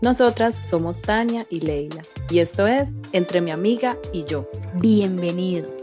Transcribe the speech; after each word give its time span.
Nosotras 0.00 0.62
somos 0.64 1.02
Tania 1.02 1.46
y 1.50 1.60
Leila 1.60 2.02
y 2.30 2.38
esto 2.38 2.66
es 2.66 2.94
Entre 3.12 3.40
mi 3.40 3.50
amiga 3.50 3.96
y 4.12 4.24
yo. 4.24 4.48
Bienvenidos. 4.74 5.77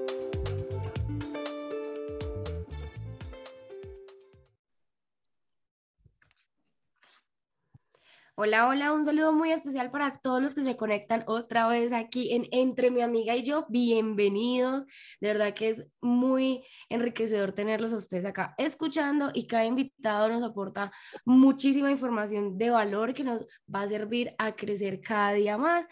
Hola, 8.37 8.67
hola, 8.67 8.91
un 8.91 9.05
saludo 9.05 9.31
muy 9.31 9.53
especial 9.53 9.91
para 9.91 10.19
todos 10.19 10.41
los 10.41 10.53
que 10.53 10.65
se 10.65 10.75
conectan 10.75 11.23
otra 11.25 11.69
vez 11.69 11.93
aquí 11.93 12.33
en 12.33 12.45
Entre 12.51 12.91
mi 12.91 12.99
amiga 12.99 13.33
y 13.33 13.43
yo. 13.43 13.65
Bienvenidos. 13.69 14.83
De 15.21 15.29
verdad 15.29 15.53
que 15.53 15.69
es 15.69 15.87
muy 16.01 16.65
enriquecedor 16.89 17.53
tenerlos 17.53 17.93
a 17.93 17.95
ustedes 17.95 18.25
acá 18.25 18.53
escuchando 18.57 19.31
y 19.33 19.47
cada 19.47 19.63
invitado 19.63 20.27
nos 20.27 20.43
aporta 20.43 20.91
muchísima 21.23 21.89
información 21.89 22.57
de 22.57 22.71
valor 22.71 23.13
que 23.13 23.23
nos 23.23 23.39
va 23.73 23.83
a 23.83 23.87
servir 23.87 24.35
a 24.37 24.53
crecer 24.53 24.99
cada 24.99 25.31
día 25.31 25.57
más. 25.57 25.85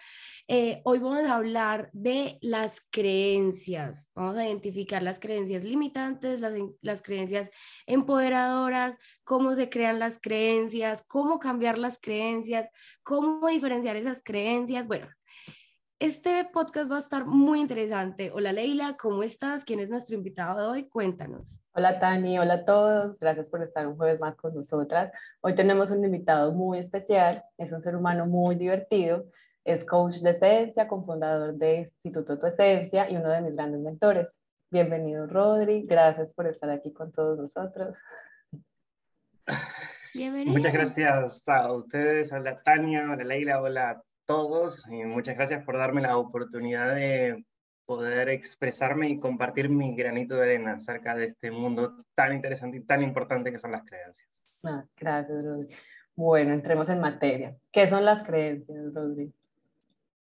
Eh, 0.49 0.81
hoy 0.83 0.99
vamos 0.99 1.23
a 1.23 1.35
hablar 1.35 1.89
de 1.93 2.39
las 2.41 2.81
creencias. 2.91 4.09
Vamos 4.15 4.35
a 4.35 4.45
identificar 4.45 5.01
las 5.01 5.21
creencias 5.21 5.63
limitantes, 5.63 6.41
las, 6.41 6.53
las 6.81 7.01
creencias 7.01 7.51
empoderadoras, 7.85 8.97
cómo 9.23 9.55
se 9.55 9.69
crean 9.69 9.99
las 9.99 10.19
creencias, 10.19 11.03
cómo 11.07 11.39
cambiar 11.39 11.77
las 11.77 11.99
creencias, 11.99 12.69
cómo 13.03 13.47
diferenciar 13.47 13.95
esas 13.95 14.21
creencias. 14.23 14.87
Bueno, 14.87 15.07
este 15.99 16.43
podcast 16.51 16.91
va 16.91 16.97
a 16.97 16.99
estar 16.99 17.25
muy 17.25 17.61
interesante. 17.61 18.31
Hola 18.31 18.51
Leila, 18.51 18.97
¿cómo 18.99 19.23
estás? 19.23 19.63
¿Quién 19.63 19.79
es 19.79 19.89
nuestro 19.89 20.15
invitado 20.15 20.59
de 20.59 20.67
hoy? 20.67 20.89
Cuéntanos. 20.89 21.61
Hola 21.73 21.97
Tani, 21.99 22.37
hola 22.37 22.55
a 22.55 22.65
todos. 22.65 23.17
Gracias 23.19 23.47
por 23.47 23.63
estar 23.63 23.87
un 23.87 23.95
jueves 23.95 24.19
más 24.19 24.35
con 24.35 24.53
nosotras. 24.53 25.11
Hoy 25.41 25.55
tenemos 25.55 25.91
un 25.91 26.03
invitado 26.03 26.51
muy 26.51 26.79
especial. 26.79 27.43
Es 27.57 27.71
un 27.71 27.81
ser 27.81 27.95
humano 27.95 28.25
muy 28.25 28.55
divertido. 28.55 29.25
Es 29.63 29.85
coach 29.85 30.15
de 30.15 30.31
esencia, 30.31 30.89
cofundador 30.89 31.53
de 31.53 31.77
Instituto 31.77 32.37
Tu 32.37 32.47
Esencia 32.47 33.09
y 33.09 33.15
uno 33.15 33.29
de 33.29 33.41
mis 33.41 33.55
grandes 33.55 33.79
mentores. 33.79 34.41
Bienvenido 34.69 35.25
Rodri. 35.25 35.83
Gracias 35.83 36.33
por 36.33 36.47
estar 36.47 36.69
aquí 36.69 36.91
con 36.91 37.13
todos 37.13 37.37
nosotros. 37.37 37.95
Muchas 40.45 40.73
gracias 40.73 41.47
a 41.47 41.71
ustedes, 41.71 42.31
hola 42.31 42.61
Tania, 42.63 43.03
hola 43.11 43.23
Leila, 43.23 43.61
hola 43.61 43.89
a 43.89 44.03
todos 44.25 44.85
y 44.89 45.03
muchas 45.05 45.35
gracias 45.35 45.63
por 45.65 45.77
darme 45.77 46.01
la 46.01 46.17
oportunidad 46.17 46.93
de 46.95 47.43
poder 47.85 48.29
expresarme 48.29 49.09
y 49.09 49.17
compartir 49.17 49.69
mi 49.69 49.95
granito 49.95 50.35
de 50.35 50.43
arena 50.43 50.73
acerca 50.73 51.15
de 51.15 51.25
este 51.25 51.51
mundo 51.51 51.97
tan 52.15 52.33
interesante 52.33 52.77
y 52.77 52.81
tan 52.81 53.01
importante 53.01 53.51
que 53.51 53.57
son 53.57 53.71
las 53.71 53.83
creencias. 53.83 54.61
Ah, 54.63 54.85
gracias, 54.97 55.43
Rodri. 55.43 55.75
Bueno, 56.15 56.53
entremos 56.53 56.89
en 56.89 57.01
materia. 57.01 57.57
¿Qué 57.71 57.87
son 57.87 58.05
las 58.05 58.23
creencias, 58.23 58.93
Rodri? 58.93 59.33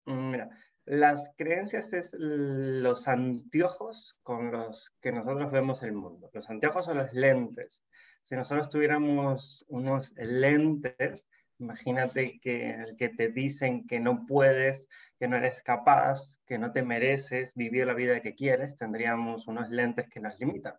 Mm, 0.06 0.30
mira, 0.30 0.50
las 0.86 1.32
creencias 1.36 1.92
es 1.92 2.14
los 2.14 3.08
anteojos 3.08 4.18
con 4.22 4.52
los 4.52 4.94
que 5.00 5.12
nosotros 5.12 5.50
vemos 5.50 5.82
el 5.82 5.92
mundo. 5.92 6.30
Los 6.32 6.48
anteojos 6.48 6.84
son 6.84 6.98
los 6.98 7.12
lentes 7.12 7.84
si 8.24 8.36
nosotros 8.36 8.70
tuviéramos 8.70 9.66
unos 9.68 10.14
lentes, 10.16 11.28
imagínate 11.58 12.40
que, 12.40 12.82
que 12.98 13.10
te 13.10 13.28
dicen 13.28 13.86
que 13.86 14.00
no 14.00 14.24
puedes, 14.24 14.88
que 15.18 15.28
no 15.28 15.36
eres 15.36 15.62
capaz, 15.62 16.40
que 16.46 16.58
no 16.58 16.72
te 16.72 16.82
mereces 16.82 17.54
vivir 17.54 17.86
la 17.86 17.92
vida 17.92 18.22
que 18.22 18.34
quieres, 18.34 18.76
tendríamos 18.76 19.46
unos 19.46 19.68
lentes 19.68 20.08
que 20.08 20.20
nos 20.20 20.40
limitan, 20.40 20.72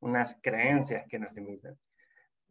unas 0.00 0.36
creencias 0.42 1.06
que 1.08 1.18
nos 1.18 1.32
limitan. 1.32 1.74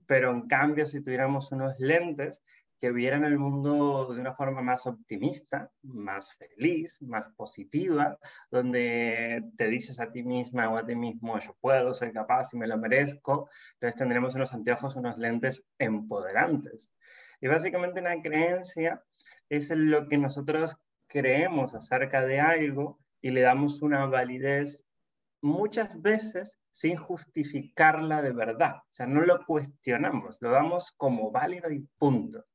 Pero 0.07 0.31
en 0.31 0.47
cambio, 0.47 0.87
si 0.87 1.01
tuviéramos 1.03 1.51
unos 1.51 1.79
lentes 1.79 2.41
que 2.79 2.91
vieran 2.91 3.25
el 3.25 3.37
mundo 3.37 4.13
de 4.13 4.21
una 4.21 4.33
forma 4.33 4.61
más 4.61 4.87
optimista, 4.87 5.69
más 5.83 6.33
feliz, 6.33 7.01
más 7.01 7.27
positiva, 7.35 8.17
donde 8.49 9.43
te 9.57 9.67
dices 9.67 9.99
a 9.99 10.11
ti 10.11 10.23
misma 10.23 10.69
o 10.69 10.77
a 10.77 10.85
ti 10.85 10.95
mismo, 10.95 11.37
yo 11.39 11.55
puedo, 11.59 11.93
soy 11.93 12.11
capaz 12.11 12.53
y 12.53 12.57
me 12.57 12.67
lo 12.67 12.77
merezco, 12.77 13.49
entonces 13.73 13.97
tendremos 13.97 14.35
unos 14.35 14.53
anteojos, 14.53 14.95
unos 14.95 15.17
lentes 15.17 15.63
empoderantes. 15.77 16.93
Y 17.41 17.47
básicamente 17.47 18.01
una 18.01 18.21
creencia 18.21 19.03
es 19.49 19.69
lo 19.71 20.07
que 20.07 20.17
nosotros 20.17 20.77
creemos 21.07 21.75
acerca 21.75 22.25
de 22.25 22.39
algo 22.39 22.99
y 23.21 23.31
le 23.31 23.41
damos 23.41 23.81
una 23.81 24.05
validez 24.05 24.85
muchas 25.41 26.01
veces 26.01 26.59
sin 26.71 26.95
justificarla 26.95 28.21
de 28.21 28.31
verdad. 28.31 28.77
O 28.77 28.91
sea, 28.91 29.05
no 29.05 29.21
lo 29.21 29.45
cuestionamos, 29.45 30.37
lo 30.41 30.51
damos 30.51 30.91
como 30.91 31.31
válido 31.31 31.71
y 31.71 31.87
punto. 31.97 32.45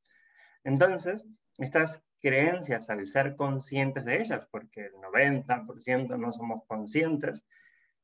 Entonces, 0.64 1.26
estas 1.58 2.02
creencias, 2.20 2.91
al 2.91 3.06
ser 3.06 3.36
conscientes 3.36 4.04
de 4.04 4.20
ellas, 4.20 4.48
porque 4.50 4.86
el 4.86 4.94
90% 4.94 6.19
no 6.19 6.32
somos 6.32 6.64
conscientes, 6.66 7.44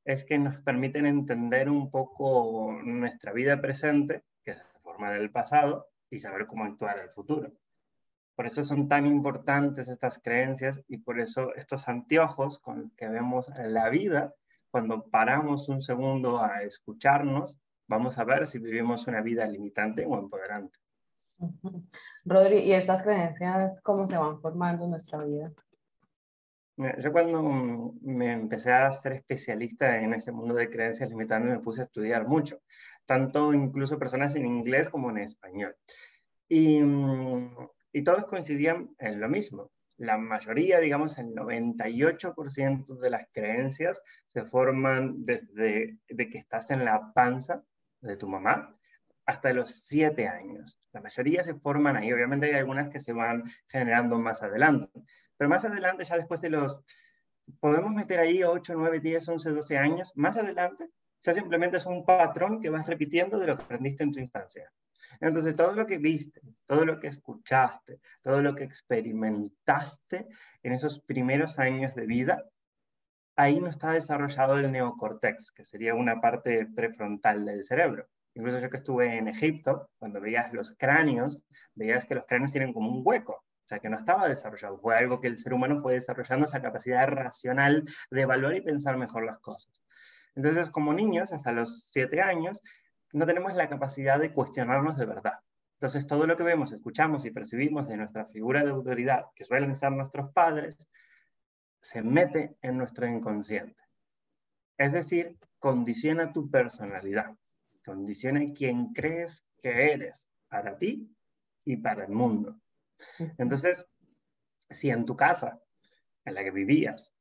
es 0.04 0.24
que 0.24 0.38
nos 0.38 0.60
permiten 0.62 1.06
entender 1.06 1.68
un 1.70 1.90
poco 1.90 2.78
nuestra 2.84 3.32
vida 3.32 3.60
presente, 3.60 4.24
que 4.44 4.52
es 4.52 4.58
la 4.58 4.80
forma 4.80 5.10
del 5.10 5.30
pasado, 5.30 5.88
y 6.10 6.18
saber 6.18 6.46
cómo 6.46 6.64
actuar 6.64 6.98
en 6.98 7.04
el 7.04 7.10
futuro. 7.10 7.52
Por 8.34 8.46
eso 8.46 8.64
son 8.64 8.88
tan 8.88 9.06
importantes 9.06 9.88
estas 9.88 10.18
creencias 10.18 10.82
y 10.88 10.98
por 10.98 11.20
eso 11.20 11.54
estos 11.54 11.88
anteojos 11.88 12.58
con 12.58 12.82
los 12.82 12.92
que 12.94 13.08
vemos 13.08 13.52
la 13.58 13.88
vida, 13.90 14.34
cuando 14.70 15.08
paramos 15.10 15.68
un 15.68 15.80
segundo 15.80 16.42
a 16.42 16.62
escucharnos, 16.62 17.58
vamos 17.86 18.18
a 18.18 18.24
ver 18.24 18.46
si 18.46 18.58
vivimos 18.58 19.06
una 19.06 19.20
vida 19.20 19.46
limitante 19.46 20.06
o 20.06 20.18
empoderante. 20.18 20.78
Rodri, 22.24 22.58
¿y 22.58 22.72
estas 22.72 23.02
creencias 23.02 23.80
cómo 23.82 24.06
se 24.06 24.16
van 24.16 24.40
formando 24.40 24.84
en 24.84 24.90
nuestra 24.90 25.24
vida? 25.24 25.52
Yo 26.98 27.12
cuando 27.12 27.94
me 28.00 28.32
empecé 28.32 28.72
a 28.72 28.90
ser 28.90 29.12
especialista 29.12 29.98
en 30.00 30.14
este 30.14 30.32
mundo 30.32 30.54
de 30.54 30.70
creencias 30.70 31.10
limitantes 31.10 31.50
me 31.50 31.60
puse 31.60 31.82
a 31.82 31.84
estudiar 31.84 32.26
mucho, 32.26 32.62
tanto 33.04 33.52
incluso 33.52 33.98
personas 33.98 34.34
en 34.34 34.46
inglés 34.46 34.88
como 34.88 35.10
en 35.10 35.18
español. 35.18 35.76
Y, 36.48 36.80
y 37.92 38.02
todos 38.02 38.24
coincidían 38.24 38.94
en 38.98 39.20
lo 39.20 39.28
mismo. 39.28 39.70
La 39.98 40.16
mayoría, 40.16 40.80
digamos, 40.80 41.18
el 41.18 41.34
98% 41.34 42.98
de 42.98 43.10
las 43.10 43.26
creencias 43.30 44.00
se 44.26 44.44
forman 44.44 45.26
desde 45.26 45.98
de 46.08 46.30
que 46.30 46.38
estás 46.38 46.70
en 46.70 46.86
la 46.86 47.12
panza 47.12 47.62
de 48.00 48.16
tu 48.16 48.26
mamá 48.26 48.74
hasta 49.26 49.52
los 49.52 49.70
siete 49.70 50.28
años. 50.28 50.78
La 50.92 51.00
mayoría 51.00 51.42
se 51.42 51.54
forman 51.54 51.96
ahí, 51.96 52.12
obviamente 52.12 52.46
hay 52.46 52.54
algunas 52.54 52.88
que 52.88 52.98
se 52.98 53.12
van 53.12 53.44
generando 53.68 54.18
más 54.18 54.42
adelante, 54.42 55.02
pero 55.36 55.48
más 55.48 55.64
adelante, 55.64 56.04
ya 56.04 56.16
después 56.16 56.40
de 56.40 56.50
los, 56.50 56.82
podemos 57.60 57.92
meter 57.92 58.18
ahí 58.18 58.42
8, 58.42 58.74
9, 58.76 59.00
10, 59.00 59.28
11, 59.28 59.50
12 59.50 59.78
años, 59.78 60.12
más 60.16 60.36
adelante, 60.36 60.88
ya 61.22 61.32
simplemente 61.32 61.76
es 61.76 61.86
un 61.86 62.04
patrón 62.04 62.60
que 62.60 62.70
vas 62.70 62.86
repitiendo 62.86 63.38
de 63.38 63.46
lo 63.46 63.56
que 63.56 63.62
aprendiste 63.62 64.04
en 64.04 64.12
tu 64.12 64.20
infancia. 64.20 64.72
Entonces, 65.20 65.56
todo 65.56 65.72
lo 65.72 65.86
que 65.86 65.98
viste, 65.98 66.40
todo 66.66 66.84
lo 66.84 66.98
que 67.00 67.08
escuchaste, 67.08 68.00
todo 68.22 68.42
lo 68.42 68.54
que 68.54 68.64
experimentaste 68.64 70.28
en 70.62 70.72
esos 70.72 71.00
primeros 71.00 71.58
años 71.58 71.94
de 71.94 72.06
vida, 72.06 72.44
ahí 73.36 73.60
no 73.60 73.68
está 73.68 73.92
desarrollado 73.92 74.58
el 74.58 74.70
neocortex, 74.70 75.52
que 75.52 75.64
sería 75.64 75.94
una 75.94 76.20
parte 76.20 76.66
prefrontal 76.66 77.44
del 77.44 77.64
cerebro. 77.64 78.06
Incluso 78.34 78.58
yo 78.58 78.70
que 78.70 78.76
estuve 78.76 79.18
en 79.18 79.28
Egipto, 79.28 79.90
cuando 79.98 80.20
veías 80.20 80.52
los 80.52 80.72
cráneos, 80.78 81.40
veías 81.74 82.04
que 82.06 82.14
los 82.14 82.24
cráneos 82.26 82.50
tienen 82.50 82.72
como 82.72 82.90
un 82.90 83.02
hueco. 83.04 83.32
O 83.34 83.68
sea, 83.70 83.78
que 83.78 83.88
no 83.88 83.96
estaba 83.96 84.28
desarrollado, 84.28 84.78
fue 84.78 84.96
algo 84.96 85.20
que 85.20 85.28
el 85.28 85.38
ser 85.38 85.54
humano 85.54 85.80
fue 85.80 85.94
desarrollando 85.94 86.44
esa 86.44 86.60
capacidad 86.60 87.06
racional 87.06 87.84
de 88.10 88.22
evaluar 88.22 88.56
y 88.56 88.60
pensar 88.60 88.96
mejor 88.96 89.24
las 89.24 89.38
cosas. 89.38 89.82
Entonces, 90.34 90.70
como 90.70 90.92
niños, 90.92 91.32
hasta 91.32 91.52
los 91.52 91.90
siete 91.90 92.20
años, 92.20 92.60
no 93.12 93.26
tenemos 93.26 93.54
la 93.54 93.68
capacidad 93.68 94.18
de 94.18 94.32
cuestionarnos 94.32 94.96
de 94.98 95.06
verdad. 95.06 95.34
Entonces, 95.74 96.06
todo 96.06 96.26
lo 96.26 96.36
que 96.36 96.42
vemos, 96.42 96.72
escuchamos 96.72 97.24
y 97.24 97.30
percibimos 97.30 97.88
de 97.88 97.96
nuestra 97.96 98.26
figura 98.26 98.64
de 98.64 98.70
autoridad, 98.70 99.26
que 99.34 99.44
suelen 99.44 99.74
ser 99.74 99.92
nuestros 99.92 100.32
padres, 100.32 100.88
se 101.80 102.02
mete 102.02 102.56
en 102.62 102.76
nuestro 102.76 103.06
inconsciente. 103.06 103.82
Es 104.76 104.92
decir, 104.92 105.36
condiciona 105.58 106.32
tu 106.32 106.50
personalidad, 106.50 107.34
condiciona 107.84 108.40
quién 108.54 108.92
crees 108.92 109.44
que 109.62 109.92
eres 109.92 110.28
para 110.48 110.76
ti 110.76 111.08
y 111.64 111.76
para 111.76 112.04
el 112.04 112.12
mundo. 112.12 112.60
Entonces, 113.38 113.86
si 114.68 114.90
en 114.90 115.04
tu 115.04 115.16
casa, 115.16 115.60
en 116.24 116.34
la 116.34 116.44
que 116.44 116.50
vivías, 116.50 117.12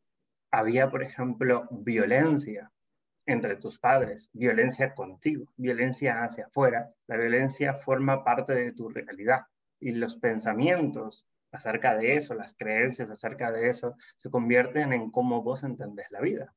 había, 0.51 0.89
por 0.89 1.03
ejemplo, 1.03 1.67
violencia 1.71 2.71
entre 3.25 3.55
tus 3.57 3.79
padres, 3.79 4.29
violencia 4.33 4.95
contigo, 4.95 5.51
violencia 5.55 6.23
hacia 6.23 6.47
afuera, 6.47 6.91
la 7.07 7.17
violencia 7.17 7.73
forma 7.75 8.23
parte 8.23 8.53
de 8.53 8.71
tu 8.71 8.89
realidad 8.89 9.41
y 9.79 9.91
los 9.91 10.15
pensamientos 10.15 11.27
acerca 11.51 11.95
de 11.95 12.15
eso, 12.15 12.33
las 12.33 12.55
creencias 12.55 13.09
acerca 13.09 13.51
de 13.51 13.69
eso, 13.69 13.95
se 14.17 14.29
convierten 14.29 14.93
en 14.93 15.11
cómo 15.11 15.41
vos 15.43 15.63
entendés 15.63 16.07
la 16.11 16.21
vida. 16.21 16.53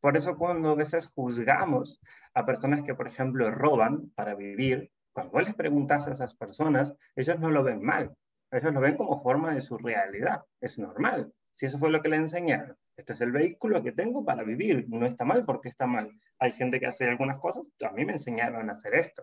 Por 0.00 0.16
eso 0.16 0.36
cuando 0.36 0.70
a 0.70 0.74
veces 0.74 1.10
juzgamos 1.14 2.00
a 2.34 2.44
personas 2.44 2.82
que, 2.82 2.94
por 2.94 3.08
ejemplo, 3.08 3.50
roban 3.50 4.10
para 4.10 4.34
vivir, 4.34 4.90
cuando 5.12 5.40
les 5.40 5.54
preguntas 5.54 6.06
a 6.06 6.12
esas 6.12 6.34
personas, 6.34 6.94
ellos 7.14 7.38
no 7.40 7.50
lo 7.50 7.62
ven 7.62 7.82
mal, 7.82 8.14
ellos 8.50 8.72
lo 8.72 8.80
ven 8.80 8.96
como 8.96 9.22
forma 9.22 9.54
de 9.54 9.62
su 9.62 9.78
realidad, 9.78 10.42
es 10.60 10.78
normal. 10.78 11.32
Si 11.50 11.66
eso 11.66 11.78
fue 11.78 11.90
lo 11.90 12.02
que 12.02 12.10
le 12.10 12.16
enseñaron, 12.16 12.76
este 12.96 13.14
es 13.14 13.20
el 13.22 13.32
vehículo 13.32 13.82
que 13.82 13.92
tengo 13.92 14.24
para 14.24 14.42
vivir, 14.42 14.86
no 14.88 15.06
está 15.06 15.24
mal 15.24 15.44
porque 15.46 15.68
está 15.68 15.86
mal. 15.86 16.10
Hay 16.38 16.52
gente 16.52 16.78
que 16.78 16.86
hace 16.86 17.08
algunas 17.08 17.38
cosas, 17.38 17.66
a 17.82 17.90
mí 17.92 18.04
me 18.04 18.12
enseñaron 18.12 18.68
a 18.68 18.74
hacer 18.74 18.94
esto. 18.94 19.22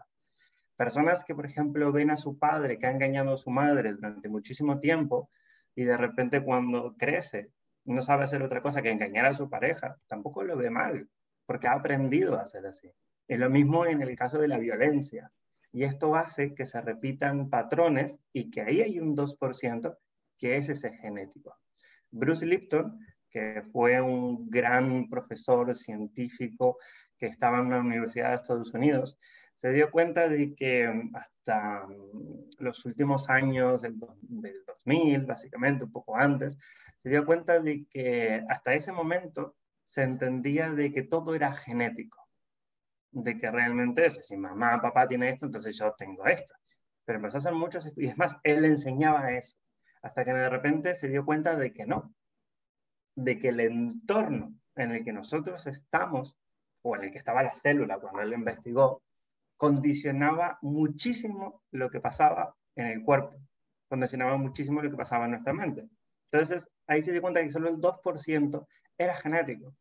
Personas 0.76 1.24
que, 1.24 1.36
por 1.36 1.46
ejemplo, 1.46 1.92
ven 1.92 2.10
a 2.10 2.18
su 2.18 2.38
padre 2.40 2.80
que 2.80 2.88
ha 2.88 2.92
engañado 2.92 3.34
a 3.34 3.38
su 3.38 3.52
madre 3.52 3.94
durante 3.94 4.30
muchísimo 4.30 4.80
tiempo 4.80 5.30
y 5.76 5.84
de 5.84 5.98
repente 5.98 6.44
cuando 6.44 6.96
crece 6.98 7.52
no 7.86 8.02
sabe 8.02 8.24
hacer 8.24 8.42
otra 8.42 8.62
cosa 8.62 8.82
que 8.82 8.92
engañar 8.92 9.26
a 9.26 9.34
su 9.34 9.50
pareja, 9.50 9.98
tampoco 10.08 10.44
lo 10.44 10.58
ve 10.58 10.70
mal, 10.70 11.08
porque 11.46 11.68
ha 11.68 11.74
aprendido 11.74 12.38
a 12.38 12.44
hacer 12.44 12.66
así. 12.66 12.92
Es 13.28 13.40
lo 13.40 13.50
mismo 13.50 13.86
en 13.86 14.02
el 14.02 14.16
caso 14.16 14.38
de 14.38 14.48
la 14.48 14.58
violencia. 14.58 15.32
Y 15.72 15.84
esto 15.84 16.16
hace 16.16 16.54
que 16.54 16.66
se 16.66 16.80
repitan 16.82 17.50
patrones 17.50 18.20
y 18.32 18.52
que 18.52 18.62
ahí 18.62 18.82
hay 18.82 19.00
un 19.00 19.16
2% 19.16 19.98
que 20.38 20.58
es 20.58 20.70
ese 20.70 20.94
genético. 20.94 21.58
Bruce 22.12 22.46
Lipton, 22.46 23.00
que 23.30 23.64
fue 23.72 24.00
un 24.00 24.50
gran 24.50 25.10
profesor 25.10 25.76
científico 25.76 26.78
que 27.18 27.26
estaba 27.26 27.60
en 27.60 27.68
una 27.68 27.80
universidad 27.80 28.30
de 28.30 28.36
Estados 28.36 28.74
Unidos, 28.74 29.18
se 29.56 29.72
dio 29.72 29.92
cuenta 29.92 30.28
de 30.28 30.56
que 30.56 31.10
hasta 31.14 31.88
los 32.60 32.86
últimos 32.86 33.30
años 33.30 33.82
del, 33.82 34.00
del 34.22 34.64
2000, 34.66 35.26
básicamente 35.26 35.86
un 35.86 35.92
poco 35.92 36.16
antes, 36.18 36.58
se 36.98 37.10
dio 37.10 37.26
cuenta 37.26 37.60
de 37.60 37.86
que 37.90 38.44
hasta 38.50 38.74
ese 38.74 38.92
momento 38.92 39.56
se 39.84 40.04
entendía 40.04 40.72
de 40.72 40.92
que 40.92 41.04
todo 41.04 41.36
era 41.36 41.54
genético 41.54 42.24
de 43.14 43.38
que 43.38 43.50
realmente 43.52 44.06
es, 44.06 44.20
si 44.24 44.36
mamá, 44.36 44.82
papá 44.82 45.08
tiene 45.08 45.30
esto, 45.30 45.46
entonces 45.46 45.78
yo 45.78 45.94
tengo 45.94 46.26
esto. 46.26 46.54
Pero 47.06 47.18
empezó 47.18 47.38
a 47.38 47.40
hacer 47.40 47.54
muchos 47.54 47.86
estudios, 47.86 48.10
y 48.10 48.12
es 48.12 48.18
más, 48.18 48.36
él 48.44 48.66
enseñaba 48.66 49.32
eso, 49.32 49.56
hasta 50.02 50.26
que 50.26 50.34
de 50.34 50.50
repente 50.50 50.94
se 50.96 51.08
dio 51.08 51.24
cuenta 51.24 51.56
de 51.56 51.72
que 51.72 51.86
no, 51.86 52.14
de 53.16 53.38
que 53.38 53.50
el 53.50 53.60
entorno 53.60 54.56
en 54.76 54.92
el 54.92 55.04
que 55.04 55.14
nosotros 55.14 55.68
estamos, 55.68 56.38
o 56.82 56.96
en 56.96 57.04
el 57.04 57.12
que 57.12 57.20
estaba 57.20 57.44
la 57.44 57.56
célula 57.56 58.00
cuando 58.00 58.22
él 58.22 58.34
investigó, 58.34 59.04
condicionaba 59.64 60.60
muchísimo 60.62 61.64
lo 61.72 61.90
que 61.90 62.02
pasaba 62.02 62.54
en 62.76 62.88
el 62.88 63.02
cuerpo, 63.02 63.40
condicionaba 63.88 64.36
muchísimo 64.36 64.82
lo 64.82 64.92
que 64.92 64.98
pasaba 64.98 65.24
en 65.24 65.32
nuestra 65.32 65.54
mente. 65.54 65.88
Entonces, 66.30 66.70
ahí 66.86 67.02
se 67.02 67.14
dio 67.14 67.22
cuenta 67.22 67.42
que 67.42 67.50
solo 67.50 67.70
el 67.70 67.78
2% 67.78 68.68
era 68.98 69.16
genético, 69.16 69.74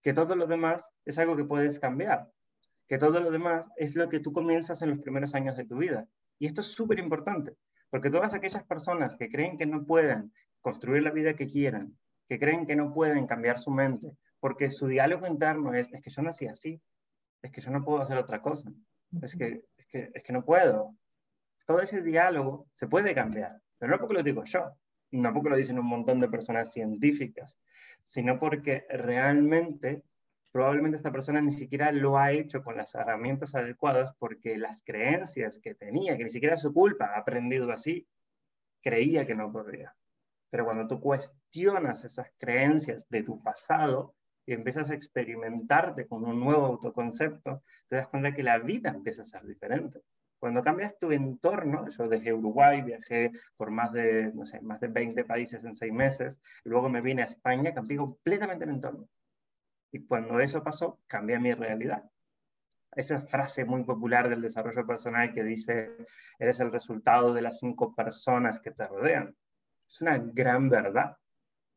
que 0.00 0.12
todo 0.12 0.36
lo 0.36 0.46
demás 0.46 0.92
es 1.04 1.18
algo 1.18 1.34
que 1.34 1.42
puedes 1.42 1.80
cambiar 1.80 2.30
que 2.86 2.98
todo 2.98 3.18
lo 3.20 3.32
demás 3.32 3.68
es 3.76 3.96
lo 3.96 4.08
que 4.08 4.20
tú 4.20 4.32
comienzas 4.32 4.80
en 4.82 4.90
los 4.90 4.98
primeros 4.98 5.34
años 5.36 5.56
de 5.56 5.64
tu 5.64 5.76
vida. 5.76 6.08
Y 6.40 6.46
esto 6.46 6.60
es 6.60 6.68
súper 6.68 6.98
importante, 6.98 7.54
porque 7.88 8.10
todas 8.10 8.34
aquellas 8.34 8.64
personas 8.64 9.16
que 9.16 9.28
creen 9.28 9.56
que 9.56 9.66
no 9.66 9.84
pueden 9.84 10.32
construir 10.60 11.02
la 11.04 11.12
vida 11.12 11.34
que 11.34 11.46
quieran, 11.46 11.96
que 12.28 12.38
creen 12.38 12.66
que 12.66 12.74
no 12.74 12.92
pueden 12.92 13.28
cambiar 13.28 13.58
su 13.60 13.70
mente, 13.70 14.10
porque 14.40 14.70
su 14.70 14.88
diálogo 14.88 15.28
interno 15.28 15.72
es, 15.72 15.92
es 15.92 16.00
que 16.00 16.10
yo 16.10 16.22
nací 16.22 16.46
así, 16.48 16.80
es 17.42 17.52
que 17.52 17.60
yo 17.60 17.70
no 17.70 17.84
puedo 17.84 18.02
hacer 18.02 18.18
otra 18.18 18.42
cosa, 18.42 18.72
es 19.22 19.36
que, 19.36 19.64
es 19.76 19.86
que, 19.86 20.10
es 20.14 20.22
que 20.22 20.32
no 20.32 20.44
puedo. 20.44 20.94
Todo 21.66 21.80
ese 21.80 22.02
diálogo 22.02 22.68
se 22.72 22.88
puede 22.88 23.14
cambiar, 23.14 23.60
pero 23.78 23.92
no 23.92 23.98
porque 23.98 24.14
lo 24.14 24.22
digo 24.22 24.44
yo, 24.44 24.72
no 25.12 25.32
porque 25.32 25.50
lo 25.50 25.56
dicen 25.56 25.78
un 25.78 25.86
montón 25.86 26.20
de 26.20 26.28
personas 26.28 26.72
científicas, 26.72 27.60
sino 28.02 28.38
porque 28.38 28.86
realmente 28.88 30.02
probablemente 30.52 30.96
esta 30.96 31.12
persona 31.12 31.40
ni 31.40 31.52
siquiera 31.52 31.92
lo 31.92 32.18
ha 32.18 32.32
hecho 32.32 32.62
con 32.62 32.76
las 32.76 32.94
herramientas 32.94 33.54
adecuadas 33.54 34.14
porque 34.18 34.58
las 34.58 34.82
creencias 34.82 35.58
que 35.58 35.74
tenía, 35.74 36.16
que 36.16 36.24
ni 36.24 36.30
siquiera 36.30 36.54
es 36.54 36.62
su 36.62 36.72
culpa, 36.72 37.12
ha 37.14 37.18
aprendido 37.20 37.70
así, 37.70 38.06
creía 38.82 39.26
que 39.26 39.34
no 39.34 39.52
podría. 39.52 39.94
Pero 40.50 40.64
cuando 40.64 40.88
tú 40.88 41.00
cuestionas 41.00 42.04
esas 42.04 42.28
creencias 42.36 43.08
de 43.08 43.22
tu 43.22 43.40
pasado 43.42 44.16
y 44.46 44.52
empiezas 44.52 44.90
a 44.90 44.94
experimentarte 44.94 46.06
con 46.06 46.24
un 46.24 46.40
nuevo 46.40 46.66
autoconcepto, 46.66 47.62
te 47.88 47.96
das 47.96 48.08
cuenta 48.08 48.34
que 48.34 48.42
la 48.42 48.58
vida 48.58 48.90
empieza 48.90 49.22
a 49.22 49.26
ser 49.26 49.46
diferente. 49.46 50.00
Cuando 50.38 50.62
cambias 50.62 50.98
tu 50.98 51.12
entorno, 51.12 51.86
yo 51.88 52.08
dejé 52.08 52.32
Uruguay, 52.32 52.80
viajé 52.82 53.30
por 53.56 53.70
más 53.70 53.92
de, 53.92 54.32
no 54.32 54.46
sé, 54.46 54.60
más 54.62 54.80
de 54.80 54.88
20 54.88 55.24
países 55.24 55.62
en 55.64 55.74
seis 55.74 55.92
meses, 55.92 56.40
luego 56.64 56.88
me 56.88 57.02
vine 57.02 57.22
a 57.22 57.26
España, 57.26 57.74
cambié 57.74 57.98
completamente 57.98 58.64
el 58.64 58.70
entorno 58.70 59.08
y 59.92 60.06
cuando 60.06 60.40
eso 60.40 60.62
pasó, 60.62 61.00
cambié 61.06 61.38
mi 61.38 61.52
realidad. 61.52 62.04
Esa 62.92 63.20
frase 63.20 63.64
muy 63.64 63.84
popular 63.84 64.28
del 64.28 64.42
desarrollo 64.42 64.86
personal 64.86 65.32
que 65.32 65.44
dice, 65.44 65.96
eres 66.38 66.60
el 66.60 66.72
resultado 66.72 67.32
de 67.32 67.42
las 67.42 67.58
cinco 67.58 67.94
personas 67.94 68.60
que 68.60 68.72
te 68.72 68.84
rodean. 68.84 69.34
Es 69.88 70.00
una 70.00 70.18
gran 70.18 70.68
verdad. 70.68 71.16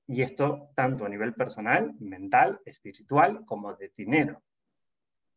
Y 0.07 0.21
esto 0.21 0.69
tanto 0.75 1.05
a 1.05 1.09
nivel 1.09 1.33
personal, 1.33 1.93
mental, 1.99 2.59
espiritual, 2.65 3.45
como 3.45 3.73
de 3.75 3.91
dinero. 3.95 4.41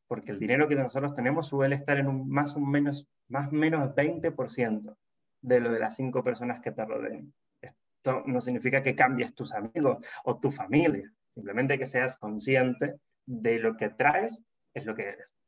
Porque 0.08 0.32
el 0.32 0.38
dinero 0.38 0.68
que 0.68 0.74
nosotros 0.74 1.14
tenemos 1.14 1.48
suele 1.48 1.76
estar 1.76 1.98
en 1.98 2.08
un 2.08 2.28
más 2.28 2.56
o 2.56 2.60
menos, 2.60 3.08
más 3.28 3.52
menos 3.52 3.94
20% 3.94 4.96
de 5.42 5.60
lo 5.60 5.72
de 5.72 5.80
las 5.80 5.96
cinco 5.96 6.22
personas 6.24 6.60
que 6.60 6.72
te 6.72 6.84
rodean. 6.84 7.32
Esto 7.60 8.22
no 8.26 8.40
significa 8.40 8.82
que 8.82 8.96
cambies 8.96 9.34
tus 9.34 9.54
amigos 9.54 10.04
o 10.24 10.38
tu 10.38 10.50
familia. 10.50 11.12
Simplemente 11.34 11.78
que 11.78 11.86
seas 11.86 12.16
consciente 12.16 12.98
de 13.26 13.58
lo 13.58 13.76
que 13.76 13.90
traes 13.90 14.42
es 14.74 14.84
lo 14.84 14.94
que 14.94 15.08
eres. 15.08 15.38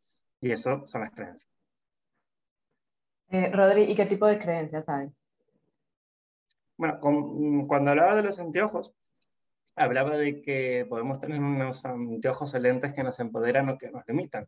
Y 0.40 0.52
eso 0.52 0.86
son 0.86 1.02
las 1.02 1.12
creencias. 1.12 1.50
Eh, 3.30 3.50
Rodri, 3.52 3.82
¿y 3.82 3.94
qué 3.94 4.06
tipo 4.06 4.26
de 4.26 4.38
creencias 4.38 4.88
hay? 4.88 5.08
Bueno, 6.76 7.00
cuando 7.00 7.90
hablaba 7.90 8.14
de 8.14 8.22
los 8.22 8.38
anteojos, 8.38 8.94
hablaba 9.78 10.16
de 10.16 10.42
que 10.42 10.86
podemos 10.88 11.20
tener 11.20 11.40
unos 11.40 11.84
anteojos 11.84 12.54
o 12.54 12.58
lentes 12.58 12.92
que 12.92 13.02
nos 13.02 13.20
empoderan 13.20 13.68
o 13.68 13.78
que 13.78 13.90
nos 13.90 14.06
limitan. 14.06 14.46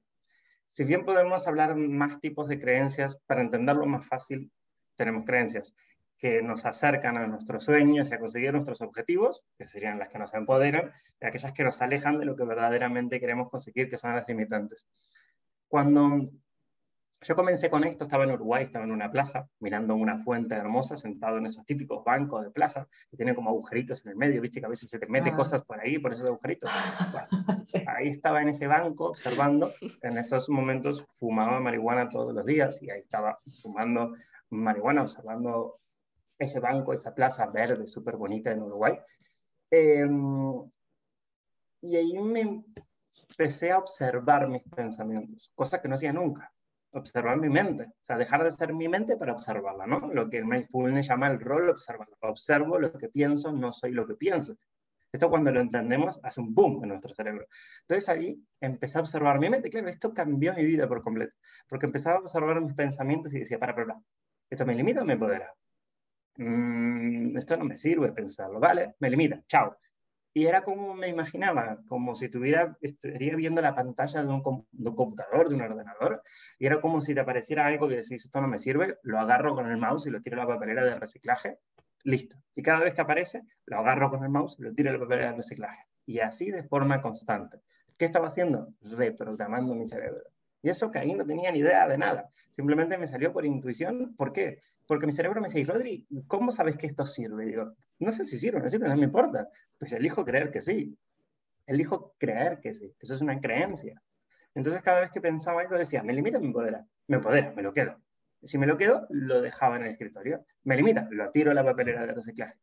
Si 0.66 0.84
bien 0.84 1.04
podemos 1.04 1.46
hablar 1.48 1.74
más 1.74 2.20
tipos 2.20 2.48
de 2.48 2.58
creencias, 2.58 3.16
para 3.26 3.40
entenderlo 3.40 3.86
más 3.86 4.06
fácil, 4.06 4.50
tenemos 4.96 5.24
creencias 5.24 5.74
que 6.18 6.42
nos 6.42 6.66
acercan 6.66 7.16
a 7.16 7.26
nuestros 7.26 7.64
sueños 7.64 8.10
y 8.10 8.14
a 8.14 8.18
conseguir 8.18 8.52
nuestros 8.52 8.82
objetivos, 8.82 9.42
que 9.56 9.66
serían 9.66 9.98
las 9.98 10.10
que 10.10 10.18
nos 10.18 10.34
empoderan, 10.34 10.92
y 11.20 11.26
aquellas 11.26 11.52
que 11.52 11.64
nos 11.64 11.80
alejan 11.80 12.18
de 12.18 12.26
lo 12.26 12.36
que 12.36 12.44
verdaderamente 12.44 13.18
queremos 13.18 13.48
conseguir, 13.48 13.88
que 13.88 13.96
son 13.96 14.14
las 14.14 14.28
limitantes. 14.28 14.86
Cuando 15.66 16.28
yo 17.22 17.36
comencé 17.36 17.68
con 17.68 17.84
esto, 17.84 18.04
estaba 18.04 18.24
en 18.24 18.30
Uruguay, 18.30 18.64
estaba 18.64 18.84
en 18.84 18.92
una 18.92 19.10
plaza, 19.10 19.46
mirando 19.58 19.94
una 19.94 20.18
fuente 20.18 20.54
hermosa, 20.54 20.96
sentado 20.96 21.36
en 21.36 21.46
esos 21.46 21.66
típicos 21.66 22.02
bancos 22.02 22.44
de 22.44 22.50
plaza, 22.50 22.88
que 23.10 23.16
tienen 23.16 23.34
como 23.34 23.50
agujeritos 23.50 24.04
en 24.04 24.12
el 24.12 24.16
medio, 24.16 24.40
viste 24.40 24.60
que 24.60 24.66
a 24.66 24.70
veces 24.70 24.88
se 24.88 24.98
te 24.98 25.06
mete 25.06 25.30
ah. 25.30 25.36
cosas 25.36 25.62
por 25.64 25.78
ahí, 25.78 25.98
por 25.98 26.14
esos 26.14 26.26
agujeritos. 26.26 26.70
Ahí 27.86 28.08
estaba 28.08 28.40
en 28.40 28.48
ese 28.48 28.66
banco 28.66 29.10
observando, 29.10 29.70
en 30.02 30.18
esos 30.18 30.48
momentos 30.48 31.06
fumaba 31.18 31.60
marihuana 31.60 32.08
todos 32.08 32.34
los 32.34 32.46
días 32.46 32.82
y 32.82 32.90
ahí 32.90 33.00
estaba 33.00 33.36
fumando 33.62 34.14
marihuana, 34.48 35.02
observando 35.02 35.78
ese 36.38 36.58
banco, 36.58 36.92
esa 36.92 37.14
plaza 37.14 37.46
verde 37.46 37.86
súper 37.86 38.16
bonita 38.16 38.50
en 38.50 38.62
Uruguay. 38.62 38.98
Em, 39.70 40.68
y 41.82 41.96
ahí 41.96 42.18
me 42.18 42.64
empecé 43.30 43.70
a 43.70 43.78
observar 43.78 44.48
mis 44.48 44.62
pensamientos, 44.62 45.52
cosa 45.54 45.80
que 45.80 45.88
no 45.88 45.94
hacía 45.94 46.12
nunca. 46.12 46.52
Observar 46.92 47.36
mi 47.38 47.48
mente, 47.48 47.84
o 47.84 48.02
sea, 48.02 48.16
dejar 48.16 48.44
de 48.44 48.50
ser 48.50 48.72
mi 48.72 48.88
mente 48.88 49.16
para 49.16 49.32
observarla, 49.32 49.86
¿no? 49.86 50.10
Lo 50.12 50.28
que 50.28 50.42
mindfulness 50.42 51.08
llama 51.08 51.28
el 51.28 51.40
rol 51.40 51.68
observar. 51.70 52.08
Observo 52.20 52.78
lo 52.78 52.92
que 52.92 53.08
pienso, 53.08 53.52
no 53.52 53.72
soy 53.72 53.92
lo 53.92 54.06
que 54.06 54.14
pienso. 54.14 54.56
Esto 55.12 55.28
cuando 55.28 55.50
lo 55.50 55.60
entendemos 55.60 56.20
hace 56.22 56.40
un 56.40 56.54
boom 56.54 56.82
en 56.84 56.90
nuestro 56.90 57.14
cerebro. 57.14 57.46
Entonces 57.82 58.08
ahí 58.08 58.40
empecé 58.60 58.98
a 58.98 59.00
observar 59.00 59.40
mi 59.40 59.50
mente. 59.50 59.68
Claro, 59.70 59.88
esto 59.88 60.14
cambió 60.14 60.54
mi 60.54 60.64
vida 60.64 60.86
por 60.86 61.02
completo, 61.02 61.34
porque 61.68 61.86
empezaba 61.86 62.16
a 62.16 62.20
observar 62.20 62.60
mis 62.60 62.74
pensamientos 62.74 63.34
y 63.34 63.40
decía, 63.40 63.58
para, 63.58 63.74
para, 63.74 63.86
para, 63.88 64.00
¿esto 64.48 64.66
me 64.66 64.74
limita 64.74 65.02
o 65.02 65.04
me 65.04 65.14
empodera? 65.14 65.52
Mm, 66.36 67.36
esto 67.36 67.56
no 67.56 67.64
me 67.64 67.76
sirve 67.76 68.12
pensarlo, 68.12 68.60
¿vale? 68.60 68.94
Me 69.00 69.10
limita, 69.10 69.42
chao. 69.46 69.76
Y 70.32 70.46
era 70.46 70.62
como 70.62 70.94
me 70.94 71.08
imaginaba, 71.08 71.78
como 71.88 72.14
si 72.14 72.28
tuviera, 72.28 72.76
estaría 72.80 73.34
viendo 73.34 73.60
la 73.60 73.74
pantalla 73.74 74.22
de 74.22 74.28
un, 74.28 74.42
computador, 74.42 75.48
de 75.48 75.56
un 75.56 75.62
ordenador, 75.62 76.22
y 76.58 76.66
era 76.66 76.80
como 76.80 77.00
si 77.00 77.14
te 77.14 77.20
apareciera 77.20 77.66
algo 77.66 77.88
que 77.88 77.96
decís, 77.96 78.24
esto 78.24 78.40
no 78.40 78.46
me 78.46 78.58
sirve, 78.58 78.98
lo 79.02 79.18
agarro 79.18 79.54
con 79.54 79.68
el 79.68 79.76
mouse 79.76 80.06
y 80.06 80.10
lo 80.10 80.20
tiro 80.20 80.36
a 80.36 80.44
la 80.44 80.54
papelera 80.54 80.84
de 80.84 80.94
reciclaje, 80.94 81.58
listo. 82.04 82.36
Y 82.54 82.62
cada 82.62 82.80
vez 82.80 82.94
que 82.94 83.00
aparece, 83.00 83.42
lo 83.66 83.78
agarro 83.78 84.10
con 84.10 84.22
el 84.22 84.30
mouse 84.30 84.56
y 84.58 84.62
lo 84.62 84.72
tiro 84.72 84.90
a 84.90 84.92
la 84.92 85.00
papelera 85.00 85.30
de 85.30 85.36
reciclaje. 85.36 85.84
Y 86.06 86.20
así 86.20 86.50
de 86.50 86.62
forma 86.62 87.00
constante. 87.00 87.60
¿Qué 87.98 88.04
estaba 88.04 88.28
haciendo? 88.28 88.68
Reprogramando 88.80 89.74
mi 89.74 89.86
cerebro. 89.86 90.22
Y 90.62 90.68
eso 90.68 90.90
que 90.90 90.98
ahí 90.98 91.14
no 91.14 91.24
tenía 91.24 91.50
ni 91.50 91.60
idea 91.60 91.88
de 91.88 91.96
nada. 91.96 92.28
Simplemente 92.50 92.98
me 92.98 93.06
salió 93.06 93.32
por 93.32 93.46
intuición. 93.46 94.14
¿Por 94.16 94.32
qué? 94.32 94.58
Porque 94.86 95.06
mi 95.06 95.12
cerebro 95.12 95.40
me 95.40 95.48
decía, 95.48 95.64
Rodri, 95.66 96.06
¿cómo 96.26 96.50
sabes 96.50 96.76
que 96.76 96.86
esto 96.86 97.06
sirve? 97.06 97.46
Digo, 97.46 97.72
no 97.98 98.10
sé 98.10 98.24
si 98.24 98.38
sirve, 98.38 98.60
no 98.60 98.68
sirve, 98.68 98.88
no 98.88 98.96
me 98.96 99.04
importa. 99.04 99.48
Pues 99.78 99.92
elijo 99.92 100.24
creer 100.24 100.50
que 100.50 100.60
sí. 100.60 100.96
Elijo 101.66 102.14
creer 102.18 102.60
que 102.60 102.74
sí. 102.74 102.94
Eso 103.00 103.14
es 103.14 103.20
una 103.22 103.40
creencia. 103.40 104.02
Entonces 104.54 104.82
cada 104.82 105.00
vez 105.00 105.10
que 105.10 105.20
pensaba 105.20 105.60
algo 105.60 105.78
decía, 105.78 106.02
me 106.02 106.12
limita 106.12 106.38
mi 106.38 106.52
poder. 106.52 106.80
Me 107.06 107.16
empodera, 107.16 107.52
me 107.52 107.62
lo 107.62 107.72
quedo. 107.72 107.96
Si 108.42 108.58
me 108.58 108.66
lo 108.66 108.76
quedo, 108.76 109.06
lo 109.10 109.40
dejaba 109.40 109.76
en 109.76 109.82
el 109.82 109.92
escritorio. 109.92 110.44
Me 110.64 110.76
limita, 110.76 111.06
lo 111.10 111.30
tiro 111.30 111.50
a 111.50 111.54
la 111.54 111.64
papelera 111.64 112.06
de 112.06 112.12
reciclaje. 112.12 112.54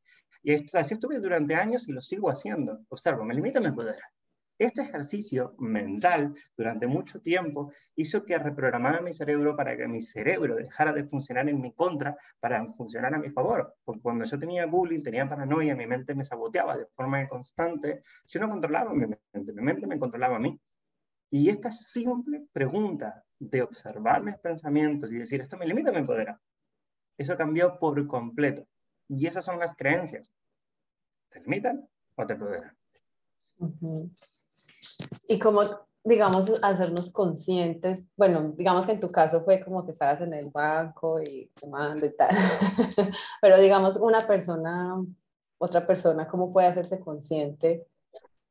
Y 0.43 0.53
así 0.53 0.93
estuve 0.93 1.19
durante 1.19 1.55
años 1.55 1.87
y 1.87 1.93
lo 1.93 2.01
sigo 2.01 2.29
haciendo. 2.29 2.79
Observo, 2.89 3.23
me 3.23 3.33
limita, 3.33 3.59
me 3.59 3.67
empodera. 3.67 4.11
Este 4.59 4.81
ejercicio 4.81 5.53
mental 5.59 6.33
durante 6.55 6.87
mucho 6.87 7.21
tiempo 7.21 7.71
hizo 7.95 8.25
que 8.25 8.39
reprogramara 8.39 9.01
mi 9.01 9.13
cerebro 9.13 9.55
para 9.55 9.77
que 9.77 9.87
mi 9.87 10.01
cerebro 10.01 10.55
dejara 10.55 10.93
de 10.93 11.03
funcionar 11.03 11.47
en 11.47 11.61
mi 11.61 11.73
contra 11.73 12.17
para 12.39 12.65
funcionar 12.73 13.13
a 13.13 13.19
mi 13.19 13.29
favor. 13.29 13.75
Porque 13.83 14.01
cuando 14.01 14.25
yo 14.25 14.39
tenía 14.39 14.65
bullying, 14.65 15.03
tenía 15.03 15.29
paranoia, 15.29 15.75
mi 15.75 15.85
mente 15.85 16.15
me 16.15 16.23
saboteaba 16.23 16.75
de 16.75 16.87
forma 16.87 17.27
constante, 17.27 18.01
yo 18.27 18.39
no 18.39 18.49
controlaba 18.49 18.93
mi 18.93 19.05
mente, 19.05 19.53
mi 19.53 19.61
mente 19.61 19.85
me 19.85 19.99
controlaba 19.99 20.37
a 20.37 20.39
mí. 20.39 20.59
Y 21.29 21.49
esta 21.49 21.71
simple 21.71 22.47
pregunta 22.51 23.23
de 23.37 23.61
observar 23.61 24.23
mis 24.23 24.37
pensamientos 24.37 25.13
y 25.13 25.19
decir, 25.19 25.41
esto 25.41 25.57
me 25.57 25.67
limita, 25.67 25.91
me 25.91 25.99
empodera, 25.99 26.39
eso 27.17 27.35
cambió 27.35 27.77
por 27.79 28.07
completo. 28.07 28.65
Y 29.09 29.27
esas 29.27 29.45
son 29.45 29.59
las 29.59 29.75
creencias. 29.75 30.31
¿Te 31.29 31.41
limitan 31.41 31.87
o 32.15 32.25
te 32.25 32.33
empoderan? 32.33 32.76
Y 35.27 35.39
como, 35.39 35.61
digamos, 36.03 36.51
hacernos 36.63 37.11
conscientes, 37.11 38.07
bueno, 38.15 38.53
digamos 38.55 38.85
que 38.85 38.93
en 38.93 38.99
tu 38.99 39.11
caso 39.11 39.41
fue 39.43 39.63
como 39.63 39.85
que 39.85 39.91
estabas 39.91 40.21
en 40.21 40.33
el 40.33 40.49
banco 40.49 41.21
y 41.21 41.51
fumando 41.55 42.05
y 42.05 42.15
tal, 42.15 42.29
pero 43.41 43.57
digamos, 43.59 43.97
una 43.97 44.25
persona, 44.25 45.03
otra 45.57 45.85
persona, 45.85 46.27
¿cómo 46.27 46.53
puede 46.53 46.67
hacerse 46.67 46.99
consciente 46.99 47.85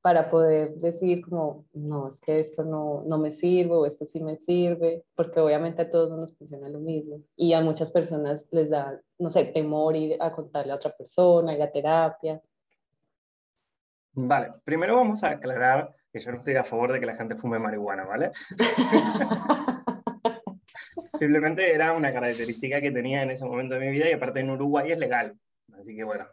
para 0.02 0.30
poder 0.30 0.76
decir 0.76 1.20
como, 1.28 1.64
no, 1.72 2.10
es 2.12 2.20
que 2.20 2.38
esto 2.38 2.62
no, 2.62 3.02
no 3.06 3.18
me 3.18 3.32
sirve 3.32 3.74
o 3.74 3.86
esto 3.86 4.04
sí 4.04 4.20
me 4.22 4.36
sirve? 4.36 5.04
Porque 5.16 5.40
obviamente 5.40 5.82
a 5.82 5.90
todos 5.90 6.10
no 6.10 6.18
nos 6.18 6.36
funciona 6.36 6.68
lo 6.68 6.78
mismo 6.78 7.22
y 7.36 7.54
a 7.54 7.60
muchas 7.60 7.90
personas 7.90 8.48
les 8.52 8.70
da, 8.70 9.00
no 9.18 9.30
sé, 9.30 9.46
temor 9.46 9.96
ir 9.96 10.16
a 10.20 10.32
contarle 10.32 10.72
a 10.72 10.76
otra 10.76 10.94
persona, 10.96 11.54
ir 11.54 11.62
a 11.62 11.72
terapia. 11.72 12.40
Vale, 14.18 14.50
primero 14.64 14.96
vamos 14.96 15.22
a 15.24 15.32
aclarar 15.32 15.94
que 16.10 16.20
yo 16.20 16.32
no 16.32 16.38
estoy 16.38 16.56
a 16.56 16.64
favor 16.64 16.90
de 16.90 17.00
que 17.00 17.04
la 17.04 17.14
gente 17.14 17.36
fume 17.36 17.58
marihuana, 17.58 18.04
¿vale? 18.04 18.30
Simplemente 21.18 21.74
era 21.74 21.92
una 21.92 22.10
característica 22.10 22.80
que 22.80 22.90
tenía 22.90 23.22
en 23.22 23.30
ese 23.30 23.44
momento 23.44 23.74
de 23.74 23.82
mi 23.82 23.90
vida 23.90 24.08
y 24.08 24.14
aparte 24.14 24.40
en 24.40 24.48
Uruguay 24.48 24.90
es 24.90 24.98
legal. 24.98 25.38
Así 25.78 25.94
que 25.94 26.02
bueno, 26.02 26.26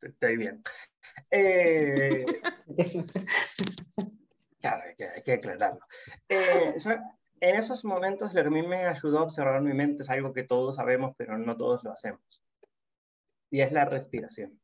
estoy 0.00 0.38
bien. 0.38 0.62
Eh, 1.30 2.24
claro, 4.58 4.84
hay 4.86 4.94
que, 4.96 5.08
hay 5.08 5.22
que 5.22 5.32
aclararlo. 5.34 5.80
Eh, 6.30 6.76
en 7.40 7.56
esos 7.56 7.84
momentos 7.84 8.32
lo 8.32 8.40
que 8.40 8.48
a 8.48 8.50
mí 8.50 8.66
me 8.66 8.86
ayudó 8.86 9.18
a 9.18 9.24
observar 9.24 9.60
mi 9.60 9.74
mente 9.74 10.02
es 10.02 10.08
algo 10.08 10.32
que 10.32 10.44
todos 10.44 10.76
sabemos, 10.76 11.14
pero 11.18 11.36
no 11.36 11.58
todos 11.58 11.84
lo 11.84 11.92
hacemos. 11.92 12.42
Y 13.50 13.60
es 13.60 13.70
la 13.70 13.84
respiración. 13.84 14.58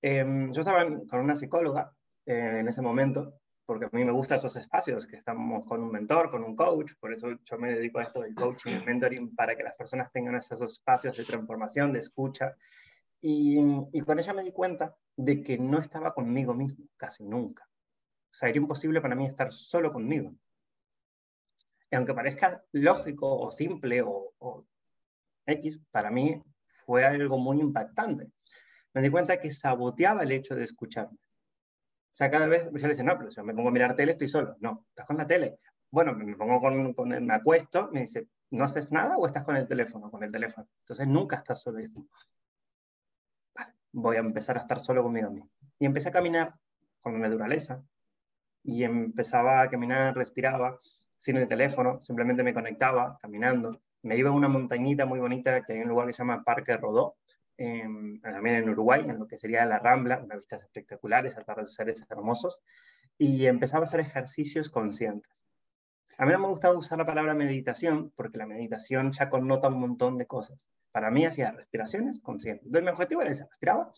Em, 0.00 0.52
yo 0.52 0.60
estaba 0.60 0.84
con 0.84 1.20
una 1.20 1.34
psicóloga 1.34 1.92
eh, 2.24 2.58
en 2.60 2.68
ese 2.68 2.82
momento, 2.82 3.40
porque 3.66 3.86
a 3.86 3.90
mí 3.92 4.04
me 4.04 4.12
gustan 4.12 4.36
esos 4.36 4.54
espacios, 4.56 5.06
que 5.06 5.16
estamos 5.16 5.64
con 5.66 5.82
un 5.82 5.90
mentor, 5.90 6.30
con 6.30 6.44
un 6.44 6.54
coach, 6.54 6.92
por 7.00 7.12
eso 7.12 7.28
yo 7.44 7.58
me 7.58 7.72
dedico 7.72 7.98
a 7.98 8.04
esto 8.04 8.20
del 8.22 8.34
coaching 8.34 8.78
y 8.80 8.84
mentoring, 8.84 9.34
para 9.34 9.56
que 9.56 9.64
las 9.64 9.74
personas 9.74 10.12
tengan 10.12 10.36
esos 10.36 10.60
espacios 10.60 11.16
de 11.16 11.24
transformación, 11.24 11.92
de 11.92 11.98
escucha. 11.98 12.56
Y, 13.20 13.58
y 13.92 14.00
con 14.02 14.18
ella 14.18 14.32
me 14.32 14.44
di 14.44 14.52
cuenta 14.52 14.96
de 15.16 15.42
que 15.42 15.58
no 15.58 15.78
estaba 15.78 16.14
conmigo 16.14 16.54
mismo, 16.54 16.86
casi 16.96 17.24
nunca. 17.24 17.68
O 18.30 18.34
sea, 18.34 18.48
era 18.48 18.58
imposible 18.58 19.00
para 19.00 19.16
mí 19.16 19.26
estar 19.26 19.52
solo 19.52 19.92
conmigo. 19.92 20.32
Y 21.90 21.96
aunque 21.96 22.14
parezca 22.14 22.62
lógico 22.72 23.36
o 23.38 23.50
simple 23.50 24.02
o, 24.02 24.32
o 24.38 24.64
X, 25.46 25.80
para 25.90 26.10
mí 26.10 26.40
fue 26.66 27.04
algo 27.04 27.38
muy 27.38 27.60
impactante 27.60 28.30
me 28.94 29.02
di 29.02 29.10
cuenta 29.10 29.38
que 29.38 29.50
saboteaba 29.50 30.22
el 30.22 30.32
hecho 30.32 30.54
de 30.54 30.64
escucharme. 30.64 31.16
O 31.16 32.16
sea, 32.18 32.30
cada 32.30 32.48
vez 32.48 32.68
yo 32.72 32.88
le 32.88 33.04
no, 33.04 33.16
pero 33.16 33.30
si 33.30 33.40
me 33.42 33.54
pongo 33.54 33.68
a 33.68 33.72
mirar 33.72 33.94
tele 33.94 34.12
estoy 34.12 34.28
solo. 34.28 34.56
No, 34.60 34.86
estás 34.88 35.06
con 35.06 35.18
la 35.18 35.26
tele. 35.26 35.58
Bueno, 35.90 36.14
me 36.14 36.36
pongo 36.36 36.60
con, 36.60 36.92
con 36.94 37.08
me 37.08 37.34
acuesto, 37.34 37.88
me 37.92 38.00
dice, 38.00 38.26
¿no 38.50 38.64
haces 38.64 38.90
nada 38.90 39.16
o 39.16 39.26
estás 39.26 39.44
con 39.44 39.56
el 39.56 39.68
teléfono? 39.68 40.10
Con 40.10 40.24
el 40.24 40.32
teléfono. 40.32 40.66
Entonces 40.80 41.06
nunca 41.06 41.36
estás 41.36 41.62
solo. 41.62 41.78
Vale, 43.54 43.72
voy 43.92 44.16
a 44.16 44.20
empezar 44.20 44.56
a 44.58 44.62
estar 44.62 44.80
solo 44.80 45.02
conmigo 45.02 45.30
mismo. 45.30 45.50
Y 45.78 45.86
empecé 45.86 46.08
a 46.08 46.12
caminar 46.12 46.54
con 47.00 47.12
la 47.14 47.28
naturaleza. 47.28 47.82
Y 48.64 48.82
empezaba 48.82 49.62
a 49.62 49.70
caminar, 49.70 50.16
respiraba, 50.16 50.78
sin 51.16 51.36
el 51.36 51.48
teléfono, 51.48 52.00
simplemente 52.00 52.42
me 52.42 52.54
conectaba, 52.54 53.18
caminando. 53.20 53.80
Me 54.02 54.16
iba 54.16 54.30
a 54.30 54.32
una 54.32 54.48
montañita 54.48 55.04
muy 55.04 55.18
bonita 55.18 55.62
que 55.64 55.74
hay 55.74 55.80
un 55.80 55.88
lugar 55.88 56.06
que 56.06 56.12
se 56.12 56.18
llama 56.18 56.44
Parque 56.44 56.76
Rodó, 56.76 57.16
también 57.58 58.56
en 58.56 58.68
Uruguay, 58.68 59.00
en 59.00 59.18
lo 59.18 59.26
que 59.26 59.38
sería 59.38 59.64
la 59.66 59.78
Rambla, 59.78 60.20
unas 60.22 60.38
vistas 60.38 60.62
espectaculares, 60.62 61.36
atardeceres 61.36 62.04
hermosos, 62.08 62.60
y 63.18 63.46
empezaba 63.46 63.82
a 63.82 63.84
hacer 63.84 64.00
ejercicios 64.00 64.68
conscientes. 64.68 65.44
A 66.18 66.24
mí 66.24 66.32
no 66.32 66.38
me 66.38 66.48
gustaba 66.48 66.76
usar 66.76 66.98
la 66.98 67.06
palabra 67.06 67.34
meditación 67.34 68.12
porque 68.16 68.38
la 68.38 68.46
meditación 68.46 69.12
ya 69.12 69.28
connota 69.28 69.68
un 69.68 69.80
montón 69.80 70.18
de 70.18 70.26
cosas. 70.26 70.70
Para 70.92 71.10
mí 71.10 71.24
hacía 71.24 71.50
respiraciones 71.52 72.20
conscientes. 72.20 72.66
Entonces 72.66 72.84
mi 72.84 72.90
objetivo 72.90 73.22
era 73.22 73.30
ese, 73.30 73.44
respiraba 73.44 73.92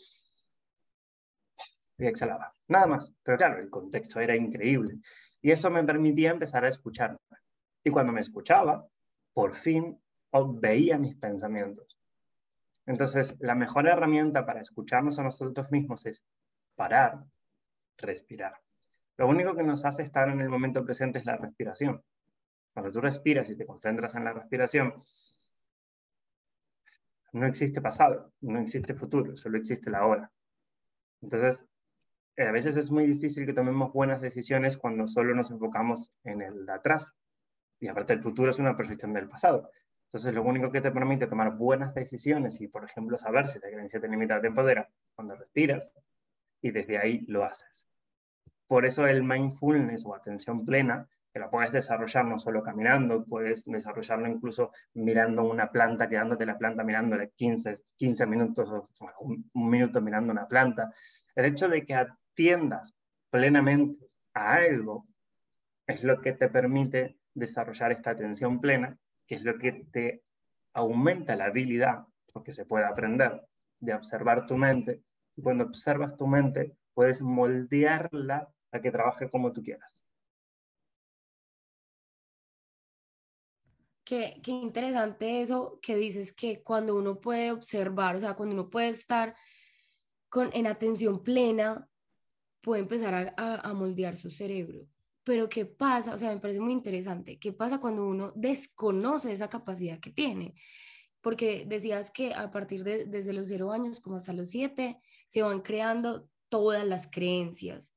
y 1.97 2.07
exhalaba. 2.07 2.55
Nada 2.69 2.87
más. 2.87 3.15
Pero 3.23 3.39
claro, 3.39 3.59
el 3.61 3.71
contexto 3.71 4.21
era 4.21 4.37
increíble. 4.37 4.99
Y 5.41 5.51
eso 5.51 5.71
me 5.71 5.85
permitía 5.85 6.31
empezar 6.31 6.65
a 6.65 6.69
escucharme. 6.69 7.19
Y 7.85 7.91
cuando 7.91 8.13
me 8.13 8.21
escuchaba, 8.21 8.87
por 9.33 9.55
fin 9.55 9.99
veía 10.61 10.99
mis 10.99 11.17
pensamientos. 11.17 12.00
Entonces, 12.91 13.37
la 13.39 13.55
mejor 13.55 13.87
herramienta 13.87 14.45
para 14.45 14.61
escucharnos 14.61 15.17
a 15.21 15.23
nosotros 15.23 15.71
mismos 15.71 16.07
es 16.07 16.25
parar, 16.75 17.23
respirar. 17.97 18.55
Lo 19.17 19.29
único 19.29 19.55
que 19.55 19.63
nos 19.63 19.85
hace 19.85 20.03
estar 20.03 20.29
en 20.29 20.41
el 20.41 20.49
momento 20.49 20.85
presente 20.85 21.21
es 21.21 21.25
la 21.25 21.37
respiración. 21.37 22.03
Cuando 22.75 22.91
tú 22.91 23.01
respiras 23.01 23.49
y 23.49 23.57
te 23.57 23.65
concentras 23.65 24.17
en 24.17 24.25
la 24.25 24.33
respiración, 24.33 24.95
no 27.33 27.47
existe 27.47 27.81
pasado, 27.81 28.33
no 28.41 28.59
existe 28.59 28.95
futuro, 28.95 29.37
solo 29.37 29.57
existe 29.57 29.89
la 29.89 30.05
hora. 30.05 30.33
Entonces, 31.23 31.65
eh, 32.35 32.49
a 32.49 32.51
veces 32.51 32.77
es 32.77 32.91
muy 32.91 33.07
difícil 33.07 33.47
que 33.47 33.53
tomemos 33.53 33.93
buenas 33.93 34.21
decisiones 34.21 34.77
cuando 34.77 35.07
solo 35.07 35.33
nos 35.33 35.53
enfocamos 35.53 36.13
en 36.25 36.43
el 36.43 36.69
atrás. 36.69 37.15
Y 37.79 37.87
aparte 37.87 38.15
el 38.15 38.21
futuro 38.21 38.51
es 38.51 38.59
una 38.59 38.77
proyección 38.77 39.13
del 39.13 39.29
pasado. 39.29 39.71
Entonces, 40.11 40.35
lo 40.35 40.43
único 40.43 40.73
que 40.73 40.81
te 40.81 40.91
permite 40.91 41.29
tomar 41.29 41.57
buenas 41.57 41.95
decisiones 41.95 42.61
y, 42.61 42.67
por 42.67 42.85
ejemplo, 42.85 43.17
saber 43.17 43.47
si 43.47 43.61
la 43.61 43.69
creencia 43.69 44.01
te 44.01 44.09
limita 44.09 44.41
te 44.41 44.49
empodera 44.49 44.89
cuando 45.15 45.37
respiras 45.37 45.93
y 46.61 46.73
desde 46.73 46.99
ahí 46.99 47.25
lo 47.29 47.45
haces. 47.45 47.87
Por 48.67 48.87
eso 48.87 49.07
el 49.07 49.23
mindfulness 49.23 50.05
o 50.05 50.17
atención 50.17 50.67
plena, 50.67 51.09
que 51.33 51.39
la 51.39 51.49
puedes 51.49 51.71
desarrollar 51.71 52.25
no 52.25 52.41
solo 52.41 52.61
caminando, 52.65 53.25
puedes 53.25 53.65
desarrollarlo 53.65 54.27
incluso 54.27 54.73
mirando 54.95 55.45
una 55.45 55.71
planta, 55.71 56.09
quedándote 56.09 56.45
la 56.45 56.59
planta 56.59 56.83
mirándole 56.83 57.31
15, 57.37 57.75
15 57.97 58.27
minutos 58.27 58.69
o 58.69 58.89
un 59.21 59.71
minuto 59.71 60.01
mirando 60.01 60.33
una 60.33 60.49
planta. 60.49 60.93
El 61.37 61.45
hecho 61.45 61.69
de 61.69 61.87
que 61.87 61.95
atiendas 61.95 62.97
plenamente 63.31 64.09
a 64.35 64.55
algo 64.55 65.07
es 65.87 66.03
lo 66.03 66.21
que 66.21 66.33
te 66.33 66.49
permite 66.49 67.17
desarrollar 67.33 67.93
esta 67.93 68.11
atención 68.11 68.61
plena, 68.61 68.99
que 69.31 69.37
es 69.37 69.45
lo 69.45 69.57
que 69.59 69.71
te 69.93 70.25
aumenta 70.73 71.37
la 71.37 71.45
habilidad, 71.45 72.05
porque 72.33 72.53
se 72.53 72.67
puede 72.67 72.85
aprender, 72.85 73.47
de 73.79 73.95
observar 73.95 74.49
tu 74.49 74.57
mente. 74.57 75.05
Y 75.37 75.43
cuando 75.43 75.63
observas 75.63 76.17
tu 76.17 76.27
mente, 76.27 76.77
puedes 76.95 77.23
moldearla 77.23 78.53
a 78.73 78.81
que 78.81 78.91
trabaje 78.91 79.31
como 79.31 79.53
tú 79.53 79.63
quieras. 79.63 80.05
Qué, 84.03 84.41
qué, 84.43 84.51
interesante 84.51 85.43
eso 85.43 85.79
que 85.81 85.95
dices 85.95 86.33
que 86.33 86.65
cuando 86.65 86.97
uno 86.97 87.21
puede 87.21 87.53
observar, 87.53 88.17
o 88.17 88.19
sea, 88.19 88.35
cuando 88.35 88.57
uno 88.57 88.69
puede 88.69 88.89
estar 88.89 89.37
con, 90.29 90.51
en 90.55 90.67
atención 90.67 91.23
plena, 91.23 91.89
puede 92.61 92.83
empezar 92.83 93.33
a, 93.37 93.55
a, 93.61 93.75
moldear 93.75 94.17
su 94.17 94.29
cerebro. 94.29 94.89
Pero 95.31 95.49
¿qué 95.49 95.65
pasa? 95.65 96.13
O 96.13 96.19
sea, 96.19 96.35
me 96.35 96.41
parece 96.41 96.59
muy 96.59 96.73
interesante. 96.73 97.39
¿Qué 97.39 97.53
pasa 97.53 97.79
cuando 97.79 98.05
uno 98.05 98.33
desconoce 98.35 99.33
esa 99.33 99.49
capacidad 99.49 100.01
que 100.01 100.11
tiene? 100.11 100.57
Porque 101.21 101.65
decías 101.69 102.11
que 102.11 102.35
a 102.35 102.51
partir 102.51 102.83
de 102.83 103.05
desde 103.05 103.33
los 103.33 103.47
cero 103.47 103.71
años 103.71 104.01
como 104.01 104.17
hasta 104.17 104.33
los 104.33 104.51
siete 104.51 104.99
se 105.29 105.43
van 105.43 105.61
creando 105.61 106.29
todas 106.49 106.85
las 106.85 107.09
creencias. 107.09 107.93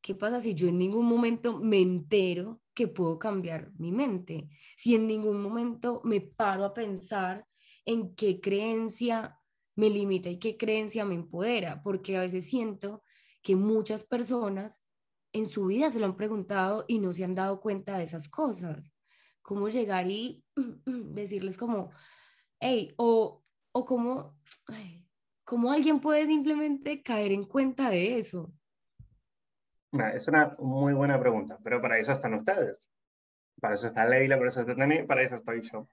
¿Qué 0.00 0.16
pasa 0.16 0.40
si 0.40 0.52
yo 0.52 0.66
en 0.66 0.78
ningún 0.78 1.06
momento 1.06 1.60
me 1.60 1.80
entero 1.80 2.60
que 2.74 2.88
puedo 2.88 3.20
cambiar 3.20 3.70
mi 3.78 3.92
mente? 3.92 4.48
Si 4.76 4.96
en 4.96 5.06
ningún 5.06 5.40
momento 5.40 6.00
me 6.02 6.22
paro 6.22 6.64
a 6.64 6.74
pensar 6.74 7.46
en 7.84 8.16
qué 8.16 8.40
creencia 8.40 9.38
me 9.76 9.90
limita 9.90 10.28
y 10.28 10.40
qué 10.40 10.56
creencia 10.56 11.04
me 11.04 11.14
empodera, 11.14 11.84
porque 11.84 12.16
a 12.16 12.22
veces 12.22 12.50
siento 12.50 13.04
que 13.42 13.54
muchas 13.54 14.02
personas 14.02 14.81
en 15.32 15.46
su 15.46 15.66
vida 15.66 15.90
se 15.90 15.98
lo 15.98 16.06
han 16.06 16.16
preguntado 16.16 16.84
y 16.86 16.98
no 16.98 17.12
se 17.12 17.24
han 17.24 17.34
dado 17.34 17.60
cuenta 17.60 17.98
de 17.98 18.04
esas 18.04 18.28
cosas. 18.28 18.92
¿Cómo 19.42 19.68
llegar 19.68 20.10
y 20.10 20.44
decirles 20.86 21.56
como, 21.56 21.90
hey, 22.60 22.92
o, 22.96 23.42
o 23.72 23.84
cómo, 23.84 24.38
cómo 25.44 25.72
alguien 25.72 26.00
puede 26.00 26.26
simplemente 26.26 27.02
caer 27.02 27.32
en 27.32 27.44
cuenta 27.44 27.90
de 27.90 28.18
eso? 28.18 28.52
Es 30.14 30.28
una 30.28 30.56
muy 30.58 30.94
buena 30.94 31.20
pregunta, 31.20 31.58
pero 31.62 31.80
para 31.82 31.98
eso 31.98 32.12
están 32.12 32.34
ustedes. 32.34 32.88
Para 33.60 33.74
eso 33.74 33.86
está 33.86 34.06
Leila, 34.06 34.36
para 34.36 34.48
eso 34.48 34.62
está 34.62 34.74
Tani, 34.74 35.02
para 35.02 35.22
eso 35.22 35.34
estoy 35.34 35.60
yo. 35.60 35.88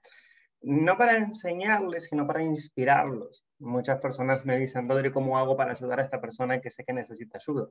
No 0.62 0.96
para 0.96 1.16
enseñarles, 1.16 2.06
sino 2.06 2.26
para 2.26 2.42
inspirarlos. 2.42 3.46
Muchas 3.58 4.00
personas 4.00 4.44
me 4.44 4.58
dicen, 4.58 4.88
Rodri, 4.88 5.10
¿cómo 5.10 5.38
hago 5.38 5.56
para 5.56 5.72
ayudar 5.72 6.00
a 6.00 6.02
esta 6.02 6.20
persona 6.20 6.60
que 6.60 6.70
sé 6.70 6.84
que 6.84 6.92
necesita 6.92 7.38
ayuda? 7.38 7.68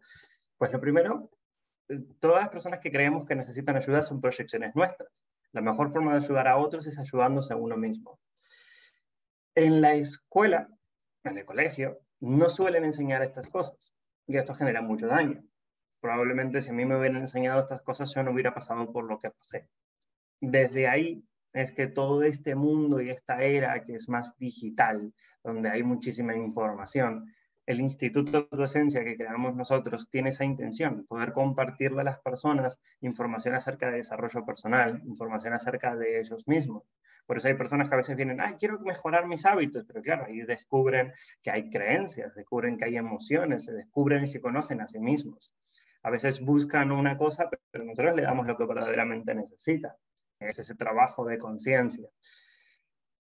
Pues 0.58 0.72
lo 0.74 0.80
primero, 0.80 1.30
todas 2.20 2.42
las 2.42 2.50
personas 2.50 2.80
que 2.80 2.92
creemos 2.92 3.26
que 3.28 3.36
necesitan 3.36 3.76
ayuda 3.76 4.02
son 4.02 4.22
proyecciones 4.22 4.76
nuestras. 4.76 5.26
La 5.52 5.62
mejor 5.62 5.92
forma 5.92 6.12
de 6.12 6.18
ayudar 6.18 6.48
a 6.48 6.58
otros 6.58 6.88
es 6.88 6.98
ayudándose 7.00 7.54
a 7.54 7.58
uno 7.58 7.78
mismo. 7.78 8.20
En 9.56 9.82
la 9.82 9.94
escuela, 9.96 10.70
en 11.24 11.38
el 11.38 11.46
colegio, 11.46 12.00
no 12.20 12.50
suelen 12.50 12.86
enseñar 12.86 13.24
estas 13.24 13.50
cosas 13.50 13.94
y 14.28 14.38
esto 14.38 14.54
genera 14.54 14.82
mucho 14.82 15.08
daño 15.08 15.44
probablemente 16.00 16.62
si 16.62 16.70
a 16.70 16.74
mí 16.74 16.86
me 16.86 16.98
hubieran 16.98 17.22
enseñado 17.22 17.60
estas 17.60 17.82
cosas 17.82 18.14
yo 18.14 18.24
no 18.24 18.32
hubiera 18.32 18.54
pasado 18.54 18.92
por 18.92 19.06
lo 19.06 19.20
que 19.20 19.32
pasé. 19.32 19.68
Desde 20.42 20.88
ahí 20.88 21.24
es 21.54 21.72
que 21.72 21.88
todo 21.88 22.24
este 22.24 22.56
mundo 22.56 23.02
y 23.02 23.10
esta 23.10 23.42
era 23.44 23.84
que 23.84 23.96
es 23.96 24.08
más 24.08 24.38
digital, 24.38 25.14
donde 25.44 25.70
hay 25.70 25.84
muchísima 25.84 26.36
información, 26.36 27.34
el 27.70 27.82
Instituto 27.82 28.48
de 28.50 28.58
Docencia 28.58 29.04
que 29.04 29.16
creamos 29.16 29.56
nosotros 29.56 30.10
tiene 30.10 30.30
esa 30.30 30.44
intención, 30.44 31.06
poder 31.06 31.34
compartirle 31.34 32.02
a 32.02 32.04
las 32.04 32.20
personas 32.20 32.80
información 33.02 33.56
acerca 33.56 33.92
de 33.92 33.98
desarrollo 33.98 34.44
personal, 34.46 35.02
información 35.06 35.54
acerca 35.54 35.96
de 35.96 36.20
ellos 36.20 36.48
mismos. 36.48 36.84
Por 37.26 37.38
eso 37.38 37.48
hay 37.48 37.54
personas 37.54 37.88
que 37.88 37.94
a 37.94 37.98
veces 37.98 38.16
vienen, 38.16 38.42
ay, 38.42 38.56
quiero 38.60 38.80
mejorar 38.80 39.28
mis 39.28 39.46
hábitos, 39.46 39.86
pero 39.86 40.02
claro, 40.02 40.26
ahí 40.26 40.42
descubren 40.42 41.14
que 41.44 41.52
hay 41.52 41.70
creencias, 41.70 42.34
descubren 42.34 42.76
que 42.76 42.86
hay 42.86 42.98
emociones, 42.98 43.66
se 43.66 43.74
descubren 43.74 44.24
y 44.24 44.28
se 44.28 44.42
conocen 44.42 44.82
a 44.82 44.88
sí 44.88 45.00
mismos 45.00 45.54
a 46.04 46.10
veces 46.10 46.40
buscan 46.40 46.92
una 46.92 47.18
cosa, 47.18 47.50
pero 47.72 47.84
nosotros 47.84 48.16
le 48.16 48.22
damos 48.22 48.48
lo 48.48 48.58
que 48.58 48.66
verdaderamente 48.66 49.36
necesita. 49.36 49.98
Es 50.40 50.60
ese 50.60 50.76
trabajo 50.76 51.26
de 51.26 51.38
conciencia. 51.38 52.08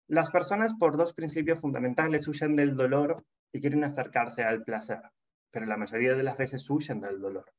Las 0.08 0.30
personas 0.30 0.74
por 0.74 0.96
dos 0.96 1.14
principios 1.14 1.60
fundamentales 1.60 2.28
huyen 2.28 2.54
del 2.54 2.76
dolor 2.76 3.24
y 3.52 3.60
quieren 3.60 3.84
acercarse 3.84 4.42
al 4.42 4.64
placer, 4.64 5.00
pero 5.50 5.66
la 5.66 5.76
mayoría 5.76 6.14
de 6.14 6.22
las 6.22 6.36
veces 6.36 6.68
huyen 6.70 7.00
del 7.00 7.20
dolor. 7.20 7.52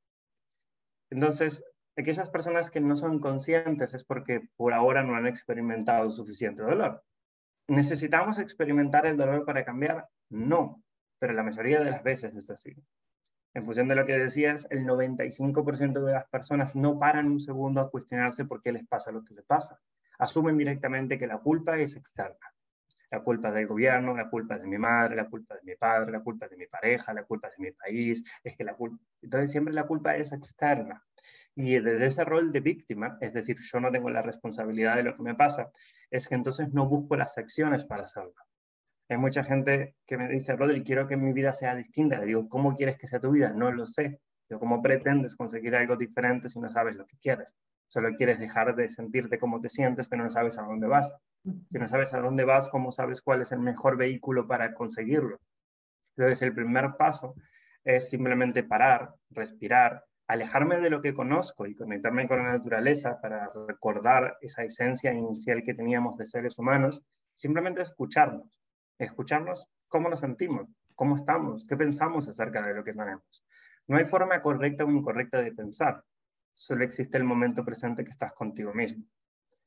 Entonces, 1.10 1.64
aquellas 1.98 2.30
personas 2.30 2.72
que 2.72 2.80
no 2.80 2.96
son 2.96 3.20
conscientes 3.20 3.94
es 3.94 4.04
porque 4.04 4.48
por 4.56 4.74
ahora 4.74 5.04
no 5.04 5.16
han 5.16 5.28
experimentado 5.28 6.10
suficiente 6.10 6.64
dolor. 6.64 7.04
¿Necesitamos 7.68 8.40
experimentar 8.40 9.06
el 9.06 9.18
dolor 9.18 9.46
para 9.46 9.66
cambiar? 9.66 10.08
No, 10.30 10.84
pero 11.20 11.34
la 11.34 11.44
mayoría 11.44 11.80
de 11.80 11.92
las 11.92 12.04
veces 12.04 12.36
es 12.36 12.50
así 12.50 12.76
en 13.54 13.66
función 13.66 13.88
de 13.88 13.96
lo 13.96 14.06
que 14.06 14.18
decías, 14.18 14.66
el 14.70 14.86
95% 14.86 16.02
de 16.02 16.14
las 16.14 16.28
personas 16.30 16.76
no 16.76 16.98
paran 16.98 17.28
un 17.28 17.40
segundo 17.40 17.82
a 17.82 17.90
cuestionarse 17.90 18.46
por 18.46 18.62
qué 18.62 18.72
les 18.72 18.88
pasa 18.88 19.12
lo 19.12 19.26
que 19.26 19.34
les 19.34 19.46
pasa. 19.46 19.80
Asumen 20.20 20.58
directamente 20.58 21.18
que 21.18 21.28
la 21.28 21.38
culpa 21.38 21.78
es 21.78 21.96
externa. 21.96 22.54
La 23.12 23.20
culpa 23.20 23.52
del 23.52 23.68
gobierno, 23.68 24.16
la 24.16 24.30
culpa 24.30 24.58
de 24.58 24.66
mi 24.66 24.78
madre, 24.78 25.16
la 25.16 25.30
culpa 25.30 25.56
de 25.56 25.62
mi 25.64 25.76
padre, 25.76 26.12
la 26.12 26.22
culpa 26.22 26.48
de 26.48 26.58
mi 26.58 26.66
pareja, 26.66 27.14
la 27.14 27.24
culpa 27.24 27.50
de 27.50 27.56
mi 27.60 27.72
país. 27.72 28.24
Es 28.44 28.58
que 28.58 28.64
la 28.64 28.74
culpa... 28.74 28.98
Entonces 29.22 29.52
siempre 29.52 29.74
la 29.74 29.86
culpa 29.86 30.16
es 30.16 30.32
externa. 30.32 31.04
Y 31.54 31.80
desde 31.80 32.06
ese 32.06 32.24
rol 32.24 32.52
de 32.52 32.62
víctima, 32.62 33.18
es 33.22 33.34
decir, 33.34 33.58
yo 33.60 33.80
no 33.80 33.92
tengo 33.92 34.10
la 34.10 34.22
responsabilidad 34.22 34.96
de 34.96 35.04
lo 35.04 35.14
que 35.14 35.24
me 35.24 35.36
pasa, 35.36 35.70
es 36.10 36.28
que 36.28 36.36
entonces 36.36 36.74
no 36.74 36.88
busco 36.88 37.16
las 37.16 37.38
acciones 37.38 37.86
para 37.86 38.04
hacerlo. 38.04 38.34
Hay 39.10 39.18
mucha 39.18 39.44
gente 39.44 39.98
que 40.08 40.18
me 40.18 40.30
dice, 40.30 40.56
Rodri, 40.56 40.84
quiero 40.84 41.06
que 41.06 41.18
mi 41.18 41.34
vida 41.34 41.52
sea 41.52 41.76
distinta. 41.76 42.18
Le 42.18 42.28
digo, 42.28 42.48
¿cómo 42.48 42.76
quieres 42.76 42.98
que 42.98 43.10
sea 43.10 43.20
tu 43.20 43.32
vida? 43.32 43.50
No 43.50 43.70
lo 43.70 43.86
sé. 43.86 44.22
Yo, 44.50 44.58
¿cómo 44.58 44.82
pretendes 44.82 45.36
conseguir 45.36 45.76
algo 45.76 45.98
diferente 45.98 46.48
si 46.48 46.62
no 46.62 46.70
sabes 46.70 46.96
lo 46.96 47.06
que 47.06 47.18
quieres? 47.18 47.54
Solo 47.92 48.16
quieres 48.16 48.40
dejar 48.40 48.74
de 48.74 48.88
sentirte 48.88 49.38
como 49.38 49.60
te 49.60 49.68
sientes, 49.68 50.08
pero 50.08 50.24
no 50.24 50.30
sabes 50.30 50.58
a 50.58 50.62
dónde 50.62 50.88
vas. 50.88 51.14
Si 51.70 51.78
no 51.78 51.90
sabes 51.90 52.14
a 52.14 52.22
dónde 52.22 52.46
vas, 52.46 52.70
¿cómo 52.70 52.90
sabes 52.90 53.22
cuál 53.22 53.42
es 53.42 53.52
el 53.52 53.60
mejor 53.60 53.98
vehículo 53.98 54.48
para 54.48 54.74
conseguirlo? 54.74 55.42
Entonces, 56.16 56.42
el 56.42 56.56
primer 56.56 56.96
paso 56.98 57.36
es 57.84 58.10
simplemente 58.10 58.64
parar, 58.64 59.14
respirar, 59.30 60.06
alejarme 60.28 60.80
de 60.80 60.90
lo 60.90 61.02
que 61.02 61.14
conozco 61.14 61.66
y 61.66 61.76
conectarme 61.76 62.30
con 62.30 62.38
la 62.38 62.54
naturaleza 62.54 63.20
para 63.20 63.52
recordar 63.68 64.38
esa 64.40 64.64
esencia 64.64 65.12
inicial 65.12 65.62
que 65.62 65.74
teníamos 65.74 66.16
de 66.16 66.26
seres 66.26 66.58
humanos, 66.58 67.04
simplemente 67.34 67.82
escucharnos 67.82 68.62
escucharnos 69.04 69.68
cómo 69.88 70.08
nos 70.08 70.22
sentimos, 70.22 70.70
cómo 70.96 71.16
estamos, 71.16 71.66
qué 71.68 71.76
pensamos 71.76 72.30
acerca 72.30 72.62
de 72.62 72.74
lo 72.74 72.84
que 72.84 72.92
tenemos. 72.92 73.46
No 73.88 73.98
hay 73.98 74.06
forma 74.06 74.40
correcta 74.40 74.86
o 74.86 74.92
incorrecta 74.92 75.42
de 75.42 75.52
pensar, 75.52 76.04
solo 76.54 76.84
existe 76.84 77.18
el 77.18 77.24
momento 77.24 77.64
presente 77.64 78.04
que 78.04 78.12
estás 78.12 78.34
contigo 78.34 78.74
mismo. 78.74 79.06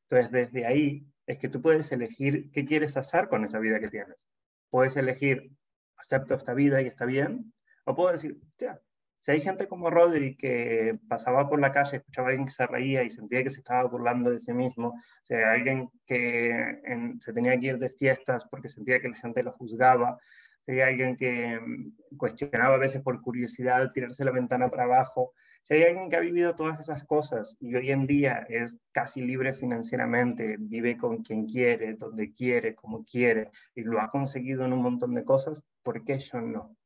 Entonces, 0.02 0.30
desde 0.30 0.66
ahí 0.66 1.06
es 1.26 1.38
que 1.38 1.48
tú 1.48 1.62
puedes 1.62 1.90
elegir 1.92 2.50
qué 2.50 2.64
quieres 2.64 2.96
hacer 2.96 3.28
con 3.28 3.44
esa 3.44 3.58
vida 3.58 3.80
que 3.80 3.88
tienes. 3.88 4.28
Puedes 4.70 4.96
elegir, 4.96 5.50
acepto 5.96 6.34
esta 6.34 6.54
vida 6.54 6.82
y 6.82 6.86
está 6.86 7.04
bien, 7.04 7.52
o 7.84 7.94
puedo 7.94 8.12
decir, 8.12 8.38
ya, 8.58 8.80
si 9.24 9.30
hay 9.30 9.40
gente 9.40 9.66
como 9.68 9.88
Rodri 9.88 10.36
que 10.36 10.98
pasaba 11.08 11.48
por 11.48 11.58
la 11.58 11.72
calle, 11.72 11.96
escuchaba 11.96 12.28
a 12.28 12.30
alguien 12.32 12.44
que 12.44 12.52
se 12.52 12.66
reía 12.66 13.02
y 13.02 13.08
sentía 13.08 13.42
que 13.42 13.48
se 13.48 13.60
estaba 13.60 13.88
burlando 13.88 14.30
de 14.30 14.38
sí 14.38 14.52
mismo, 14.52 15.00
si 15.22 15.32
hay 15.32 15.44
alguien 15.44 15.88
que 16.04 16.82
se 17.20 17.32
tenía 17.32 17.58
que 17.58 17.68
ir 17.68 17.78
de 17.78 17.88
fiestas 17.88 18.44
porque 18.50 18.68
sentía 18.68 19.00
que 19.00 19.08
la 19.08 19.16
gente 19.16 19.42
lo 19.42 19.52
juzgaba, 19.52 20.18
si 20.60 20.78
alguien 20.78 21.16
que 21.16 21.58
mm, 21.58 22.16
cuestionaba 22.18 22.74
a 22.74 22.78
veces 22.78 23.00
por 23.00 23.22
curiosidad 23.22 23.92
tirarse 23.92 24.24
la 24.26 24.30
ventana 24.30 24.68
para 24.68 24.84
abajo, 24.84 25.32
si 25.64 25.74
hay 25.74 25.82
alguien 25.82 26.08
que 26.08 26.16
ha 26.16 26.20
vivido 26.20 26.54
todas 26.54 26.78
esas 26.78 27.04
cosas 27.04 27.56
y 27.58 27.74
hoy 27.74 27.90
en 27.90 28.06
día 28.06 28.46
es 28.48 28.78
casi 28.92 29.22
libre 29.22 29.52
financieramente, 29.52 30.56
vive 30.58 30.96
con 30.96 31.22
quien 31.22 31.46
quiere, 31.46 31.94
donde 31.94 32.32
quiere, 32.32 32.74
como 32.74 33.04
quiere, 33.04 33.50
y 33.74 33.82
lo 33.82 34.00
ha 34.00 34.10
conseguido 34.10 34.64
en 34.64 34.72
un 34.72 34.82
montón 34.82 35.14
de 35.14 35.24
cosas, 35.24 35.64
¿por 35.82 36.04
qué 36.04 36.18
yo 36.18 36.40
no? 36.40 36.76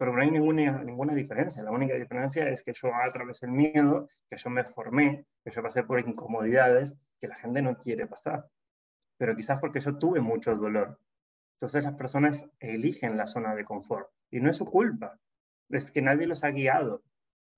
pero 0.00 0.14
no 0.14 0.22
hay 0.22 0.30
ninguna, 0.30 1.12
diferencia. 1.12 1.62
La 1.62 1.72
única 1.72 1.92
diferencia 1.92 2.48
es 2.48 2.62
que 2.62 2.72
yo 2.72 2.88
atravesé 2.94 3.44
el 3.44 3.52
miedo, 3.52 4.08
que 4.30 4.38
yo 4.38 4.48
me 4.48 4.64
formé, 4.64 5.26
que 5.44 5.50
yo 5.50 5.62
pasé 5.62 5.82
por 5.82 6.00
incomodidades 6.00 6.96
que 7.20 7.28
la 7.28 7.34
gente 7.34 7.60
no 7.60 7.76
quiere 7.76 8.06
pasar. 8.06 8.48
Pero 9.18 9.36
quizás 9.36 9.60
porque 9.60 9.80
yo 9.80 9.98
tuve 9.98 10.20
mucho 10.20 10.54
dolor. 10.54 10.98
Entonces 11.56 11.84
las 11.84 11.96
personas 11.96 12.46
eligen 12.60 13.18
la 13.18 13.26
zona 13.26 13.54
de 13.54 13.62
confort. 13.62 14.08
Y 14.30 14.40
no 14.40 14.48
es 14.48 14.56
su 14.56 14.64
culpa, 14.64 15.18
es 15.68 15.90
que 15.90 16.00
nadie 16.00 16.26
los 16.26 16.44
ha 16.44 16.50
guiado. 16.50 17.02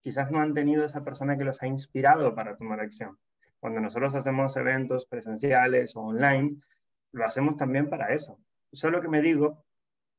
Quizás 0.03 0.31
no 0.31 0.41
han 0.41 0.53
tenido 0.53 0.85
esa 0.85 1.03
persona 1.03 1.37
que 1.37 1.45
los 1.45 1.63
ha 1.63 1.67
inspirado 1.67 2.35
para 2.35 2.57
tomar 2.57 2.81
acción. 2.81 3.19
Cuando 3.61 3.81
nosotros 3.81 4.15
hacemos 4.15 4.57
eventos 4.57 5.07
presenciales 5.07 5.97
o 5.97 6.01
online, 6.01 6.57
lo 7.13 7.25
hacemos 7.25 7.57
también 7.57 7.89
para 7.89 8.13
eso. 8.13 8.39
Solo 8.73 9.01
que 9.01 9.09
me 9.09 9.23
digo 9.23 9.65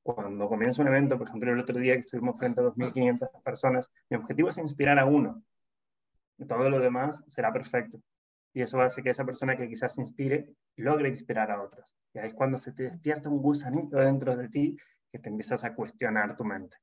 cuando 0.04 0.50
comienzo 0.50 0.82
un 0.82 0.90
evento, 0.90 1.18
por 1.18 1.28
ejemplo, 1.28 1.52
el 1.52 1.60
otro 1.60 1.80
día 1.80 1.94
que 1.94 2.02
estuvimos 2.02 2.38
frente 2.38 2.60
a 2.60 2.64
2.500 2.64 3.42
personas, 3.42 3.92
mi 4.10 4.18
objetivo 4.18 4.50
es 4.50 4.58
inspirar 4.58 5.00
a 5.00 5.06
uno. 5.06 5.44
Todo 6.48 6.70
lo 6.70 6.80
demás 6.80 7.24
será 7.28 7.54
perfecto. 7.54 8.02
Y 8.54 8.62
eso 8.62 8.80
hace 8.82 9.02
que 9.02 9.10
esa 9.10 9.26
persona 9.26 9.56
que 9.58 9.68
quizás 9.68 9.98
inspire 9.98 10.54
logre 10.76 11.10
inspirar 11.10 11.52
a 11.52 11.62
otros. 11.62 11.98
Y 12.14 12.20
ahí 12.20 12.28
es 12.28 12.34
cuando 12.34 12.58
se 12.58 12.74
te 12.74 12.84
despierta 12.84 13.30
un 13.30 13.42
gusanito 13.42 13.98
dentro 13.98 14.36
de 14.36 14.50
ti 14.50 14.78
que 15.12 15.20
te 15.20 15.30
empiezas 15.30 15.64
a 15.64 15.74
cuestionar 15.74 16.36
tu 16.36 16.44
mente. 16.44 16.78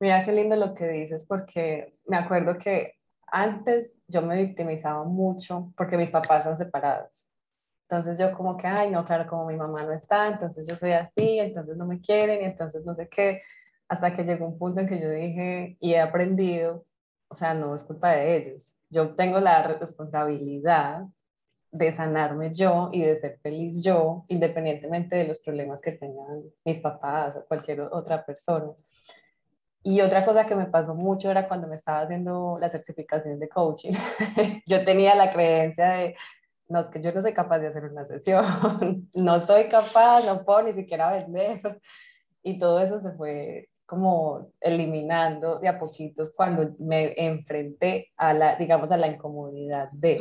Mira 0.00 0.22
qué 0.22 0.32
lindo 0.32 0.56
lo 0.56 0.74
que 0.74 0.88
dices, 0.88 1.24
porque 1.24 1.94
me 2.06 2.16
acuerdo 2.16 2.56
que 2.56 2.94
antes 3.26 4.00
yo 4.08 4.22
me 4.22 4.36
victimizaba 4.36 5.04
mucho 5.04 5.72
porque 5.76 5.98
mis 5.98 6.10
papás 6.10 6.44
son 6.44 6.56
separados. 6.56 7.30
Entonces 7.82 8.18
yo 8.18 8.32
como 8.34 8.56
que, 8.56 8.66
ay, 8.66 8.90
no, 8.90 9.04
claro, 9.04 9.28
como 9.28 9.46
mi 9.46 9.56
mamá 9.56 9.78
no 9.84 9.92
está, 9.92 10.28
entonces 10.28 10.66
yo 10.66 10.74
soy 10.74 10.92
así, 10.92 11.38
entonces 11.38 11.76
no 11.76 11.86
me 11.86 12.00
quieren 12.00 12.40
y 12.42 12.44
entonces 12.46 12.84
no 12.84 12.94
sé 12.94 13.08
qué, 13.08 13.42
hasta 13.88 14.14
que 14.14 14.24
llegó 14.24 14.46
un 14.46 14.58
punto 14.58 14.80
en 14.80 14.88
que 14.88 15.00
yo 15.00 15.10
dije 15.10 15.76
y 15.80 15.92
he 15.92 16.00
aprendido, 16.00 16.86
o 17.28 17.34
sea, 17.34 17.52
no 17.52 17.74
es 17.74 17.84
culpa 17.84 18.12
de 18.12 18.36
ellos, 18.36 18.78
yo 18.88 19.14
tengo 19.14 19.38
la 19.40 19.62
responsabilidad 19.64 21.02
de 21.72 21.92
sanarme 21.92 22.54
yo 22.54 22.88
y 22.92 23.02
de 23.02 23.20
ser 23.20 23.38
feliz 23.42 23.82
yo, 23.82 24.24
independientemente 24.28 25.16
de 25.16 25.28
los 25.28 25.40
problemas 25.40 25.80
que 25.80 25.92
tengan 25.92 26.42
mis 26.64 26.80
papás 26.80 27.36
o 27.36 27.44
cualquier 27.46 27.82
otra 27.82 28.24
persona. 28.24 28.72
Y 29.82 30.00
otra 30.02 30.24
cosa 30.26 30.44
que 30.44 30.54
me 30.54 30.66
pasó 30.66 30.94
mucho 30.94 31.30
era 31.30 31.48
cuando 31.48 31.66
me 31.66 31.76
estaba 31.76 32.02
haciendo 32.02 32.56
la 32.60 32.68
certificación 32.68 33.38
de 33.38 33.48
coaching. 33.48 33.92
yo 34.66 34.84
tenía 34.84 35.14
la 35.14 35.32
creencia 35.32 35.90
de, 35.90 36.16
no, 36.68 36.90
que 36.90 37.00
yo 37.00 37.12
no 37.12 37.22
soy 37.22 37.32
capaz 37.32 37.58
de 37.60 37.68
hacer 37.68 37.84
una 37.84 38.06
sesión, 38.06 38.44
no 39.14 39.40
soy 39.40 39.68
capaz, 39.68 40.24
no 40.26 40.44
puedo 40.44 40.62
ni 40.62 40.72
siquiera 40.74 41.12
vender. 41.12 41.80
Y 42.42 42.58
todo 42.58 42.80
eso 42.80 43.00
se 43.00 43.12
fue 43.12 43.68
como 43.86 44.52
eliminando 44.60 45.58
de 45.58 45.66
a 45.66 45.78
poquitos 45.78 46.32
cuando 46.34 46.76
me 46.78 47.12
enfrenté 47.16 48.12
a 48.16 48.32
la, 48.32 48.54
digamos, 48.54 48.92
a 48.92 48.96
la 48.96 49.08
incomodidad 49.08 49.90
de, 49.90 50.20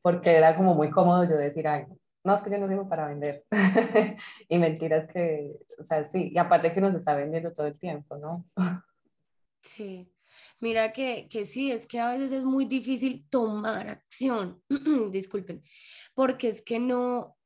porque 0.00 0.34
era 0.34 0.56
como 0.56 0.74
muy 0.74 0.88
cómodo 0.88 1.24
yo 1.24 1.36
decir, 1.36 1.68
ay, 1.68 1.84
no, 2.26 2.34
es 2.34 2.42
que 2.42 2.50
yo 2.50 2.58
no 2.58 2.68
sirvo 2.68 2.88
para 2.88 3.06
vender. 3.06 3.44
y 4.48 4.58
mentiras 4.58 5.08
que, 5.08 5.56
o 5.78 5.84
sea, 5.84 6.04
sí, 6.04 6.30
y 6.32 6.38
aparte 6.38 6.72
que 6.72 6.80
nos 6.80 6.94
está 6.94 7.14
vendiendo 7.14 7.52
todo 7.52 7.66
el 7.66 7.78
tiempo, 7.78 8.16
¿no? 8.18 8.44
sí. 9.62 10.12
Mira 10.58 10.92
que, 10.92 11.28
que 11.28 11.44
sí, 11.44 11.70
es 11.70 11.86
que 11.86 12.00
a 12.00 12.10
veces 12.12 12.32
es 12.32 12.44
muy 12.44 12.64
difícil 12.64 13.26
tomar 13.28 13.88
acción, 13.88 14.62
disculpen, 15.12 15.62
porque 16.14 16.48
es 16.48 16.62
que 16.62 16.78
no, 16.78 17.36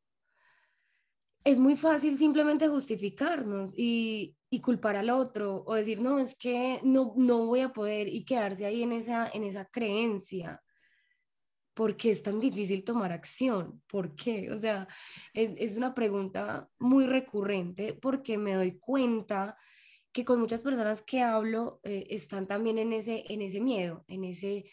es 1.45 1.59
muy 1.59 1.77
fácil 1.77 2.17
simplemente 2.17 2.69
justificarnos 2.69 3.73
y, 3.77 4.37
y, 4.49 4.61
culpar 4.61 4.97
al 4.97 5.11
otro 5.11 5.65
o 5.67 5.75
decir, 5.75 6.01
no, 6.01 6.19
es 6.19 6.35
que 6.37 6.81
no, 6.85 7.15
no 7.17 7.47
voy 7.47 7.61
a 7.61 7.73
poder 7.73 8.09
y 8.09 8.25
quedarse 8.25 8.65
ahí 8.65 8.83
en 8.83 8.93
esa, 8.93 9.29
en 9.29 9.45
esa 9.45 9.65
creencia. 9.65 10.63
¿Por 11.81 11.97
qué 11.97 12.11
es 12.11 12.23
tan 12.23 12.39
difícil 12.39 12.85
tomar 12.85 13.11
acción? 13.11 13.83
¿Por 13.87 14.15
qué? 14.15 14.53
O 14.53 14.59
sea, 14.59 14.87
es, 15.33 15.55
es 15.57 15.79
una 15.79 15.95
pregunta 15.95 16.69
muy 16.79 17.07
recurrente 17.07 17.95
porque 17.95 18.37
me 18.37 18.53
doy 18.53 18.79
cuenta 18.79 19.57
que 20.13 20.23
con 20.23 20.41
muchas 20.41 20.61
personas 20.61 21.01
que 21.01 21.23
hablo 21.23 21.81
eh, 21.83 22.07
están 22.11 22.47
también 22.47 22.77
en 22.77 22.93
ese, 22.93 23.25
en 23.33 23.41
ese 23.41 23.61
miedo, 23.61 24.05
en 24.09 24.25
ese, 24.25 24.71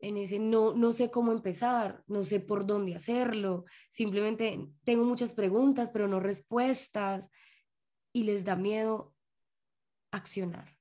en 0.00 0.18
ese 0.18 0.38
no, 0.38 0.74
no 0.74 0.92
sé 0.92 1.10
cómo 1.10 1.32
empezar, 1.32 2.04
no 2.08 2.24
sé 2.24 2.40
por 2.40 2.66
dónde 2.66 2.94
hacerlo, 2.94 3.64
simplemente 3.88 4.68
tengo 4.84 5.04
muchas 5.04 5.32
preguntas 5.32 5.88
pero 5.94 6.08
no 6.08 6.20
respuestas 6.20 7.30
y 8.12 8.24
les 8.24 8.44
da 8.44 8.54
miedo 8.54 9.14
accionar. 10.10 10.76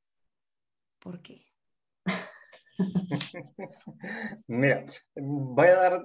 ¿Por 1.00 1.22
qué? 1.22 1.53
Mira, 4.48 4.86
voy 5.16 5.68
a 5.68 5.76
dar 5.76 6.02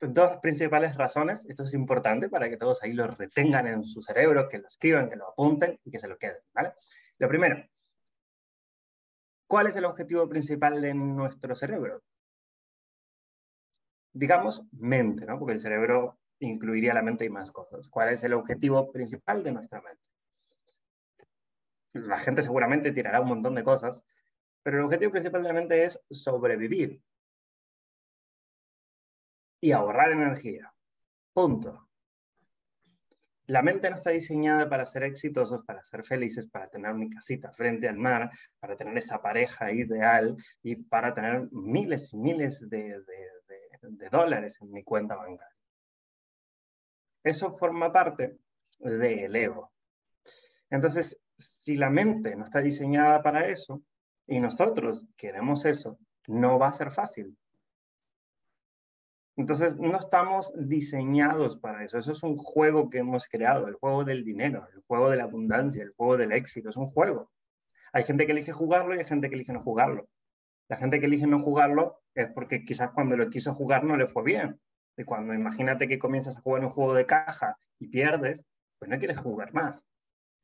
dos 0.00 0.38
principales 0.38 0.96
razones. 0.96 1.46
Esto 1.48 1.64
es 1.64 1.74
importante 1.74 2.28
para 2.28 2.48
que 2.48 2.56
todos 2.56 2.82
ahí 2.82 2.92
lo 2.92 3.06
retengan 3.06 3.66
en 3.66 3.84
su 3.84 4.02
cerebro, 4.02 4.48
que 4.48 4.58
lo 4.58 4.66
escriban, 4.66 5.10
que 5.10 5.16
lo 5.16 5.28
apunten 5.28 5.78
y 5.84 5.90
que 5.90 5.98
se 5.98 6.08
lo 6.08 6.16
queden. 6.16 6.38
¿vale? 6.54 6.72
Lo 7.18 7.28
primero, 7.28 7.62
¿cuál 9.46 9.66
es 9.66 9.76
el 9.76 9.84
objetivo 9.84 10.28
principal 10.28 10.80
de 10.80 10.94
nuestro 10.94 11.54
cerebro? 11.54 12.02
digamos, 14.16 14.64
mente, 14.72 15.26
¿no? 15.26 15.38
Porque 15.38 15.52
el 15.52 15.60
cerebro 15.60 16.18
incluiría 16.40 16.94
la 16.94 17.02
mente 17.02 17.26
y 17.26 17.28
más 17.28 17.52
cosas. 17.52 17.88
¿Cuál 17.88 18.14
es 18.14 18.24
el 18.24 18.32
objetivo 18.32 18.90
principal 18.90 19.42
de 19.44 19.52
nuestra 19.52 19.82
mente? 19.82 20.02
La 21.92 22.18
gente 22.18 22.42
seguramente 22.42 22.92
tirará 22.92 23.20
un 23.20 23.28
montón 23.28 23.54
de 23.54 23.62
cosas, 23.62 24.04
pero 24.66 24.78
el 24.78 24.84
objetivo 24.86 25.12
principal 25.12 25.42
de 25.42 25.48
la 25.48 25.54
mente 25.54 25.84
es 25.84 25.96
sobrevivir 26.10 27.00
y 29.60 29.70
ahorrar 29.70 30.10
energía. 30.10 30.74
Punto. 31.32 31.88
La 33.46 33.62
mente 33.62 33.88
no 33.88 33.94
está 33.94 34.10
diseñada 34.10 34.68
para 34.68 34.84
ser 34.84 35.04
exitosos, 35.04 35.64
para 35.64 35.84
ser 35.84 36.02
felices, 36.02 36.48
para 36.48 36.68
tener 36.68 36.92
mi 36.94 37.08
casita 37.08 37.52
frente 37.52 37.88
al 37.88 37.96
mar, 37.96 38.28
para 38.58 38.76
tener 38.76 38.98
esa 38.98 39.22
pareja 39.22 39.70
ideal 39.70 40.36
y 40.64 40.74
para 40.74 41.14
tener 41.14 41.46
miles 41.52 42.12
y 42.12 42.16
miles 42.16 42.68
de 42.68 44.08
dólares 44.10 44.58
en 44.60 44.72
mi 44.72 44.82
cuenta 44.82 45.14
bancaria. 45.14 45.56
Eso 47.22 47.52
forma 47.52 47.92
parte 47.92 48.36
del 48.80 49.36
ego. 49.36 49.72
Entonces, 50.70 51.16
si 51.38 51.76
la 51.76 51.88
mente 51.88 52.34
no 52.34 52.42
está 52.42 52.60
diseñada 52.60 53.22
para 53.22 53.46
eso 53.46 53.84
y 54.26 54.40
nosotros 54.40 55.06
queremos 55.16 55.64
eso, 55.64 55.98
no 56.26 56.58
va 56.58 56.68
a 56.68 56.72
ser 56.72 56.90
fácil. 56.90 57.36
Entonces, 59.36 59.76
no 59.76 59.98
estamos 59.98 60.54
diseñados 60.56 61.58
para 61.58 61.84
eso. 61.84 61.98
Eso 61.98 62.12
es 62.12 62.22
un 62.22 62.36
juego 62.36 62.88
que 62.88 62.98
hemos 62.98 63.28
creado, 63.28 63.68
el 63.68 63.74
juego 63.74 64.02
del 64.02 64.24
dinero, 64.24 64.66
el 64.74 64.82
juego 64.86 65.10
de 65.10 65.16
la 65.16 65.24
abundancia, 65.24 65.82
el 65.82 65.90
juego 65.90 66.16
del 66.16 66.32
éxito. 66.32 66.70
Es 66.70 66.76
un 66.76 66.86
juego. 66.86 67.30
Hay 67.92 68.04
gente 68.04 68.24
que 68.24 68.32
elige 68.32 68.52
jugarlo 68.52 68.94
y 68.94 68.98
hay 68.98 69.04
gente 69.04 69.28
que 69.28 69.34
elige 69.34 69.52
no 69.52 69.62
jugarlo. 69.62 70.08
La 70.68 70.76
gente 70.76 70.98
que 70.98 71.06
elige 71.06 71.26
no 71.26 71.38
jugarlo 71.38 72.00
es 72.14 72.28
porque 72.32 72.64
quizás 72.64 72.90
cuando 72.92 73.16
lo 73.16 73.28
quiso 73.28 73.54
jugar 73.54 73.84
no 73.84 73.96
le 73.96 74.06
fue 74.06 74.24
bien. 74.24 74.58
Y 74.96 75.04
cuando 75.04 75.34
imagínate 75.34 75.86
que 75.86 75.98
comienzas 75.98 76.38
a 76.38 76.40
jugar 76.40 76.64
un 76.64 76.70
juego 76.70 76.94
de 76.94 77.04
caja 77.04 77.58
y 77.78 77.88
pierdes, 77.88 78.46
pues 78.78 78.90
no 78.90 78.98
quieres 78.98 79.18
jugar 79.18 79.52
más. 79.52 79.84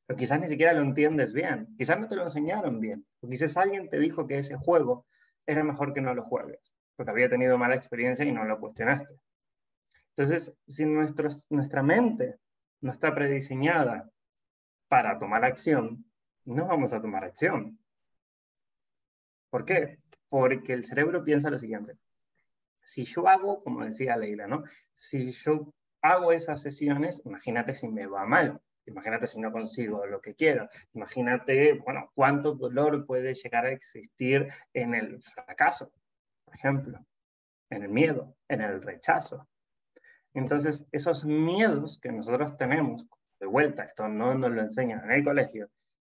Pero 0.06 0.18
quizás 0.18 0.40
ni 0.40 0.46
siquiera 0.46 0.72
lo 0.72 0.82
entiendes 0.82 1.32
bien. 1.32 1.68
Quizás 1.76 1.98
no 1.98 2.06
te 2.06 2.16
lo 2.16 2.22
enseñaron 2.22 2.80
bien. 2.80 3.06
O 3.20 3.28
quizás 3.28 3.56
alguien 3.56 3.88
te 3.88 3.98
dijo 3.98 4.26
que 4.26 4.38
ese 4.38 4.56
juego 4.56 5.06
era 5.46 5.64
mejor 5.64 5.92
que 5.92 6.00
no 6.00 6.14
lo 6.14 6.22
juegues, 6.24 6.74
porque 6.96 7.10
había 7.10 7.28
tenido 7.28 7.58
mala 7.58 7.74
experiencia 7.74 8.24
y 8.24 8.32
no 8.32 8.44
lo 8.44 8.60
cuestionaste. 8.60 9.14
Entonces, 10.14 10.54
si 10.66 10.84
nuestra 10.84 11.82
mente 11.82 12.36
no 12.80 12.92
está 12.92 13.14
prediseñada 13.14 14.10
para 14.88 15.18
tomar 15.18 15.44
acción, 15.44 16.04
no 16.44 16.66
vamos 16.66 16.92
a 16.92 17.00
tomar 17.00 17.24
acción. 17.24 17.78
¿Por 19.50 19.64
qué? 19.64 20.02
porque 20.32 20.72
el 20.72 20.82
cerebro 20.82 21.22
piensa 21.22 21.50
lo 21.50 21.58
siguiente. 21.58 21.98
Si 22.82 23.04
yo 23.04 23.28
hago, 23.28 23.62
como 23.62 23.84
decía 23.84 24.16
Leila, 24.16 24.46
¿no? 24.46 24.64
Si 24.94 25.30
yo 25.30 25.74
hago 26.00 26.32
esas 26.32 26.62
sesiones, 26.62 27.20
imagínate 27.26 27.74
si 27.74 27.86
me 27.86 28.06
va 28.06 28.24
mal, 28.24 28.58
imagínate 28.86 29.26
si 29.26 29.40
no 29.40 29.52
consigo 29.52 30.06
lo 30.06 30.20
que 30.20 30.34
quiero, 30.34 30.68
imagínate, 30.94 31.74
bueno, 31.74 32.10
cuánto 32.14 32.54
dolor 32.54 33.06
puede 33.06 33.34
llegar 33.34 33.66
a 33.66 33.72
existir 33.72 34.48
en 34.72 34.94
el 34.94 35.22
fracaso, 35.22 35.92
por 36.44 36.54
ejemplo, 36.54 37.04
en 37.70 37.82
el 37.82 37.88
miedo, 37.88 38.36
en 38.48 38.60
el 38.60 38.82
rechazo. 38.82 39.48
Entonces, 40.34 40.86
esos 40.92 41.24
miedos 41.24 42.00
que 42.00 42.12
nosotros 42.12 42.56
tenemos, 42.56 43.06
de 43.38 43.46
vuelta, 43.46 43.84
esto 43.84 44.08
no 44.08 44.34
nos 44.34 44.50
lo 44.50 44.60
enseñan 44.60 45.04
en 45.04 45.10
el 45.10 45.24
colegio, 45.24 45.70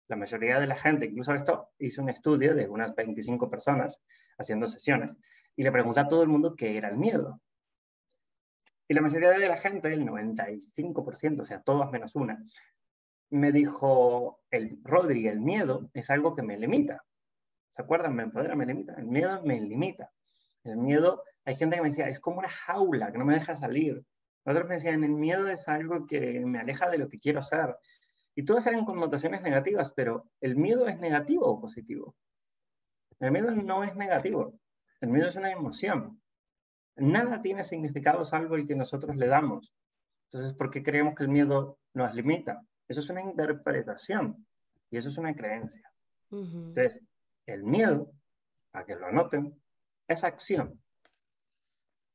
la 0.10 0.16
mayoría 0.16 0.60
de 0.60 0.68
la 0.68 0.76
gente, 0.76 1.06
incluso 1.06 1.34
esto, 1.34 1.70
hizo 1.78 2.02
un 2.02 2.10
estudio 2.10 2.56
de 2.56 2.68
unas 2.68 2.96
25 2.96 3.50
personas 3.50 4.02
haciendo 4.38 4.68
sesiones 4.68 5.18
y 5.56 5.64
le 5.64 5.72
pregunté 5.72 6.00
a 6.00 6.08
todo 6.08 6.24
el 6.24 6.30
mundo 6.30 6.56
qué 6.56 6.78
era 6.78 6.90
el 6.90 6.98
miedo. 6.98 7.40
Y 8.92 8.96
la 8.96 9.02
mayoría 9.02 9.30
de 9.30 9.48
la 9.48 9.56
gente, 9.56 9.94
el 9.94 10.04
95%, 10.04 11.42
o 11.42 11.46
sea, 11.46 11.62
todos 11.62 11.92
menos 11.92 12.16
una, 12.16 12.44
me 13.30 13.52
dijo, 13.52 14.42
el 14.50 14.80
Rodri, 14.84 15.28
el 15.28 15.40
miedo 15.40 15.92
es 15.94 16.10
algo 16.10 16.34
que 16.34 16.42
me 16.42 16.58
limita. 16.58 17.06
¿Se 17.70 17.84
acuerdan? 17.84 18.16
Me 18.16 18.24
empodera, 18.24 18.56
me 18.56 18.66
limita. 18.66 18.96
El 18.96 19.06
miedo 19.06 19.44
me 19.44 19.62
limita. 19.62 20.12
El 20.64 20.78
miedo, 20.78 21.24
hay 21.46 21.54
gente 21.54 21.76
que 21.76 21.84
me 21.84 21.90
decía, 21.90 22.08
es 22.08 22.20
como 22.20 22.40
una 22.40 22.50
jaula 22.50 23.12
que 23.12 23.20
no 23.20 23.26
me 23.26 23.36
deja 23.36 23.54
salir. 23.54 24.04
Otros 24.44 24.68
me 24.68 24.74
decían, 24.74 25.04
el 25.04 25.12
miedo 25.12 25.48
es 25.48 25.68
algo 25.68 26.08
que 26.08 26.40
me 26.40 26.58
aleja 26.58 26.90
de 26.90 26.98
lo 26.98 27.10
que 27.10 27.20
quiero 27.20 27.42
hacer. 27.42 27.78
Y 28.34 28.44
todas 28.44 28.66
eran 28.66 28.86
connotaciones 28.86 29.44
negativas, 29.44 29.92
pero 29.92 30.32
¿el 30.42 30.56
miedo 30.56 30.88
es 30.88 30.98
negativo 30.98 31.46
o 31.46 31.62
positivo? 31.62 32.16
El 33.20 33.30
miedo 33.32 33.52
no 33.52 33.84
es 33.84 33.96
negativo. 33.96 34.60
El 35.00 35.10
miedo 35.10 35.28
es 35.28 35.36
una 35.36 35.52
emoción. 35.52 36.20
Nada 37.00 37.42
tiene 37.42 37.64
significado 37.64 38.24
salvo 38.26 38.56
el 38.56 38.66
que 38.66 38.76
nosotros 38.76 39.16
le 39.16 39.28
damos. 39.28 39.74
Entonces, 40.26 40.54
¿por 40.54 40.70
qué 40.70 40.84
creemos 40.84 41.16
que 41.16 41.24
el 41.24 41.30
miedo 41.30 41.78
nos 41.94 42.14
limita? 42.14 42.62
Eso 42.88 43.00
es 43.00 43.10
una 43.10 43.22
interpretación 43.22 44.46
y 44.92 44.98
eso 44.98 45.10
es 45.10 45.18
una 45.18 45.36
creencia. 45.36 45.92
Entonces, 46.32 47.04
el 47.46 47.64
miedo, 47.64 48.12
para 48.72 48.86
que 48.86 48.96
lo 48.96 49.08
anoten, 49.08 49.60
es 50.08 50.24
acción. 50.24 50.80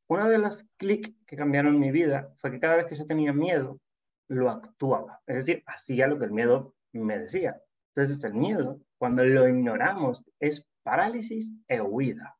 uno 0.09 0.29
de 0.29 0.39
los 0.39 0.65
clics 0.77 1.13
que 1.27 1.37
cambiaron 1.37 1.79
mi 1.79 1.91
vida 1.91 2.33
fue 2.37 2.51
que 2.51 2.61
cada 2.61 2.77
vez 2.77 2.87
que 2.87 2.95
yo 2.95 3.07
tenía 3.07 3.33
miedo, 3.33 3.81
lo 4.29 4.51
actuaba. 4.51 5.21
Es 5.27 5.37
decir, 5.37 5.63
hacía 5.67 6.07
lo 6.07 6.19
que 6.19 6.27
el 6.27 6.33
miedo 6.33 6.75
me 6.93 7.19
decía. 7.19 7.61
Entonces 7.95 8.23
el 8.25 8.35
miedo, 8.35 8.81
cuando 8.99 9.25
lo 9.25 9.49
ignoramos, 9.49 10.25
es 10.41 10.67
parálisis 10.83 11.53
e 11.69 11.81
huida. 11.81 12.37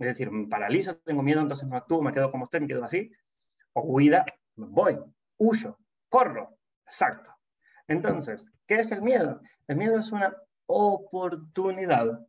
Es 0.00 0.06
decir, 0.06 0.30
me 0.30 0.48
paralizo, 0.48 0.96
tengo 0.96 1.22
miedo, 1.22 1.42
entonces 1.42 1.68
no 1.68 1.76
actúo, 1.76 2.00
me 2.00 2.10
quedo 2.10 2.30
como 2.30 2.44
estoy, 2.44 2.60
me 2.60 2.66
quedo 2.66 2.82
así. 2.82 3.12
O 3.74 3.82
huida, 3.82 4.24
voy, 4.56 4.98
huyo, 5.36 5.78
corro. 6.08 6.56
Exacto. 6.86 7.36
Entonces, 7.86 8.50
¿qué 8.66 8.76
es 8.76 8.90
el 8.92 9.02
miedo? 9.02 9.40
El 9.68 9.76
miedo 9.76 9.98
es 9.98 10.10
una 10.10 10.34
oportunidad 10.66 12.26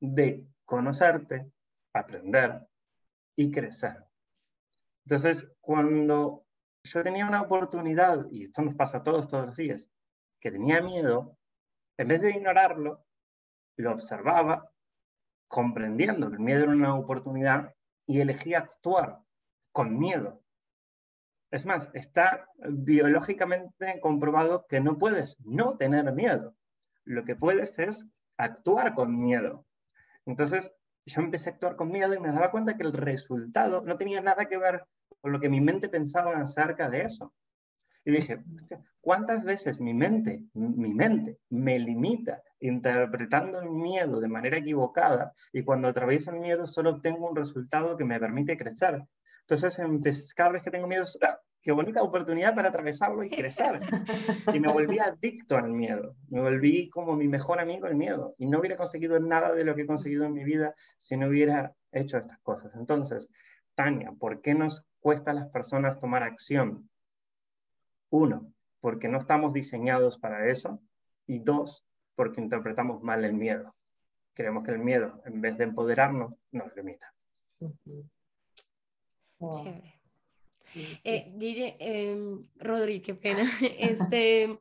de 0.00 0.46
conocerte, 0.64 1.50
aprender 1.92 2.64
y 3.34 3.50
crecer. 3.50 4.04
Entonces, 5.04 5.50
cuando 5.60 6.46
yo 6.84 7.02
tenía 7.02 7.26
una 7.26 7.42
oportunidad, 7.42 8.24
y 8.30 8.44
esto 8.44 8.62
nos 8.62 8.76
pasa 8.76 8.98
a 8.98 9.02
todos 9.02 9.26
todos 9.26 9.46
los 9.46 9.56
días, 9.56 9.90
que 10.38 10.52
tenía 10.52 10.80
miedo, 10.80 11.36
en 11.98 12.06
vez 12.06 12.22
de 12.22 12.30
ignorarlo, 12.30 13.04
lo 13.78 13.92
observaba, 13.92 14.70
comprendiendo 15.54 16.30
que 16.30 16.34
el 16.34 16.42
miedo 16.42 16.64
era 16.64 16.72
una 16.72 16.96
oportunidad 16.96 17.72
y 18.08 18.18
elegía 18.18 18.58
actuar 18.58 19.20
con 19.70 19.96
miedo. 19.96 20.42
Es 21.52 21.64
más, 21.64 21.90
está 21.94 22.48
biológicamente 22.58 24.00
comprobado 24.00 24.66
que 24.68 24.80
no 24.80 24.98
puedes 24.98 25.36
no 25.44 25.76
tener 25.76 26.12
miedo. 26.12 26.56
Lo 27.04 27.24
que 27.24 27.36
puedes 27.36 27.78
es 27.78 28.08
actuar 28.36 28.94
con 28.94 29.16
miedo. 29.16 29.64
Entonces, 30.26 30.74
yo 31.06 31.20
empecé 31.20 31.50
a 31.50 31.52
actuar 31.52 31.76
con 31.76 31.92
miedo 31.92 32.14
y 32.14 32.18
me 32.18 32.32
daba 32.32 32.50
cuenta 32.50 32.76
que 32.76 32.82
el 32.82 32.92
resultado 32.92 33.80
no 33.80 33.96
tenía 33.96 34.20
nada 34.20 34.46
que 34.46 34.58
ver 34.58 34.84
con 35.20 35.30
lo 35.30 35.38
que 35.38 35.48
mi 35.48 35.60
mente 35.60 35.88
pensaba 35.88 36.32
acerca 36.32 36.90
de 36.90 37.02
eso. 37.02 37.32
Y 38.04 38.12
dije, 38.12 38.42
¿cuántas 39.00 39.44
veces 39.44 39.80
mi 39.80 39.94
mente, 39.94 40.42
mi 40.52 40.92
mente 40.92 41.38
me 41.50 41.78
limita 41.78 42.42
interpretando 42.60 43.60
el 43.60 43.70
miedo 43.70 44.20
de 44.20 44.28
manera 44.28 44.58
equivocada 44.58 45.32
y 45.52 45.62
cuando 45.62 45.88
atravieso 45.88 46.30
el 46.30 46.40
miedo 46.40 46.66
solo 46.66 46.90
obtengo 46.90 47.28
un 47.28 47.36
resultado 47.36 47.96
que 47.96 48.04
me 48.04 48.20
permite 48.20 48.56
crecer? 48.56 49.02
Entonces, 49.48 50.34
cada 50.34 50.52
vez 50.52 50.62
que 50.62 50.70
tengo 50.70 50.86
miedo, 50.86 51.04
¡ah! 51.22 51.38
qué 51.64 51.72
bonita 51.72 52.02
oportunidad 52.02 52.54
para 52.54 52.68
atravesarlo 52.68 53.24
y 53.24 53.30
crecer. 53.30 53.80
Y 54.52 54.60
me 54.60 54.70
volví 54.70 54.98
adicto 54.98 55.56
al 55.56 55.70
miedo, 55.70 56.14
me 56.28 56.42
volví 56.42 56.90
como 56.90 57.16
mi 57.16 57.26
mejor 57.26 57.58
amigo 57.58 57.86
el 57.86 57.96
miedo. 57.96 58.34
Y 58.36 58.46
no 58.46 58.60
hubiera 58.60 58.76
conseguido 58.76 59.18
nada 59.18 59.52
de 59.52 59.64
lo 59.64 59.74
que 59.74 59.82
he 59.82 59.86
conseguido 59.86 60.26
en 60.26 60.34
mi 60.34 60.44
vida 60.44 60.74
si 60.98 61.16
no 61.16 61.28
hubiera 61.28 61.74
hecho 61.90 62.18
estas 62.18 62.38
cosas. 62.40 62.74
Entonces, 62.76 63.30
Tania, 63.74 64.12
¿por 64.18 64.42
qué 64.42 64.54
nos 64.54 64.86
cuesta 65.00 65.30
a 65.30 65.34
las 65.34 65.48
personas 65.48 65.98
tomar 65.98 66.22
acción? 66.22 66.88
Uno, 68.14 68.54
porque 68.80 69.08
no 69.08 69.18
estamos 69.18 69.52
diseñados 69.52 70.18
para 70.18 70.48
eso. 70.48 70.80
Y 71.26 71.40
dos, 71.40 71.84
porque 72.14 72.40
interpretamos 72.40 73.02
mal 73.02 73.24
el 73.24 73.32
miedo. 73.32 73.74
Creemos 74.34 74.62
que 74.62 74.70
el 74.70 74.78
miedo, 74.78 75.20
en 75.24 75.40
vez 75.40 75.58
de 75.58 75.64
empoderarnos, 75.64 76.32
nos 76.52 76.76
limita. 76.76 77.12
Chévere. 79.40 80.00
Eh, 81.02 81.32
Guille, 81.36 81.76
eh, 81.80 82.36
Rodri, 82.56 83.00
qué 83.00 83.16
pena. 83.16 83.42
Este, 83.78 84.60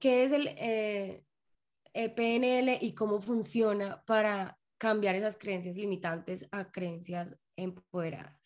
¿Qué 0.00 0.24
es 0.24 0.32
el 0.32 0.48
eh, 0.48 1.24
e 1.92 2.08
PNL 2.08 2.78
y 2.80 2.92
cómo 2.92 3.20
funciona 3.20 4.02
para 4.04 4.58
cambiar 4.78 5.14
esas 5.14 5.36
creencias 5.36 5.76
limitantes 5.76 6.48
a 6.50 6.72
creencias 6.72 7.36
empoderadas? 7.54 8.43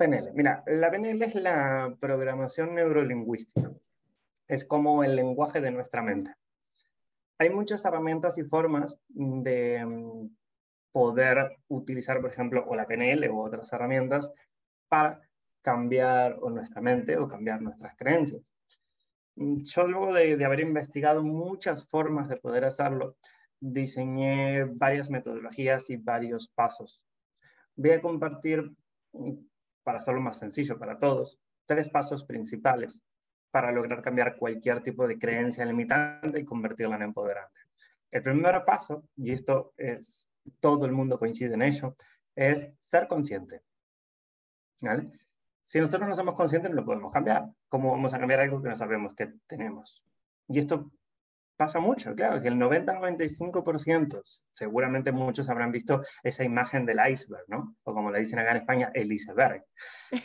PNL. 0.00 0.32
Mira, 0.32 0.62
la 0.66 0.90
PNL 0.90 1.22
es 1.22 1.34
la 1.34 1.94
programación 2.00 2.74
neurolingüística. 2.74 3.70
Es 4.48 4.64
como 4.64 5.04
el 5.04 5.14
lenguaje 5.14 5.60
de 5.60 5.70
nuestra 5.70 6.00
mente. 6.00 6.34
Hay 7.38 7.50
muchas 7.50 7.84
herramientas 7.84 8.38
y 8.38 8.44
formas 8.44 8.98
de 9.08 9.84
mm, 9.84 10.30
poder 10.90 11.58
utilizar, 11.68 12.18
por 12.22 12.30
ejemplo, 12.30 12.64
o 12.66 12.74
la 12.74 12.86
PNL 12.86 13.28
u 13.30 13.40
otras 13.40 13.70
herramientas 13.74 14.32
para 14.88 15.20
cambiar 15.60 16.38
o 16.40 16.48
nuestra 16.48 16.80
mente 16.80 17.18
o 17.18 17.28
cambiar 17.28 17.60
nuestras 17.60 17.94
creencias. 17.94 18.42
Mm, 19.36 19.62
yo 19.64 19.86
luego 19.86 20.14
de, 20.14 20.42
haber 20.42 20.60
investigado 20.60 21.22
muchas 21.22 21.86
formas 21.86 22.30
de 22.30 22.38
poder 22.38 22.64
hacerlo, 22.64 23.16
diseñé 23.60 24.64
varias 24.64 25.10
metodologías 25.10 25.90
y 25.90 25.98
varios 25.98 26.48
pasos. 26.48 27.02
Voy 27.76 27.90
a 27.90 28.00
compartir, 28.00 28.72
mm, 29.12 29.49
para 29.90 29.98
hacerlo 29.98 30.20
más 30.20 30.38
sencillo 30.38 30.78
para 30.78 30.96
todos, 30.96 31.36
tres 31.66 31.90
pasos 31.90 32.24
principales 32.24 33.02
para 33.50 33.72
lograr 33.72 34.00
cambiar 34.02 34.36
cualquier 34.36 34.80
tipo 34.84 35.04
de 35.08 35.18
creencia 35.18 35.64
limitante 35.64 36.38
y 36.38 36.44
convertirla 36.44 36.94
en 36.94 37.02
empoderante. 37.02 37.58
El 38.08 38.22
primer 38.22 38.64
paso, 38.64 39.02
y 39.16 39.32
esto 39.32 39.74
es, 39.76 40.30
todo 40.60 40.86
el 40.86 40.92
mundo 40.92 41.18
coincide 41.18 41.54
en 41.54 41.62
ello, 41.62 41.96
es 42.36 42.68
ser 42.78 43.08
consciente. 43.08 43.62
Si 45.60 45.80
nosotros 45.80 46.08
no 46.08 46.14
somos 46.14 46.36
conscientes, 46.36 46.70
no 46.70 46.76
lo 46.76 46.84
podemos 46.84 47.12
cambiar. 47.12 47.48
¿Cómo 47.66 47.90
vamos 47.90 48.14
a 48.14 48.20
cambiar 48.20 48.42
algo 48.42 48.62
que 48.62 48.68
no 48.68 48.76
sabemos 48.76 49.16
que 49.16 49.32
tenemos? 49.48 50.04
Y 50.46 50.60
esto 50.60 50.92
pasa 51.60 51.78
mucho, 51.78 52.14
claro, 52.14 52.40
si 52.40 52.46
el 52.48 52.54
90-95%, 52.54 54.22
seguramente 54.50 55.12
muchos 55.12 55.50
habrán 55.50 55.70
visto 55.70 56.00
esa 56.22 56.42
imagen 56.42 56.86
del 56.86 57.00
iceberg, 57.06 57.44
¿no? 57.48 57.76
O 57.82 57.92
como 57.92 58.10
le 58.10 58.20
dicen 58.20 58.38
acá 58.38 58.52
en 58.52 58.56
España, 58.56 58.90
el 58.94 59.12
iceberg. 59.12 59.62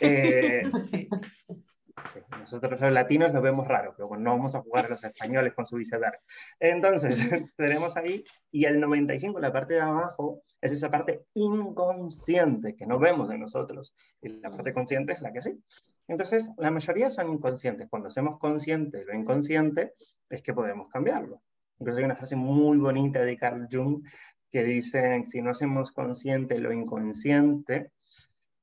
Eh, 0.00 0.62
nosotros 2.40 2.80
los 2.80 2.90
latinos 2.90 3.34
lo 3.34 3.42
vemos 3.42 3.68
raro, 3.68 3.92
pero 3.94 4.16
no 4.16 4.30
vamos 4.30 4.54
a 4.54 4.62
jugar 4.62 4.86
a 4.86 4.88
los 4.88 5.04
españoles 5.04 5.52
con 5.52 5.66
su 5.66 5.78
iceberg. 5.78 6.18
Entonces, 6.58 7.18
tenemos 7.58 7.98
ahí, 7.98 8.24
y 8.50 8.64
el 8.64 8.80
95, 8.80 9.38
la 9.38 9.52
parte 9.52 9.74
de 9.74 9.82
abajo, 9.82 10.42
es 10.62 10.72
esa 10.72 10.90
parte 10.90 11.26
inconsciente 11.34 12.74
que 12.76 12.86
no 12.86 12.98
vemos 12.98 13.28
de 13.28 13.36
nosotros. 13.36 13.94
Y 14.22 14.30
la 14.40 14.50
parte 14.50 14.72
consciente 14.72 15.12
es 15.12 15.20
la 15.20 15.34
que 15.34 15.42
sí. 15.42 15.62
Entonces, 16.08 16.50
la 16.56 16.70
mayoría 16.70 17.10
son 17.10 17.32
inconscientes. 17.32 17.88
Cuando 17.88 18.08
hacemos 18.08 18.38
consciente 18.38 19.04
lo 19.04 19.14
inconsciente, 19.14 19.92
es 20.30 20.42
que 20.42 20.54
podemos 20.54 20.88
cambiarlo. 20.88 21.42
Incluso 21.78 21.98
hay 21.98 22.04
una 22.04 22.16
frase 22.16 22.36
muy 22.36 22.78
bonita 22.78 23.20
de 23.20 23.36
Carl 23.36 23.68
Jung 23.70 24.02
que 24.50 24.62
dice, 24.62 25.22
si 25.26 25.42
no 25.42 25.50
hacemos 25.50 25.92
consciente 25.92 26.58
lo 26.58 26.72
inconsciente, 26.72 27.90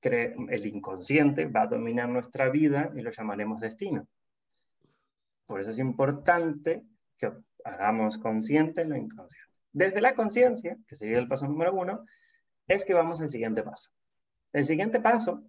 el 0.01 0.65
inconsciente 0.65 1.45
va 1.45 1.61
a 1.63 1.67
dominar 1.67 2.09
nuestra 2.09 2.49
vida 2.49 2.91
y 2.95 3.01
lo 3.01 3.11
llamaremos 3.11 3.61
destino. 3.61 4.07
Por 5.45 5.61
eso 5.61 5.71
es 5.71 5.79
importante 5.79 6.83
que 7.17 7.31
hagamos 7.63 8.17
consciente 8.17 8.85
lo 8.85 8.95
inconsciente. 8.95 9.49
Desde 9.71 10.01
la 10.01 10.13
conciencia, 10.13 10.77
que 10.87 10.95
sería 10.95 11.19
el 11.19 11.27
paso 11.27 11.47
número 11.47 11.73
uno, 11.73 12.05
es 12.67 12.85
que 12.85 12.93
vamos 12.93 13.21
al 13.21 13.29
siguiente 13.29 13.63
paso. 13.63 13.89
El 14.51 14.65
siguiente 14.65 14.99
paso 14.99 15.43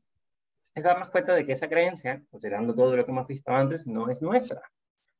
es 0.74 0.82
darnos 0.82 1.10
cuenta 1.10 1.34
de 1.34 1.46
que 1.46 1.52
esa 1.52 1.68
creencia, 1.68 2.22
considerando 2.30 2.74
todo 2.74 2.96
lo 2.96 3.04
que 3.04 3.10
hemos 3.10 3.26
visto 3.26 3.52
antes, 3.52 3.86
no 3.86 4.10
es 4.10 4.20
nuestra. 4.20 4.62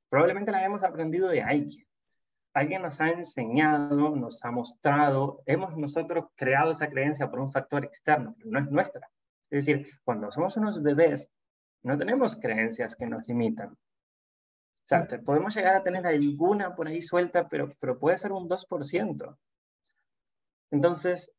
Probablemente 0.08 0.52
la 0.52 0.64
hemos 0.64 0.82
aprendido 0.82 1.28
de 1.28 1.42
alguien. 1.42 1.86
Alguien 2.52 2.82
nos 2.82 3.00
ha 3.00 3.08
enseñado, 3.08 4.14
nos 4.14 4.44
ha 4.44 4.50
mostrado, 4.50 5.42
hemos 5.46 5.76
nosotros 5.76 6.26
creado 6.36 6.70
esa 6.70 6.88
creencia 6.88 7.30
por 7.30 7.40
un 7.40 7.50
factor 7.50 7.84
externo, 7.84 8.34
pero 8.38 8.50
no 8.50 8.58
es 8.60 8.70
nuestra. 8.70 9.08
Es 9.50 9.66
decir, 9.66 9.88
cuando 10.04 10.30
somos 10.30 10.56
unos 10.56 10.82
bebés, 10.82 11.30
no 11.82 11.98
tenemos 11.98 12.36
creencias 12.36 12.96
que 12.96 13.06
nos 13.06 13.26
limitan. 13.26 13.70
O 13.70 14.86
sea, 14.86 15.06
podemos 15.24 15.54
llegar 15.54 15.76
a 15.76 15.82
tener 15.82 16.06
alguna 16.06 16.74
por 16.74 16.88
ahí 16.88 17.00
suelta, 17.00 17.48
pero, 17.48 17.72
pero 17.78 17.98
puede 17.98 18.16
ser 18.16 18.32
un 18.32 18.48
2%. 18.48 19.38
Entonces, 20.70 21.30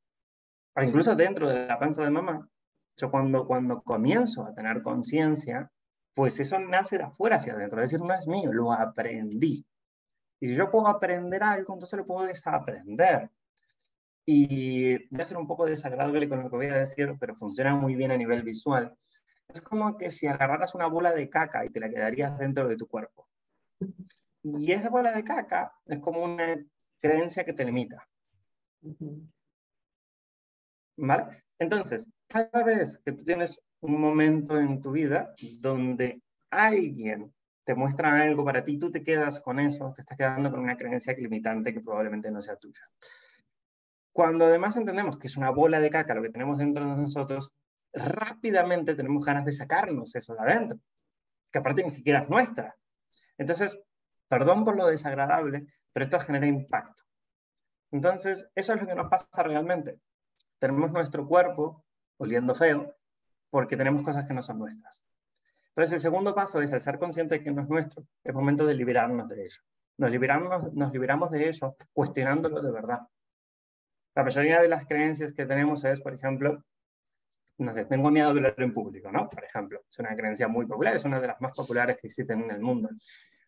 incluso 0.82 1.16
dentro 1.16 1.50
de 1.50 1.68
la 1.68 1.78
panza 1.80 2.04
de 2.04 2.10
mamá, 2.10 2.50
yo 2.98 3.12
cuando, 3.12 3.46
cuando 3.46 3.82
comienzo 3.82 4.46
a 4.46 4.54
tener 4.54 4.82
conciencia, 4.82 5.72
pues 6.14 6.40
eso 6.40 6.58
nace 6.60 6.98
de 6.98 7.04
afuera 7.04 7.36
hacia 7.36 7.54
adentro, 7.54 7.84
es 7.84 7.92
decir, 7.92 8.06
no 8.06 8.14
es 8.14 8.26
mío, 8.28 8.54
lo 8.54 8.72
aprendí. 8.72 9.66
Y 10.40 10.48
si 10.48 10.56
yo 10.56 10.72
puedo 10.72 10.88
aprender 10.88 11.44
algo, 11.44 11.74
entonces 11.74 11.98
lo 11.98 12.06
puedo 12.06 12.26
desaprender. 12.26 13.30
Y 14.26 15.08
voy 15.10 15.22
a 15.22 15.26
ser 15.26 15.38
un 15.38 15.48
poco 15.48 15.66
desagradable 15.66 16.28
con 16.28 16.42
lo 16.42 16.50
que 16.50 16.56
voy 16.56 16.68
a 16.68 16.78
decir, 16.78 17.16
pero 17.20 17.36
funciona 17.36 17.76
muy 17.76 17.96
bien 17.96 18.12
a 18.12 18.18
nivel 18.18 18.42
visual. 18.44 18.96
Es 19.48 19.62
como 19.62 19.98
que 19.98 20.10
si 20.10 20.28
agarraras 20.28 20.74
una 20.74 20.88
bola 20.88 21.14
de 21.14 21.30
caca 21.30 21.66
y 21.66 21.70
te 21.70 21.80
la 21.80 21.90
quedarías 21.90 22.38
dentro 22.38 22.68
de 22.68 22.78
tu 22.78 22.88
cuerpo. 22.88 23.28
Y 24.44 24.72
esa 24.72 24.90
bola 24.90 25.12
de 25.12 25.24
caca 25.24 25.74
es 25.86 26.00
como 26.00 26.24
una 26.24 26.56
creencia 27.00 27.44
que 27.44 27.54
te 27.54 27.66
limita. 27.66 28.08
¿Vale? 30.98 31.44
Entonces, 31.60 32.10
cada 32.28 32.64
vez 32.64 33.00
que 33.04 33.12
tú 33.12 33.24
tienes 33.24 33.60
un 33.82 34.00
momento 34.00 34.60
en 34.60 34.82
tu 34.82 34.92
vida 34.92 35.34
donde 35.60 36.22
alguien 36.50 37.34
te 37.66 37.76
muestra 37.76 38.22
algo 38.22 38.46
para 38.46 38.64
ti, 38.64 38.78
tú 38.78 38.92
te 38.92 39.04
quedas 39.04 39.40
con 39.42 39.60
eso, 39.60 39.92
te 39.94 40.02
estás 40.02 40.18
quedando 40.18 40.52
con 40.52 40.60
una 40.60 40.78
creencia 40.78 41.14
limitante 41.14 41.74
que 41.74 41.82
probablemente 41.82 42.32
no 42.32 42.42
sea 42.42 42.56
tuya. 42.56 42.82
Cuando 44.14 44.46
además 44.46 44.78
entendemos 44.78 45.18
que 45.18 45.28
es 45.28 45.36
una 45.36 45.50
bola 45.50 45.80
de 45.80 45.90
caca 45.90 46.14
lo 46.14 46.22
que 46.22 46.30
tenemos 46.30 46.58
dentro 46.58 46.88
de 46.88 46.96
nosotros, 46.96 47.54
rápidamente 47.92 48.96
tenemos 48.96 49.26
ganas 49.26 49.46
de 49.46 49.52
sacarnos 49.52 50.16
eso 50.16 50.34
de 50.34 50.42
adentro, 50.42 50.80
que 51.52 51.60
aparte 51.60 51.84
ni 51.84 51.92
siquiera 51.92 52.22
es 52.22 52.30
nuestra. 52.30 52.76
Entonces, 53.38 53.80
perdón 54.28 54.64
por 54.64 54.78
lo 54.78 54.88
desagradable, 54.88 55.68
pero 55.92 56.04
esto 56.04 56.20
genera 56.20 56.48
impacto. 56.48 57.04
Entonces, 57.92 58.50
eso 58.56 58.74
es 58.74 58.82
lo 58.82 58.88
que 58.88 58.96
nos 58.96 59.10
pasa 59.10 59.44
realmente. 59.44 60.00
Tenemos 60.66 60.92
nuestro 60.92 61.28
cuerpo 61.28 61.86
oliendo 62.18 62.56
feo 62.56 62.92
porque 63.52 63.78
tenemos 63.78 64.02
cosas 64.02 64.28
que 64.28 64.34
no 64.34 64.42
son 64.42 64.58
nuestras. 64.58 65.06
Entonces, 65.70 65.94
el 65.94 66.00
segundo 66.00 66.34
paso 66.34 66.60
es, 66.60 66.74
al 66.74 66.82
ser 66.82 66.98
consciente 66.98 67.36
de 67.36 67.44
que 67.44 67.52
no 67.52 67.62
es 67.62 67.70
nuestro, 67.70 68.04
es 68.24 68.34
momento 68.34 68.66
de 68.66 68.74
liberarnos 68.74 69.30
de 69.30 69.44
ello. 69.44 69.62
Nos 69.98 70.10
liberamos, 70.10 70.74
nos 70.74 70.92
liberamos 70.92 71.30
de 71.30 71.50
eso 71.50 71.78
cuestionándolo 71.94 72.64
de 72.64 72.72
verdad. 72.72 73.02
La 74.16 74.24
mayoría 74.24 74.60
de 74.60 74.68
las 74.68 74.88
creencias 74.88 75.34
que 75.34 75.46
tenemos 75.46 75.86
es, 75.86 76.02
por 76.02 76.16
ejemplo, 76.16 76.64
no 77.60 77.74
sé, 77.76 77.86
tengo 77.86 78.10
miedo 78.10 78.34
de 78.34 78.40
hablar 78.40 78.56
en 78.58 78.74
público, 78.74 79.12
¿no? 79.12 79.30
Por 79.30 79.44
ejemplo, 79.44 79.82
es 79.88 80.00
una 80.00 80.16
creencia 80.16 80.48
muy 80.48 80.66
popular, 80.66 80.96
es 80.96 81.06
una 81.06 81.20
de 81.20 81.28
las 81.28 81.40
más 81.42 81.56
populares 81.56 82.00
que 82.02 82.08
existen 82.08 82.42
en 82.42 82.50
el 82.50 82.62
mundo. 82.62 82.90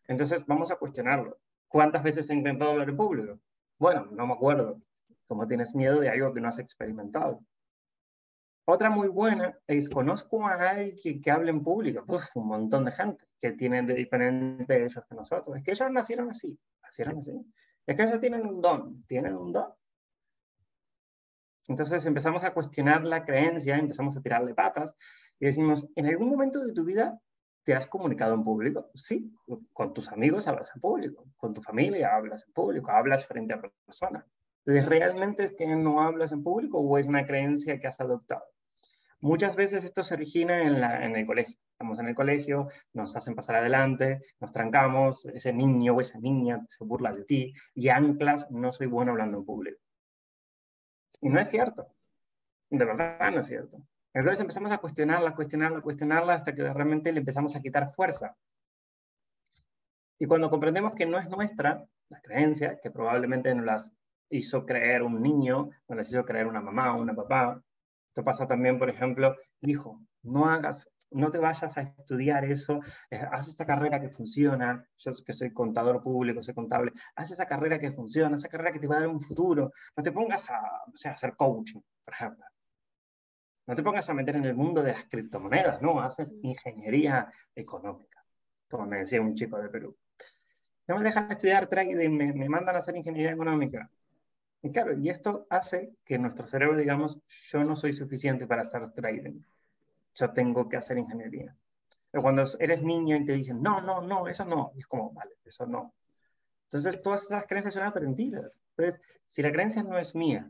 Entonces, 0.07 0.45
vamos 0.45 0.71
a 0.71 0.75
cuestionarlo. 0.75 1.39
¿Cuántas 1.67 2.03
veces 2.03 2.29
he 2.29 2.35
intentado 2.35 2.73
hablar 2.73 2.89
en 2.89 2.95
público? 2.95 3.39
Bueno, 3.79 4.07
no 4.11 4.27
me 4.27 4.33
acuerdo. 4.33 4.79
Como 5.27 5.45
tienes 5.45 5.75
miedo 5.75 5.99
de 5.99 6.09
algo 6.09 6.33
que 6.33 6.41
no 6.41 6.47
has 6.47 6.59
experimentado. 6.59 7.41
Otra 8.69 8.89
muy 8.89 9.07
buena 9.07 9.57
es, 9.65 9.89
conozco 9.89 10.45
a 10.45 10.55
alguien 10.55 11.21
que 11.21 11.31
hable 11.31 11.51
en 11.51 11.63
público. 11.63 12.03
Uf, 12.07 12.35
un 12.35 12.47
montón 12.47 12.83
de 12.83 12.91
gente 12.91 13.25
que 13.39 13.53
tienen 13.53 13.87
de 13.87 13.93
diferente 13.93 14.83
ellos 14.83 15.03
que 15.07 15.15
nosotros. 15.15 15.55
Es 15.55 15.63
que 15.63 15.71
ellos 15.71 15.89
nacieron 15.89 16.29
así, 16.29 16.59
nacieron 16.83 17.19
así. 17.19 17.31
Es 17.85 17.95
que 17.95 18.03
ellos 18.03 18.19
tienen 18.19 18.45
un 18.45 18.61
don, 18.61 19.03
tienen 19.03 19.35
un 19.35 19.53
don. 19.53 19.71
Entonces 21.69 22.05
empezamos 22.05 22.43
a 22.43 22.53
cuestionar 22.53 23.05
la 23.05 23.25
creencia, 23.25 23.77
empezamos 23.77 24.17
a 24.17 24.21
tirarle 24.21 24.53
patas 24.53 24.97
y 25.39 25.45
decimos, 25.45 25.87
¿en 25.95 26.05
algún 26.07 26.29
momento 26.29 26.63
de 26.65 26.73
tu 26.73 26.83
vida 26.83 27.19
te 27.63 27.73
has 27.73 27.87
comunicado 27.87 28.33
en 28.33 28.43
público? 28.43 28.89
Sí, 28.95 29.33
con 29.73 29.93
tus 29.93 30.11
amigos 30.11 30.47
hablas 30.47 30.71
en 30.75 30.81
público, 30.81 31.25
con 31.37 31.53
tu 31.53 31.61
familia 31.61 32.15
hablas 32.15 32.45
en 32.45 32.53
público, 32.53 32.91
hablas 32.91 33.25
frente 33.25 33.53
a 33.53 33.61
personas. 33.85 34.25
Entonces, 34.67 34.89
¿realmente 34.89 35.43
es 35.43 35.53
que 35.53 35.65
no 35.65 36.01
hablas 36.01 36.33
en 36.33 36.43
público 36.43 36.79
o 36.79 36.97
es 36.97 37.07
una 37.07 37.25
creencia 37.25 37.79
que 37.79 37.87
has 37.87 38.01
adoptado? 38.01 38.43
Muchas 39.21 39.55
veces 39.55 39.85
esto 39.85 40.03
se 40.03 40.13
origina 40.13 40.61
en, 40.61 41.15
el 41.15 41.25
colegio. 41.25 41.55
Estamos 41.71 41.99
en 41.99 42.09
el 42.09 42.15
colegio, 42.15 42.67
nos 42.91 43.15
hacen 43.15 43.33
pasar 43.33 43.55
adelante, 43.55 44.21
nos 44.41 44.51
trancamos, 44.51 45.25
ese 45.27 45.53
niño 45.53 45.95
o 45.95 46.01
esa 46.01 46.19
niña 46.19 46.65
se 46.67 46.83
burla 46.83 47.13
de 47.13 47.23
ti 47.23 47.53
y 47.75 47.87
anclas, 47.87 48.51
no 48.51 48.73
soy 48.73 48.87
bueno 48.87 49.13
hablando 49.13 49.37
en 49.37 49.45
público. 49.45 49.79
Y 51.21 51.29
no 51.29 51.39
es 51.39 51.49
cierto. 51.49 51.87
De 52.69 52.83
verdad 52.83 53.31
no 53.31 53.39
es 53.39 53.47
cierto. 53.47 53.77
Entonces 54.13 54.41
empezamos 54.41 54.73
a 54.73 54.79
cuestionarla, 54.79 55.33
cuestionarla, 55.33 55.79
cuestionarla 55.79 56.33
hasta 56.33 56.53
que 56.53 56.63
realmente 56.63 57.13
le 57.13 57.19
empezamos 57.19 57.55
a 57.55 57.61
quitar 57.61 57.93
fuerza. 57.93 58.35
Y 60.19 60.25
cuando 60.25 60.49
comprendemos 60.49 60.91
que 60.93 61.05
no 61.05 61.17
es 61.19 61.29
nuestra, 61.29 61.87
la 62.09 62.19
creencia, 62.19 62.81
que 62.81 62.91
probablemente 62.91 63.55
nos 63.55 63.65
las 63.65 63.93
hizo 64.29 64.65
creer 64.65 65.03
un 65.03 65.21
niño, 65.21 65.69
nos 65.87 65.97
las 65.97 66.09
hizo 66.09 66.25
creer 66.25 66.47
una 66.47 66.61
mamá 66.61 66.95
o 66.95 67.01
una 67.01 67.15
papá. 67.15 67.61
Esto 68.09 68.23
pasa 68.23 68.47
también, 68.47 68.79
por 68.79 68.89
ejemplo, 68.89 69.35
hijo, 69.61 70.01
no 70.23 70.49
hagas, 70.49 70.89
no 71.11 71.29
te 71.29 71.37
vayas 71.37 71.77
a 71.77 71.81
estudiar 71.81 72.45
eso, 72.45 72.79
eh, 73.09 73.21
haz 73.31 73.47
esta 73.47 73.65
carrera 73.65 74.01
que 74.01 74.09
funciona, 74.09 74.85
yo 74.97 75.11
que 75.25 75.33
soy 75.33 75.53
contador 75.53 76.01
público, 76.01 76.43
soy 76.43 76.53
contable, 76.53 76.91
haz 77.15 77.31
esa 77.31 77.45
carrera 77.45 77.79
que 77.79 77.91
funciona, 77.91 78.35
esa 78.35 78.49
carrera 78.49 78.71
que 78.71 78.79
te 78.79 78.87
va 78.87 78.97
a 78.97 78.99
dar 79.01 79.09
un 79.09 79.21
futuro, 79.21 79.71
no 79.95 80.03
te 80.03 80.11
pongas 80.11 80.49
a, 80.49 80.59
o 80.91 80.97
sea, 80.97 81.11
a 81.11 81.13
hacer 81.13 81.35
coaching, 81.35 81.81
por 82.03 82.13
ejemplo. 82.13 82.45
No 83.67 83.75
te 83.75 83.83
pongas 83.83 84.09
a 84.09 84.13
meter 84.13 84.37
en 84.37 84.45
el 84.45 84.55
mundo 84.55 84.81
de 84.81 84.93
las 84.93 85.05
criptomonedas, 85.05 85.81
no, 85.81 86.01
haces 86.01 86.33
ingeniería 86.41 87.31
económica, 87.53 88.23
como 88.69 88.85
me 88.85 88.97
decía 88.99 89.21
un 89.21 89.35
chico 89.35 89.57
de 89.61 89.69
Perú. 89.69 89.97
No 90.87 90.95
me 90.95 91.03
dejan 91.03 91.29
estudiar 91.31 91.67
trading, 91.67 92.09
me, 92.11 92.33
me 92.33 92.47
mandan 92.47 92.75
a 92.75 92.79
hacer 92.79 92.95
ingeniería 92.95 93.33
económica. 93.33 93.89
Y 94.67 94.71
claro, 94.71 94.97
y 94.97 95.09
esto 95.09 95.47
hace 95.49 95.93
que 96.03 96.17
nuestro 96.17 96.45
cerebro 96.45 96.77
digamos, 96.77 97.21
yo 97.25 97.63
no 97.63 97.75
soy 97.75 97.93
suficiente 97.93 98.45
para 98.47 98.61
hacer 98.61 98.89
trading 98.91 99.41
yo 100.17 100.31
tengo 100.31 100.67
que 100.67 100.77
hacer 100.77 100.97
ingeniería. 100.97 101.55
Pero 102.11 102.23
cuando 102.23 102.43
eres 102.59 102.81
niño 102.81 103.15
y 103.15 103.25
te 103.25 103.33
dicen, 103.33 103.61
no, 103.61 103.81
no, 103.81 104.01
no, 104.01 104.27
eso 104.27 104.45
no, 104.45 104.71
y 104.75 104.79
es 104.79 104.87
como, 104.87 105.11
vale, 105.11 105.35
eso 105.45 105.65
no. 105.65 105.93
Entonces, 106.63 107.01
todas 107.01 107.23
esas 107.23 107.45
creencias 107.45 107.75
son 107.75 107.83
aprendidas. 107.83 108.61
Entonces, 108.75 109.01
si 109.25 109.41
la 109.41 109.51
creencia 109.51 109.83
no 109.83 109.97
es 109.97 110.15
mía, 110.15 110.49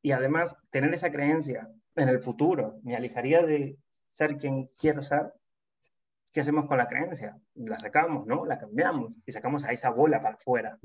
y 0.00 0.12
además 0.12 0.56
tener 0.70 0.94
esa 0.94 1.10
creencia 1.10 1.68
en 1.96 2.08
el 2.08 2.20
futuro 2.20 2.78
me 2.82 2.94
alejaría 2.94 3.42
de 3.42 3.76
ser 4.08 4.36
quien 4.36 4.68
quiero 4.78 5.02
ser, 5.02 5.32
¿qué 6.32 6.40
hacemos 6.40 6.66
con 6.66 6.78
la 6.78 6.86
creencia? 6.86 7.36
La 7.54 7.76
sacamos, 7.76 8.26
¿no? 8.26 8.46
La 8.46 8.58
cambiamos 8.58 9.12
y 9.26 9.32
sacamos 9.32 9.64
a 9.64 9.72
esa 9.72 9.90
bola 9.90 10.22
para 10.22 10.36
afuera. 10.36 10.78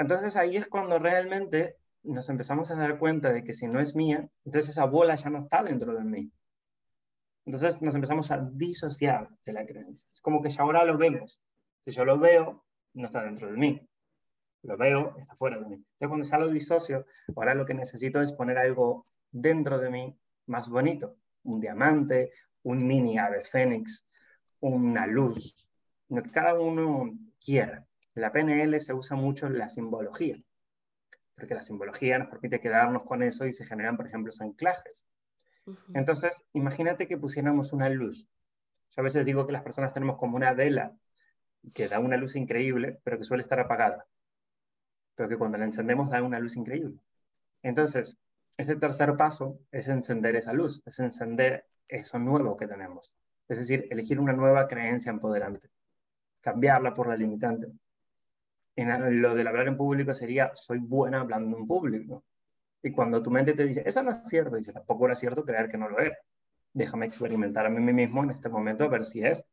Entonces 0.00 0.38
ahí 0.38 0.56
es 0.56 0.66
cuando 0.66 0.98
realmente 0.98 1.76
nos 2.04 2.30
empezamos 2.30 2.70
a 2.70 2.74
dar 2.74 2.98
cuenta 2.98 3.34
de 3.34 3.44
que 3.44 3.52
si 3.52 3.66
no 3.66 3.80
es 3.80 3.94
mía, 3.94 4.26
entonces 4.46 4.70
esa 4.70 4.86
bola 4.86 5.14
ya 5.14 5.28
no 5.28 5.40
está 5.40 5.62
dentro 5.62 5.94
de 5.94 6.02
mí. 6.02 6.32
Entonces 7.44 7.82
nos 7.82 7.94
empezamos 7.94 8.30
a 8.30 8.38
disociar 8.50 9.28
de 9.44 9.52
la 9.52 9.66
creencia. 9.66 10.08
Es 10.10 10.22
como 10.22 10.40
que 10.40 10.48
ya 10.48 10.62
ahora 10.62 10.86
lo 10.86 10.96
vemos. 10.96 11.38
Si 11.84 11.90
yo 11.90 12.06
lo 12.06 12.18
veo, 12.18 12.64
no 12.94 13.04
está 13.04 13.22
dentro 13.22 13.50
de 13.50 13.58
mí. 13.58 13.86
Lo 14.62 14.78
veo, 14.78 15.18
está 15.18 15.34
fuera 15.34 15.58
de 15.58 15.66
mí. 15.66 15.74
Entonces 15.74 16.08
cuando 16.08 16.26
ya 16.26 16.38
lo 16.38 16.48
disocio, 16.48 17.04
ahora 17.36 17.54
lo 17.54 17.66
que 17.66 17.74
necesito 17.74 18.22
es 18.22 18.32
poner 18.32 18.56
algo 18.56 19.06
dentro 19.30 19.78
de 19.78 19.90
mí 19.90 20.18
más 20.46 20.70
bonito. 20.70 21.18
Un 21.42 21.60
diamante, 21.60 22.32
un 22.62 22.86
mini 22.86 23.18
ave 23.18 23.44
fénix, 23.44 24.06
una 24.60 25.06
luz, 25.06 25.68
lo 26.08 26.22
que 26.22 26.30
cada 26.30 26.58
uno 26.58 27.12
quiera. 27.38 27.86
En 28.20 28.24
la 28.24 28.32
PNL 28.32 28.78
se 28.80 28.92
usa 28.92 29.16
mucho 29.16 29.48
la 29.48 29.70
simbología, 29.70 30.38
porque 31.34 31.54
la 31.54 31.62
simbología 31.62 32.18
nos 32.18 32.28
permite 32.28 32.60
quedarnos 32.60 33.04
con 33.04 33.22
eso 33.22 33.46
y 33.46 33.52
se 33.54 33.64
generan, 33.64 33.96
por 33.96 34.06
ejemplo, 34.06 34.30
anclajes. 34.40 35.06
Entonces, 35.94 36.44
imagínate 36.52 37.08
que 37.08 37.16
pusiéramos 37.16 37.72
una 37.72 37.88
luz. 37.88 38.28
Yo 38.90 39.00
a 39.00 39.02
veces 39.02 39.24
digo 39.24 39.46
que 39.46 39.54
las 39.54 39.62
personas 39.62 39.94
tenemos 39.94 40.18
como 40.18 40.36
una 40.36 40.52
vela 40.52 40.94
que 41.72 41.88
da 41.88 41.98
una 41.98 42.18
luz 42.18 42.36
increíble, 42.36 43.00
pero 43.04 43.16
que 43.16 43.24
suele 43.24 43.40
estar 43.40 43.58
apagada. 43.58 44.04
Pero 45.14 45.30
que 45.30 45.38
cuando 45.38 45.56
la 45.56 45.64
encendemos 45.64 46.10
da 46.10 46.22
una 46.22 46.40
luz 46.40 46.56
increíble. 46.56 46.98
Entonces, 47.62 48.18
ese 48.58 48.76
tercer 48.76 49.16
paso 49.16 49.58
es 49.72 49.88
encender 49.88 50.36
esa 50.36 50.52
luz, 50.52 50.82
es 50.84 50.98
encender 50.98 51.64
eso 51.88 52.18
nuevo 52.18 52.54
que 52.58 52.66
tenemos. 52.66 53.14
Es 53.48 53.56
decir, 53.56 53.88
elegir 53.90 54.20
una 54.20 54.34
nueva 54.34 54.68
creencia 54.68 55.08
empoderante, 55.08 55.70
cambiarla 56.42 56.92
por 56.92 57.08
la 57.08 57.16
limitante. 57.16 57.68
En 58.76 59.20
lo 59.20 59.34
del 59.34 59.46
hablar 59.46 59.68
en 59.68 59.76
público 59.76 60.14
sería, 60.14 60.50
soy 60.54 60.78
buena 60.78 61.20
hablando 61.20 61.56
en 61.56 61.66
público. 61.66 62.24
Y 62.82 62.92
cuando 62.92 63.22
tu 63.22 63.30
mente 63.30 63.52
te 63.52 63.64
dice, 63.64 63.82
eso 63.84 64.02
no 64.02 64.10
es 64.10 64.26
cierto, 64.26 64.56
dice, 64.56 64.72
tampoco 64.72 65.06
era 65.06 65.14
cierto 65.14 65.44
creer 65.44 65.68
que 65.68 65.76
no 65.76 65.88
lo 65.88 65.98
era. 65.98 66.16
Déjame 66.72 67.06
experimentar 67.06 67.66
a 67.66 67.68
mí 67.68 67.80
mismo 67.92 68.22
en 68.22 68.30
este 68.30 68.48
momento 68.48 68.84
a 68.84 68.88
ver 68.88 69.04
si 69.04 69.22
es. 69.22 69.44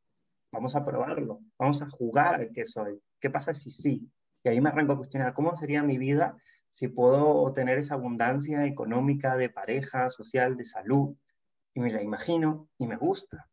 Vamos 0.52 0.76
a 0.76 0.86
probarlo, 0.86 1.42
vamos 1.60 1.82
a 1.82 1.90
jugar 1.90 2.36
al 2.36 2.52
que 2.52 2.66
soy. 2.66 3.02
¿Qué 3.20 3.30
pasa 3.30 3.54
si 3.54 3.70
sí? 3.70 4.10
Y 4.44 4.50
ahí 4.50 4.62
me 4.62 4.70
arranco 4.70 4.94
a 4.94 4.98
cuestionar, 4.98 5.34
¿cómo 5.34 5.56
sería 5.56 5.84
mi 5.84 5.98
vida 5.98 6.38
si 6.70 6.88
puedo 6.88 7.52
tener 7.52 7.78
esa 7.78 7.96
abundancia 7.96 8.66
económica, 8.66 9.36
de 9.36 9.50
pareja, 9.50 10.10
social, 10.10 10.56
de 10.56 10.64
salud? 10.64 11.16
Y 11.74 11.82
me 11.82 11.90
la 11.90 12.02
imagino 12.02 12.70
y 12.78 12.88
me 12.88 12.96
gusta. 12.96 13.50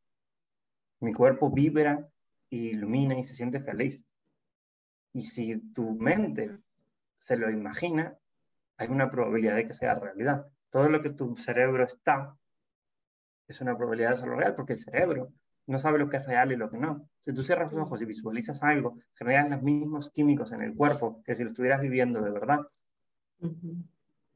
Mi 1.01 1.13
cuerpo 1.13 1.51
vibra, 1.51 2.09
ilumina 2.51 3.19
y 3.19 3.25
se 3.25 3.35
siente 3.35 3.61
feliz. 3.61 4.07
Y 5.15 5.23
si 5.23 5.59
tu 5.73 5.93
mente 5.93 6.59
se 7.17 7.37
lo 7.37 7.51
imagina, 7.51 8.15
hay 8.77 8.89
una 8.89 9.11
probabilidad 9.11 9.57
de 9.57 9.67
que 9.67 9.73
sea 9.73 9.95
realidad. 9.95 10.47
Todo 10.71 10.89
lo 10.89 11.01
que 11.01 11.11
tu 11.11 11.37
cerebro 11.37 11.85
está 11.85 12.37
es 13.47 13.61
una 13.61 13.77
probabilidad 13.77 14.11
de 14.11 14.17
serlo 14.17 14.37
real, 14.37 14.55
porque 14.55 14.75
el 14.75 14.79
cerebro 14.81 15.33
no 15.67 15.79
sabe 15.79 15.99
lo 15.99 16.09
que 16.09 16.17
es 16.19 16.27
real 16.27 16.53
y 16.53 16.57
lo 16.57 16.69
que 16.69 16.79
no. 16.79 17.09
Si 17.21 17.33
tú 17.33 17.43
cierras 17.43 17.73
los 17.73 17.87
ojos 17.87 18.03
y 18.03 18.07
visualizas 18.07 18.63
algo, 18.63 18.99
generas 19.15 19.49
los 19.49 19.63
mismos 19.63 20.11
químicos 20.11 20.53
en 20.53 20.63
el 20.63 20.75
cuerpo 20.75 21.23
que 21.25 21.35
si 21.35 21.45
lo 21.45 21.49
estuvieras 21.49 21.81
viviendo 21.81 22.21
de 22.21 22.31
verdad. 22.31 22.61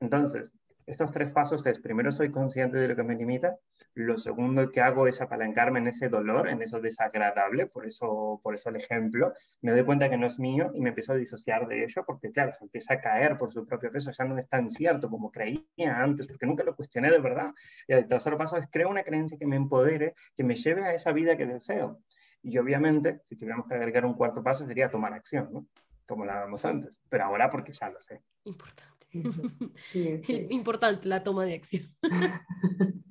Entonces, 0.00 0.54
estos 0.88 1.12
tres 1.12 1.30
pasos 1.30 1.66
es, 1.66 1.78
primero 1.78 2.10
soy 2.10 2.30
consciente 2.30 2.78
de 2.78 2.88
lo 2.88 2.96
que 2.96 3.02
me 3.02 3.14
limita, 3.14 3.56
lo 3.94 4.16
segundo 4.16 4.70
que 4.70 4.80
hago 4.80 5.06
es 5.06 5.20
apalancarme 5.20 5.80
en 5.80 5.88
ese 5.88 6.08
dolor, 6.08 6.48
en 6.48 6.62
eso 6.62 6.80
desagradable, 6.80 7.66
por 7.66 7.86
eso, 7.86 8.40
por 8.42 8.54
eso 8.54 8.70
el 8.70 8.76
ejemplo, 8.76 9.32
me 9.60 9.72
doy 9.72 9.84
cuenta 9.84 10.08
que 10.08 10.16
no 10.16 10.26
es 10.26 10.38
mío 10.38 10.70
y 10.74 10.80
me 10.80 10.88
empiezo 10.88 11.12
a 11.12 11.16
disociar 11.16 11.66
de 11.68 11.84
ello 11.84 12.04
porque 12.06 12.30
claro, 12.30 12.52
se 12.52 12.64
empieza 12.64 12.94
a 12.94 13.00
caer 13.00 13.36
por 13.36 13.52
su 13.52 13.66
propio 13.66 13.92
peso, 13.92 14.10
ya 14.10 14.24
no 14.24 14.38
es 14.38 14.48
tan 14.48 14.70
cierto 14.70 15.10
como 15.10 15.30
creía 15.30 16.02
antes, 16.02 16.26
porque 16.26 16.46
nunca 16.46 16.64
lo 16.64 16.74
cuestioné 16.74 17.10
de 17.10 17.18
verdad. 17.18 17.52
Y 17.86 17.92
el 17.92 18.06
tercer 18.06 18.36
paso 18.36 18.56
es 18.56 18.66
creo 18.70 18.88
una 18.88 19.02
creencia 19.02 19.38
que 19.38 19.46
me 19.46 19.56
empodere, 19.56 20.14
que 20.34 20.44
me 20.44 20.54
lleve 20.54 20.84
a 20.84 20.94
esa 20.94 21.12
vida 21.12 21.36
que 21.36 21.46
deseo. 21.46 22.00
Y 22.42 22.56
obviamente, 22.56 23.20
si 23.24 23.36
tuviéramos 23.36 23.66
que 23.66 23.74
agregar 23.74 24.06
un 24.06 24.14
cuarto 24.14 24.42
paso, 24.42 24.64
sería 24.66 24.88
tomar 24.88 25.12
acción, 25.12 25.48
¿no? 25.52 25.66
Como 26.06 26.24
la 26.24 26.32
hablábamos 26.32 26.64
antes, 26.64 27.00
pero 27.08 27.24
ahora 27.24 27.50
porque 27.50 27.72
ya 27.72 27.90
lo 27.90 28.00
sé. 28.00 28.22
Importante. 28.44 28.97
Importante 30.50 31.08
la 31.08 31.22
toma 31.22 31.44
de 31.44 31.54
acción. 31.54 31.84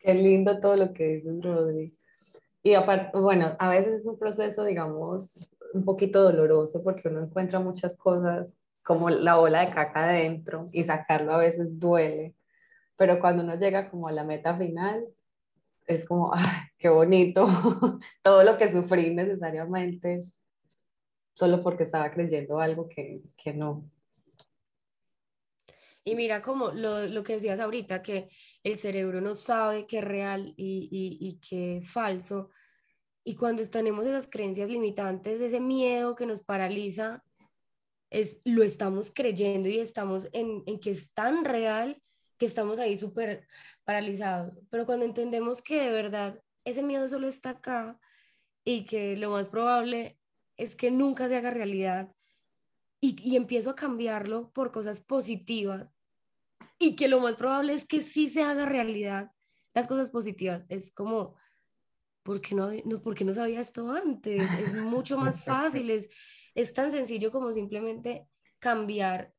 Qué 0.00 0.14
lindo 0.14 0.60
todo 0.60 0.76
lo 0.76 0.92
que 0.92 1.16
dices, 1.16 1.42
Rodri. 1.42 1.96
Y 2.62 2.74
aparte, 2.74 3.18
bueno, 3.18 3.56
a 3.58 3.68
veces 3.68 4.02
es 4.02 4.06
un 4.06 4.18
proceso, 4.18 4.64
digamos, 4.64 5.32
un 5.72 5.84
poquito 5.84 6.22
doloroso 6.22 6.82
porque 6.82 7.08
uno 7.08 7.22
encuentra 7.22 7.60
muchas 7.60 7.96
cosas 7.96 8.54
como 8.82 9.10
la 9.10 9.36
bola 9.36 9.60
de 9.60 9.72
caca 9.72 10.04
adentro 10.04 10.68
y 10.72 10.84
sacarlo 10.84 11.32
a 11.34 11.38
veces 11.38 11.78
duele. 11.78 12.34
Pero 12.96 13.20
cuando 13.20 13.42
uno 13.42 13.56
llega 13.56 13.90
como 13.90 14.08
a 14.08 14.12
la 14.12 14.24
meta 14.24 14.56
final, 14.56 15.06
es 15.86 16.04
como, 16.04 16.30
¡ay, 16.34 16.68
qué 16.78 16.88
bonito! 16.88 17.46
Todo 18.22 18.42
lo 18.44 18.56
que 18.58 18.72
sufrí 18.72 19.14
necesariamente 19.14 20.20
solo 21.34 21.62
porque 21.62 21.82
estaba 21.82 22.10
creyendo 22.10 22.60
algo 22.60 22.88
que, 22.88 23.22
que 23.36 23.52
no. 23.52 23.90
Y 26.08 26.14
mira 26.14 26.40
como 26.40 26.70
lo, 26.70 27.04
lo, 27.08 27.24
que 27.24 27.32
decías 27.32 27.58
ahorita, 27.58 28.00
que 28.00 28.28
el 28.62 28.76
cerebro 28.76 29.20
no 29.20 29.34
sabe 29.34 29.88
qué 29.88 29.98
es 29.98 30.04
real 30.04 30.54
y, 30.56 30.88
y, 30.88 31.18
y 31.28 31.40
qué 31.40 31.78
es 31.78 31.90
falso. 31.90 32.50
Y 33.24 33.34
cuando 33.34 33.68
tenemos 33.68 34.06
esas 34.06 34.28
creencias 34.28 34.68
limitantes, 34.68 35.40
ese 35.40 35.58
miedo 35.58 36.14
que 36.14 36.24
nos 36.24 36.44
paraliza, 36.44 37.24
es, 38.08 38.40
lo 38.44 38.62
estamos 38.62 39.12
creyendo 39.12 39.68
y 39.68 39.80
estamos 39.80 40.28
en, 40.32 40.62
en 40.66 40.78
que 40.78 40.90
es 40.90 41.12
tan 41.12 41.44
real 41.44 42.00
que 42.38 42.46
estamos 42.46 42.78
ahí 42.78 42.96
súper 42.96 43.48
paralizados. 43.82 44.60
Pero 44.70 44.86
cuando 44.86 45.04
entendemos 45.04 45.60
que 45.60 45.80
de 45.80 45.90
verdad 45.90 46.40
ese 46.64 46.84
miedo 46.84 47.08
solo 47.08 47.26
está 47.26 47.50
acá 47.50 47.98
y 48.64 48.84
que 48.84 49.16
lo 49.16 49.30
más 49.30 49.48
probable 49.48 50.20
es 50.56 50.76
que 50.76 50.92
nunca 50.92 51.28
se 51.28 51.34
haga 51.34 51.50
realidad 51.50 52.14
y, 53.00 53.16
y 53.28 53.34
empiezo 53.34 53.70
a 53.70 53.74
cambiarlo 53.74 54.52
por 54.52 54.70
cosas 54.70 55.00
positivas, 55.00 55.95
y 56.78 56.96
que 56.96 57.08
lo 57.08 57.20
más 57.20 57.36
probable 57.36 57.72
es 57.72 57.86
que 57.86 58.02
sí 58.02 58.28
se 58.28 58.42
haga 58.42 58.66
realidad 58.66 59.30
las 59.74 59.86
cosas 59.86 60.10
positivas. 60.10 60.66
Es 60.68 60.90
como, 60.90 61.36
¿por 62.22 62.40
qué 62.40 62.54
no, 62.54 62.70
no, 62.84 63.02
¿por 63.02 63.22
no 63.24 63.34
sabía 63.34 63.60
esto 63.60 63.90
antes? 63.90 64.42
Es 64.58 64.74
mucho 64.74 65.18
más 65.18 65.44
fácil, 65.44 65.90
es, 65.90 66.08
es 66.54 66.72
tan 66.72 66.90
sencillo 66.90 67.30
como 67.30 67.52
simplemente 67.52 68.28
cambiar 68.58 69.32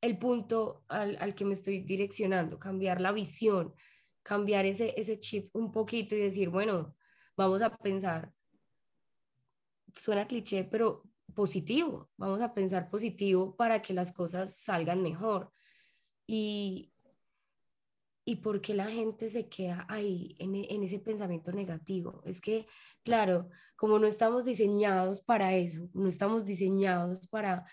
el 0.00 0.18
punto 0.18 0.84
al, 0.88 1.16
al, 1.20 1.34
que 1.34 1.44
me 1.44 1.54
estoy 1.54 1.80
direccionando, 1.80 2.58
cambiar 2.58 3.00
la 3.00 3.12
visión, 3.12 3.74
cambiar 4.22 4.64
ese, 4.64 4.94
ese 4.96 5.18
chip 5.18 5.54
un 5.54 5.72
poquito 5.72 6.14
y 6.14 6.20
decir, 6.20 6.50
bueno, 6.50 6.94
vamos 7.36 7.62
a 7.62 7.76
pensar, 7.76 8.32
suena 9.94 10.26
cliché, 10.26 10.64
pero 10.64 11.02
positivo, 11.34 12.10
vamos 12.16 12.40
a 12.40 12.54
pensar 12.54 12.90
positivo 12.90 13.56
para 13.56 13.82
que 13.82 13.92
las 13.92 14.12
cosas 14.12 14.56
salgan 14.56 15.02
mejor 15.02 15.52
y, 16.28 16.92
y 18.26 18.36
por 18.36 18.60
qué 18.60 18.74
la 18.74 18.88
gente 18.88 19.30
se 19.30 19.48
queda 19.48 19.86
ahí 19.88 20.36
en, 20.38 20.54
en, 20.54 20.82
ese 20.82 21.00
pensamiento 21.00 21.50
negativo. 21.50 22.22
Es 22.24 22.40
que, 22.40 22.66
claro, 23.02 23.48
como 23.74 23.98
no 23.98 24.06
estamos 24.06 24.44
diseñados 24.44 25.22
para 25.22 25.54
eso, 25.56 25.88
no 25.94 26.06
estamos 26.06 26.44
diseñados 26.44 27.26
para, 27.28 27.64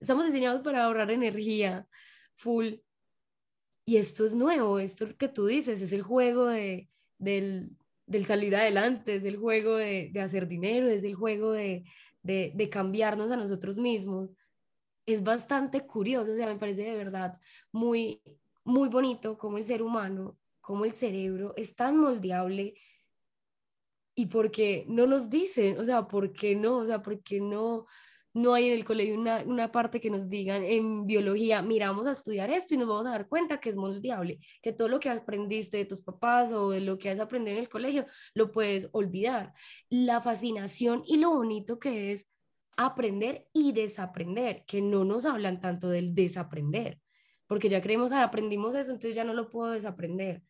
estamos 0.00 0.24
diseñados 0.24 0.62
para 0.62 0.84
ahorrar 0.84 1.10
energía 1.10 1.86
full. 2.34 2.76
Y 3.84 3.98
esto 3.98 4.24
es 4.24 4.34
nuevo, 4.34 4.78
esto 4.78 5.14
que 5.16 5.28
tú 5.28 5.46
dices, 5.46 5.82
es 5.82 5.92
el 5.92 6.02
juego 6.02 6.46
de, 6.46 6.88
del, 7.18 7.76
del 8.06 8.24
salir 8.24 8.56
adelante, 8.56 9.16
es 9.16 9.24
el 9.24 9.36
juego 9.36 9.76
de, 9.76 10.10
de 10.12 10.20
hacer 10.20 10.48
dinero, 10.48 10.88
es 10.88 11.04
el 11.04 11.14
juego 11.14 11.52
de, 11.52 11.84
de, 12.22 12.52
de 12.54 12.70
cambiarnos 12.70 13.30
a 13.30 13.36
nosotros 13.36 13.76
mismos 13.76 14.30
es 15.08 15.22
bastante 15.22 15.86
curioso, 15.86 16.32
o 16.32 16.36
sea, 16.36 16.46
me 16.46 16.58
parece 16.58 16.82
de 16.82 16.94
verdad 16.94 17.40
muy, 17.72 18.22
muy 18.62 18.90
bonito 18.90 19.38
como 19.38 19.56
el 19.56 19.64
ser 19.64 19.82
humano, 19.82 20.38
como 20.60 20.84
el 20.84 20.92
cerebro 20.92 21.54
es 21.56 21.74
tan 21.74 21.96
moldeable 21.96 22.74
y 24.14 24.26
porque 24.26 24.84
no 24.86 25.06
nos 25.06 25.30
dicen, 25.30 25.78
o 25.78 25.84
sea, 25.84 26.06
¿por 26.06 26.32
qué 26.34 26.54
no? 26.54 26.78
O 26.78 26.86
sea, 26.86 27.00
¿por 27.00 27.22
qué 27.22 27.40
no, 27.40 27.86
no 28.34 28.52
hay 28.52 28.66
en 28.68 28.74
el 28.74 28.84
colegio 28.84 29.18
una, 29.18 29.42
una 29.46 29.72
parte 29.72 29.98
que 29.98 30.10
nos 30.10 30.28
digan 30.28 30.62
en 30.62 31.06
biología, 31.06 31.62
mira, 31.62 31.88
vamos 31.88 32.06
a 32.06 32.10
estudiar 32.10 32.50
esto 32.50 32.74
y 32.74 32.76
nos 32.76 32.88
vamos 32.88 33.06
a 33.06 33.12
dar 33.12 33.28
cuenta 33.28 33.60
que 33.60 33.70
es 33.70 33.76
moldeable, 33.76 34.40
que 34.60 34.74
todo 34.74 34.88
lo 34.88 35.00
que 35.00 35.08
aprendiste 35.08 35.78
de 35.78 35.86
tus 35.86 36.02
papás 36.02 36.52
o 36.52 36.68
de 36.68 36.82
lo 36.82 36.98
que 36.98 37.08
has 37.08 37.20
aprendido 37.20 37.56
en 37.56 37.62
el 37.62 37.70
colegio, 37.70 38.04
lo 38.34 38.52
puedes 38.52 38.90
olvidar. 38.92 39.54
La 39.88 40.20
fascinación 40.20 41.02
y 41.06 41.16
lo 41.16 41.30
bonito 41.30 41.78
que 41.78 42.12
es 42.12 42.26
aprender 42.78 43.48
y 43.52 43.72
desaprender, 43.72 44.64
que 44.64 44.80
no 44.80 45.04
nos 45.04 45.26
hablan 45.26 45.58
tanto 45.58 45.90
del 45.90 46.14
desaprender, 46.14 47.00
porque 47.48 47.68
ya 47.68 47.82
creemos, 47.82 48.12
ah, 48.12 48.22
aprendimos 48.22 48.76
eso, 48.76 48.92
entonces 48.92 49.16
ya 49.16 49.24
no 49.24 49.34
lo 49.34 49.50
puedo 49.50 49.72
desaprender. 49.72 50.42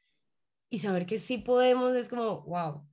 Y 0.68 0.80
saber 0.80 1.06
que 1.06 1.18
sí 1.18 1.38
podemos 1.38 1.96
es 1.96 2.10
como, 2.10 2.42
wow, 2.42 2.86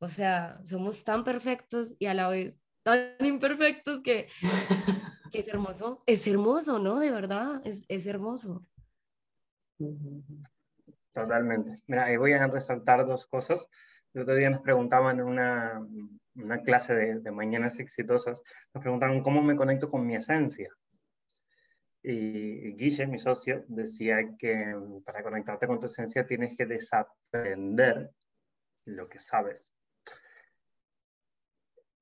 o 0.00 0.08
sea, 0.08 0.60
somos 0.66 1.04
tan 1.04 1.22
perfectos 1.22 1.94
y 2.00 2.06
a 2.06 2.14
la 2.14 2.28
vez 2.28 2.56
tan 2.82 3.14
imperfectos 3.20 4.00
que, 4.00 4.28
que 5.32 5.38
es 5.38 5.46
hermoso, 5.46 6.02
es 6.06 6.26
hermoso, 6.26 6.80
¿no? 6.80 6.98
De 6.98 7.12
verdad, 7.12 7.62
es, 7.64 7.84
es 7.86 8.06
hermoso. 8.06 8.66
Totalmente. 11.14 11.80
Mira, 11.86 12.06
ahí 12.06 12.16
voy 12.16 12.32
a 12.32 12.44
resaltar 12.48 13.06
dos 13.06 13.26
cosas. 13.26 13.68
El 14.14 14.22
otro 14.22 14.34
día 14.34 14.50
nos 14.50 14.62
preguntaban 14.62 15.20
en 15.20 15.26
una, 15.26 15.80
una 16.34 16.62
clase 16.62 16.94
de, 16.94 17.30
mañanas 17.30 17.78
exitosas, 17.78 18.42
nos 18.72 18.82
preguntaron 18.82 19.22
cómo 19.22 19.42
me 19.42 19.56
conecto 19.56 19.88
con 19.88 20.06
mi 20.06 20.16
esencia. 20.16 20.70
Y 22.02 22.72
Guille, 22.76 23.06
mi 23.06 23.18
socio, 23.18 23.64
decía 23.68 24.36
que 24.38 24.74
para 25.04 25.22
conectarte 25.22 25.66
con 25.66 25.80
tu 25.80 25.86
esencia 25.86 26.26
tienes 26.26 26.56
que 26.56 26.66
desaprender 26.66 28.10
lo 28.86 29.08
que 29.08 29.18
sabes. 29.18 29.72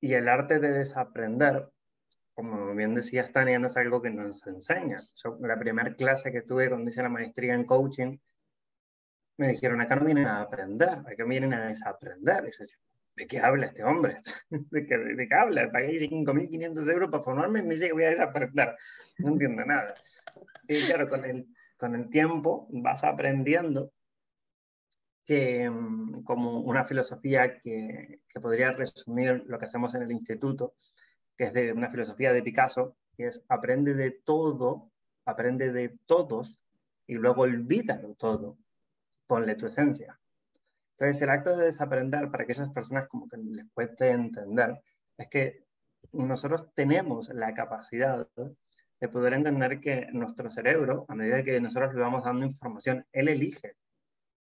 Y 0.00 0.14
el 0.14 0.28
arte 0.28 0.60
de 0.60 0.70
desaprender, 0.70 1.68
como 2.34 2.72
bien 2.74 2.94
decía 2.94 3.24
Tania, 3.24 3.58
no 3.58 3.66
es 3.66 3.76
algo 3.76 4.00
que 4.00 4.10
nos 4.10 4.46
enseña. 4.46 4.98
Yo, 5.16 5.36
la 5.40 5.58
primera 5.58 5.92
clase 5.94 6.30
que 6.30 6.42
tuve 6.42 6.68
cuando 6.68 6.88
hice 6.88 7.02
la 7.02 7.08
maestría 7.08 7.54
en 7.54 7.64
coaching, 7.64 8.16
me 9.38 9.48
dijeron, 9.48 9.80
acá 9.80 9.96
no 9.96 10.04
vienen 10.04 10.26
a 10.26 10.42
aprender, 10.42 10.90
acá 10.90 11.24
vienen 11.24 11.54
a 11.54 11.66
desaprender. 11.66 12.44
Y 12.46 12.52
yo 12.52 12.58
decía, 12.58 12.78
¿de 13.18 13.26
qué 13.26 13.40
habla 13.40 13.66
este 13.66 13.82
hombre? 13.82 14.14
¿De 14.50 14.86
qué, 14.86 14.96
de 14.96 15.28
qué 15.28 15.34
habla? 15.34 15.70
Pagué 15.70 15.98
5.500 15.98 16.92
euros 16.92 17.10
para 17.10 17.22
formarme 17.22 17.60
y 17.60 17.62
me 17.62 17.74
dice 17.74 17.88
que 17.88 17.92
voy 17.92 18.04
a 18.04 18.10
desaprender. 18.10 18.76
No 19.18 19.32
entiendo 19.32 19.64
nada. 19.64 19.94
Y 20.68 20.80
claro, 20.86 21.08
con 21.08 21.24
el, 21.24 21.46
con 21.76 21.94
el 21.94 22.08
tiempo 22.08 22.68
vas 22.70 23.02
aprendiendo 23.04 23.92
que 25.24 25.68
mm, 25.68 26.22
como 26.22 26.60
una 26.60 26.84
filosofía 26.84 27.58
que, 27.58 28.20
que 28.28 28.40
podría 28.40 28.72
resumir 28.72 29.44
lo 29.46 29.58
que 29.58 29.66
hacemos 29.66 29.94
en 29.94 30.02
el 30.02 30.12
instituto, 30.12 30.74
que 31.36 31.44
es 31.44 31.52
de 31.52 31.72
una 31.72 31.90
filosofía 31.90 32.32
de 32.32 32.42
Picasso, 32.42 32.96
que 33.16 33.26
es 33.26 33.44
aprende 33.48 33.94
de 33.94 34.12
todo, 34.12 34.90
aprende 35.24 35.72
de 35.72 35.98
todos 36.06 36.60
y 37.06 37.14
luego 37.14 37.42
olvídalo 37.42 38.14
todo 38.14 38.58
ponle 39.28 39.54
tu 39.54 39.66
esencia. 39.66 40.18
Entonces, 40.98 41.22
el 41.22 41.30
acto 41.30 41.56
de 41.56 41.66
desaprender 41.66 42.28
para 42.28 42.42
aquellas 42.42 42.70
personas 42.70 43.06
como 43.06 43.28
que 43.28 43.36
les 43.36 43.70
cueste 43.72 44.10
entender 44.10 44.80
es 45.16 45.28
que 45.28 45.64
nosotros 46.12 46.74
tenemos 46.74 47.28
la 47.28 47.54
capacidad 47.54 48.26
de 49.00 49.08
poder 49.08 49.34
entender 49.34 49.80
que 49.80 50.08
nuestro 50.12 50.50
cerebro, 50.50 51.06
a 51.08 51.14
medida 51.14 51.44
que 51.44 51.60
nosotros 51.60 51.94
le 51.94 52.00
vamos 52.00 52.24
dando 52.24 52.44
información, 52.44 53.06
él 53.12 53.28
elige. 53.28 53.76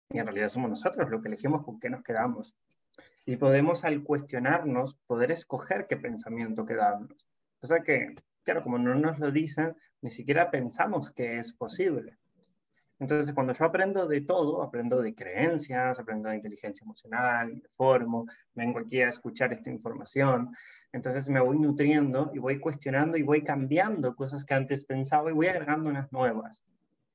Y 0.09 0.19
en 0.19 0.25
realidad 0.27 0.47
somos 0.47 0.69
nosotros 0.69 1.09
los 1.09 1.21
que 1.21 1.27
elegimos 1.27 1.65
con 1.65 1.77
qué 1.77 1.89
nos 1.89 2.03
quedamos. 2.03 2.55
Y 3.25 3.35
podemos, 3.35 3.83
al 3.83 4.03
cuestionarnos, 4.03 4.95
poder 5.07 5.31
escoger 5.31 5.87
qué 5.87 5.97
pensamiento 5.97 6.65
quedarnos. 6.65 7.27
O 7.61 7.67
sea 7.67 7.81
que, 7.81 8.15
claro, 8.43 8.63
como 8.63 8.77
no 8.77 8.95
nos 8.95 9.19
lo 9.19 9.29
dicen, 9.29 9.75
ni 10.01 10.09
siquiera 10.09 10.51
pensamos 10.51 11.11
que 11.11 11.37
es 11.37 11.51
posible. 11.51 12.17
Entonces, 12.97 13.33
cuando 13.33 13.51
yo 13.51 13.65
aprendo 13.65 14.07
de 14.07 14.21
todo, 14.21 14.63
aprendo 14.63 15.01
de 15.01 15.13
creencias, 15.13 15.99
aprendo 15.99 16.29
de 16.29 16.35
inteligencia 16.35 16.83
emocional, 16.85 17.53
me 17.53 17.67
formo, 17.75 18.25
vengo 18.53 18.79
aquí 18.79 19.01
a 19.01 19.09
escuchar 19.09 19.51
esta 19.51 19.69
información, 19.69 20.55
entonces 20.93 21.27
me 21.29 21.41
voy 21.41 21.59
nutriendo 21.59 22.31
y 22.33 22.39
voy 22.39 22.57
cuestionando 22.59 23.17
y 23.17 23.23
voy 23.23 23.43
cambiando 23.43 24.15
cosas 24.15 24.45
que 24.45 24.53
antes 24.53 24.85
pensaba 24.85 25.29
y 25.29 25.33
voy 25.33 25.47
agregando 25.47 25.89
unas 25.89 26.09
nuevas. 26.13 26.63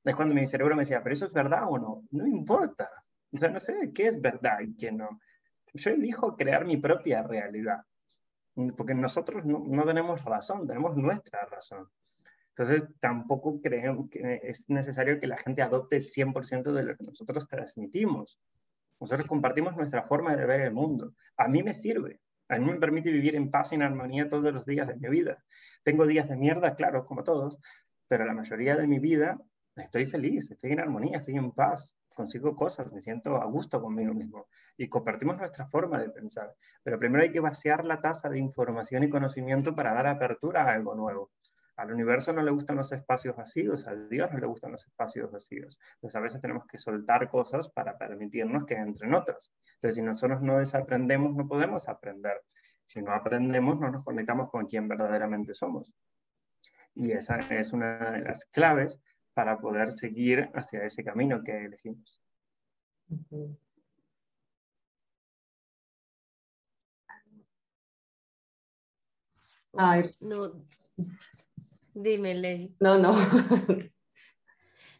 Es 0.03 0.15
cuando 0.15 0.35
mi 0.35 0.45
cerebro 0.45 0.75
me 0.75 0.81
decía, 0.81 1.01
pero 1.01 1.13
eso 1.13 1.25
es 1.25 1.33
verdad 1.33 1.63
o 1.67 1.79
no, 1.79 2.03
no 2.11 2.27
importa. 2.27 2.89
O 3.33 3.37
sea, 3.37 3.49
no 3.49 3.59
sé 3.59 3.91
qué 3.93 4.07
es 4.07 4.21
verdad 4.21 4.59
y 4.59 4.75
qué 4.75 4.91
no. 4.91 5.19
Yo 5.73 5.91
elijo 5.91 6.35
crear 6.35 6.65
mi 6.65 6.77
propia 6.77 7.23
realidad, 7.23 7.83
porque 8.77 8.93
nosotros 8.93 9.45
no, 9.45 9.63
no 9.65 9.83
tenemos 9.83 10.23
razón, 10.23 10.67
tenemos 10.67 10.95
nuestra 10.95 11.45
razón. 11.45 11.87
Entonces, 12.55 12.87
tampoco 12.99 13.61
creemos 13.61 14.09
que 14.09 14.41
es 14.43 14.69
necesario 14.69 15.19
que 15.19 15.27
la 15.27 15.37
gente 15.37 15.61
adopte 15.61 15.97
el 15.97 16.03
100% 16.03 16.73
de 16.73 16.83
lo 16.83 16.95
que 16.95 17.05
nosotros 17.05 17.47
transmitimos. 17.47 18.39
Nosotros 18.99 19.27
compartimos 19.27 19.75
nuestra 19.75 20.03
forma 20.03 20.35
de 20.35 20.45
ver 20.45 20.61
el 20.61 20.73
mundo. 20.73 21.13
A 21.37 21.47
mí 21.47 21.63
me 21.63 21.73
sirve. 21.73 22.19
A 22.49 22.57
mí 22.57 22.65
me 22.65 22.77
permite 22.77 23.11
vivir 23.11 23.35
en 23.35 23.49
paz 23.49 23.71
y 23.71 23.75
en 23.75 23.83
armonía 23.83 24.27
todos 24.27 24.53
los 24.53 24.65
días 24.65 24.87
de 24.87 24.95
mi 24.97 25.07
vida. 25.07 25.43
Tengo 25.83 26.05
días 26.05 26.27
de 26.27 26.35
mierda, 26.35 26.75
claro, 26.75 27.05
como 27.05 27.23
todos, 27.23 27.59
pero 28.09 28.25
la 28.25 28.33
mayoría 28.33 28.75
de 28.75 28.87
mi 28.87 28.99
vida 28.99 29.39
estoy 29.77 30.05
feliz, 30.05 30.51
estoy 30.51 30.73
en 30.73 30.81
armonía, 30.81 31.19
estoy 31.19 31.37
en 31.37 31.51
paz, 31.51 31.95
consigo 32.13 32.53
cosas, 32.55 32.91
me 32.91 33.01
siento 33.01 33.37
a 33.37 33.45
gusto 33.45 33.81
conmigo 33.81 34.13
mismo 34.13 34.47
y 34.77 34.89
compartimos 34.89 35.37
nuestra 35.37 35.65
forma 35.67 35.97
de 35.99 36.09
pensar. 36.09 36.53
Pero 36.83 36.99
primero 36.99 37.23
hay 37.23 37.31
que 37.31 37.39
vaciar 37.39 37.85
la 37.85 38.01
taza 38.01 38.29
de 38.29 38.39
información 38.39 39.03
y 39.03 39.09
conocimiento 39.09 39.73
para 39.73 39.93
dar 39.93 40.07
apertura 40.07 40.63
a 40.63 40.73
algo 40.73 40.93
nuevo. 40.93 41.31
Al 41.81 41.91
universo 41.91 42.31
no 42.31 42.43
le 42.43 42.51
gustan 42.51 42.75
los 42.75 42.91
espacios 42.91 43.35
vacíos, 43.35 43.87
a 43.87 43.95
Dios 43.95 44.31
no 44.31 44.37
le 44.37 44.45
gustan 44.45 44.71
los 44.71 44.85
espacios 44.85 45.31
vacíos. 45.31 45.79
Entonces 45.95 46.15
a 46.15 46.19
veces 46.19 46.39
tenemos 46.39 46.67
que 46.67 46.77
soltar 46.77 47.27
cosas 47.27 47.69
para 47.69 47.97
permitirnos 47.97 48.65
que 48.65 48.75
entren 48.75 49.15
otras. 49.15 49.51
Entonces 49.75 49.95
si 49.95 50.03
nosotros 50.03 50.43
no 50.43 50.59
desaprendemos, 50.59 51.35
no 51.35 51.47
podemos 51.47 51.89
aprender. 51.89 52.39
Si 52.85 53.01
no 53.01 53.11
aprendemos, 53.13 53.79
no 53.79 53.89
nos 53.89 54.03
conectamos 54.03 54.51
con 54.51 54.67
quien 54.67 54.87
verdaderamente 54.87 55.55
somos. 55.55 55.91
Y 56.93 57.13
esa 57.13 57.39
es 57.39 57.73
una 57.73 58.11
de 58.11 58.25
las 58.25 58.45
claves 58.45 59.01
para 59.33 59.57
poder 59.57 59.91
seguir 59.91 60.51
hacia 60.53 60.83
ese 60.83 61.03
camino 61.03 61.41
que 61.43 61.65
elegimos. 61.65 62.21
Ay. 69.73 70.15
No, 70.19 70.63
dime, 71.93 72.33
Ley. 72.35 72.75
No, 72.79 72.97
no. 72.97 73.15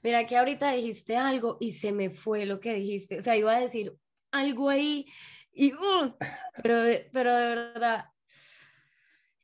Mira 0.04 0.26
que 0.26 0.38
ahorita 0.38 0.72
dijiste 0.72 1.16
algo 1.16 1.58
y 1.60 1.72
se 1.72 1.92
me 1.92 2.10
fue 2.10 2.46
lo 2.46 2.60
que 2.60 2.74
dijiste. 2.74 3.20
O 3.20 3.22
sea, 3.22 3.36
iba 3.36 3.56
a 3.56 3.60
decir 3.60 3.96
algo 4.32 4.70
ahí 4.70 5.08
y... 5.54 5.74
¡uh! 5.74 6.16
pero, 6.64 6.82
pero 7.12 7.36
de 7.36 7.56
verdad, 7.56 8.06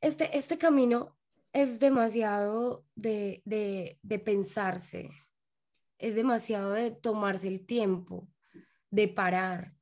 este, 0.00 0.36
este 0.36 0.58
camino 0.58 1.16
es 1.52 1.80
demasiado 1.80 2.84
de, 2.94 3.42
de, 3.44 4.18
pensarse, 4.18 5.10
es 5.98 6.14
demasiado 6.14 6.72
de 6.72 6.90
tomarse 6.90 7.48
el 7.48 7.66
tiempo, 7.66 8.28
de 8.90 9.08
parar, 9.08 9.74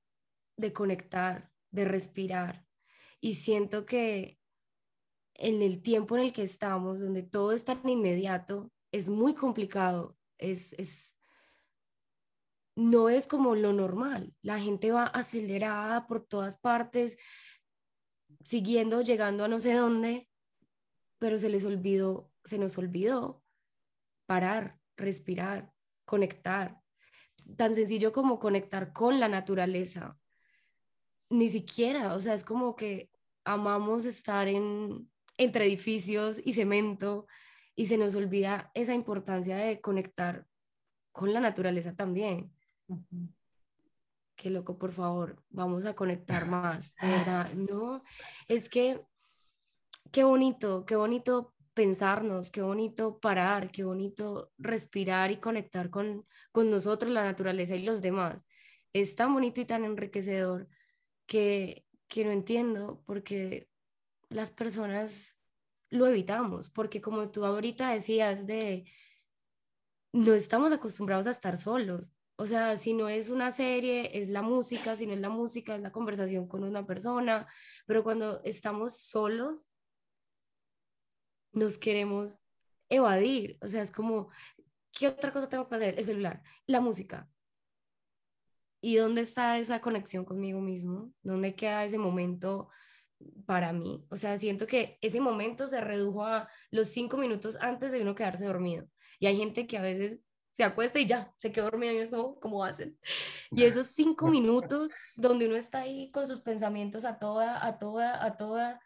de 0.57 0.73
conectar, 0.73 1.51
de 1.71 1.85
respirar. 1.85 2.65
Y 3.21 3.35
siento 3.35 3.85
que 3.85 4.39
en 5.39 5.63
el 5.63 5.83
tiempo 5.83 6.17
en 6.17 6.25
el 6.25 6.33
que 6.33 6.43
estamos, 6.43 7.01
donde 7.01 7.23
todo 7.23 7.53
es 7.53 7.65
tan 7.65 7.87
inmediato, 7.89 8.73
es 8.93 9.09
muy 9.09 9.35
complicado, 9.35 10.17
es, 10.39 10.73
es, 10.75 11.17
no 12.75 13.09
es 13.09 13.27
como 13.27 13.55
lo 13.55 13.73
normal. 13.73 14.35
La 14.43 14.59
gente 14.59 14.93
va 14.93 15.05
acelerada 15.05 16.07
por 16.07 16.25
todas 16.27 16.59
partes, 16.59 17.17
siguiendo, 18.45 19.03
llegando 19.03 19.45
a 19.45 19.49
no 19.49 19.61
sé 19.61 19.75
dónde, 19.75 20.29
pero 21.19 21.39
se 21.39 21.49
les 21.49 21.65
olvidó, 21.65 22.31
se 22.45 22.59
nos 22.59 22.79
olvidó 22.79 23.43
parar, 24.27 24.79
respirar, 24.97 25.73
conectar. 26.05 26.81
Tan 27.57 27.75
sencillo 27.75 28.13
como 28.13 28.39
conectar 28.39 28.93
con 28.93 29.21
la 29.21 29.29
naturaleza. 29.29 30.19
Ni 31.29 31.49
siquiera, 31.49 32.15
o 32.15 32.21
sea, 32.21 32.35
es 32.35 32.45
como 32.45 32.75
que 32.77 33.11
amamos 33.45 34.05
estar 34.05 34.49
en, 34.49 35.09
entre 35.37 35.67
edificios 35.67 36.41
y 36.45 36.55
cemento 36.55 37.27
y 37.75 37.87
se 37.87 37.99
nos 37.99 38.15
olvida 38.15 38.71
esa 38.75 38.95
importancia 38.95 39.57
de 39.57 39.81
conectar 39.81 40.47
con 41.13 41.33
la 41.33 41.41
naturaleza 41.41 41.95
también. 41.95 42.53
Qué 44.35 44.51
loco, 44.51 44.79
por 44.79 44.93
favor, 44.93 45.43
vamos 45.51 45.85
a 45.87 45.95
conectar 45.95 46.47
más, 46.49 46.95
¿verdad? 47.01 47.53
No, 47.55 48.03
es 48.49 48.69
que 48.69 49.03
qué 50.13 50.25
bonito, 50.25 50.85
qué 50.87 50.97
bonito 50.97 51.55
pensarnos, 51.75 52.51
qué 52.51 52.63
bonito 52.63 53.19
parar, 53.19 53.71
qué 53.71 53.85
bonito 53.85 54.51
respirar 54.57 55.31
y 55.31 55.37
conectar 55.37 55.91
con, 55.91 56.27
con 56.51 56.71
nosotros, 56.71 57.13
la 57.13 57.25
naturaleza 57.25 57.77
y 57.77 57.83
los 57.83 58.01
demás. 58.01 58.47
Es 58.95 59.15
tan 59.15 59.35
bonito 59.35 59.61
y 59.61 59.67
tan 59.67 59.85
enriquecedor 59.85 60.69
que, 61.27 61.85
que 62.09 62.25
no 62.25 62.31
entiendo 62.31 63.03
porque 63.05 63.69
las 64.29 64.51
personas 64.51 65.37
lo 65.91 66.07
evitamos, 66.07 66.71
porque 66.71 67.01
como 67.01 67.31
tú 67.31 67.45
ahorita 67.45 67.91
decías 67.91 68.47
de, 68.47 68.91
no 70.13 70.33
estamos 70.35 70.73
acostumbrados 70.73 71.27
a 71.27 71.31
estar 71.31 71.57
solos. 71.57 72.13
O 72.37 72.47
sea, 72.47 72.77
si 72.77 72.93
no 72.93 73.09
es 73.09 73.31
una 73.31 73.51
serie, 73.51 74.19
es 74.21 74.29
la 74.29 74.43
música, 74.43 74.97
si 74.97 75.07
no 75.07 75.15
es 75.15 75.21
la 75.21 75.31
música, 75.31 75.75
es 75.75 75.81
la 75.81 75.93
conversación 75.93 76.49
con 76.49 76.65
una 76.65 76.87
persona, 76.87 77.47
pero 77.87 78.05
cuando 78.05 78.43
estamos 78.45 78.99
solos, 78.99 79.63
nos 81.53 81.79
queremos 81.79 82.39
evadir. 82.89 83.59
O 83.63 83.69
sea, 83.69 83.83
es 83.83 83.91
como, 83.91 84.31
¿qué 84.93 85.09
otra 85.09 85.33
cosa 85.33 85.49
tengo 85.49 85.69
que 85.69 85.77
hacer? 85.77 85.99
El 85.99 86.05
celular, 86.05 86.43
la 86.67 86.81
música. 86.81 87.29
¿Y 88.83 88.97
dónde 88.97 89.23
está 89.23 89.59
esa 89.59 89.81
conexión 89.81 90.25
conmigo 90.25 90.61
mismo? 90.61 91.13
¿Dónde 91.23 91.57
queda 91.57 91.85
ese 91.85 91.99
momento 91.99 92.69
para 93.47 93.73
mí? 93.73 94.05
O 94.11 94.17
sea, 94.17 94.37
siento 94.37 94.67
que 94.67 94.99
ese 95.01 95.21
momento 95.21 95.67
se 95.67 95.81
redujo 95.81 96.25
a 96.25 96.49
los 96.71 96.89
cinco 96.89 97.17
minutos 97.17 97.57
antes 97.61 97.93
de 97.93 98.03
uno 98.03 98.15
quedarse 98.15 98.45
dormido. 98.45 98.89
Y 99.19 99.27
hay 99.27 99.37
gente 99.37 99.67
que 99.67 99.79
a 99.79 99.83
veces 99.83 100.21
se 100.53 100.65
acuesta 100.65 100.99
y 100.99 101.07
ya, 101.07 101.35
se 101.39 101.53
quedó 101.53 101.67
dormido 101.67 101.93
y 101.93 101.99
es 101.99 102.11
como, 102.11 102.41
¿cómo 102.41 102.65
hacen? 102.65 102.99
Y 103.51 103.65
esos 103.65 103.89
cinco 103.89 104.29
minutos 104.29 104.91
donde 105.17 105.47
uno 105.47 105.57
está 105.57 105.81
ahí 105.81 106.11
con 106.11 106.27
sus 106.27 106.41
pensamientos 106.41 107.05
a 107.05 107.19
toda, 107.19 107.65
a 107.65 107.79
toda, 107.79 108.25
a 108.25 108.37
toda, 108.37 108.81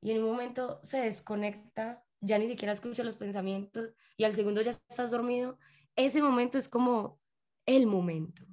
y 0.00 0.12
en 0.12 0.22
un 0.22 0.30
momento 0.30 0.80
se 0.82 1.00
desconecta, 1.00 2.02
ya 2.20 2.38
ni 2.38 2.46
siquiera 2.46 2.72
escucha 2.72 3.04
los 3.04 3.16
pensamientos 3.16 3.92
y 4.16 4.24
al 4.24 4.34
segundo 4.34 4.62
ya 4.62 4.70
estás 4.70 5.10
dormido, 5.10 5.58
ese 5.94 6.22
momento 6.22 6.56
es 6.56 6.68
como 6.68 7.20
el 7.66 7.86
momento, 7.86 8.44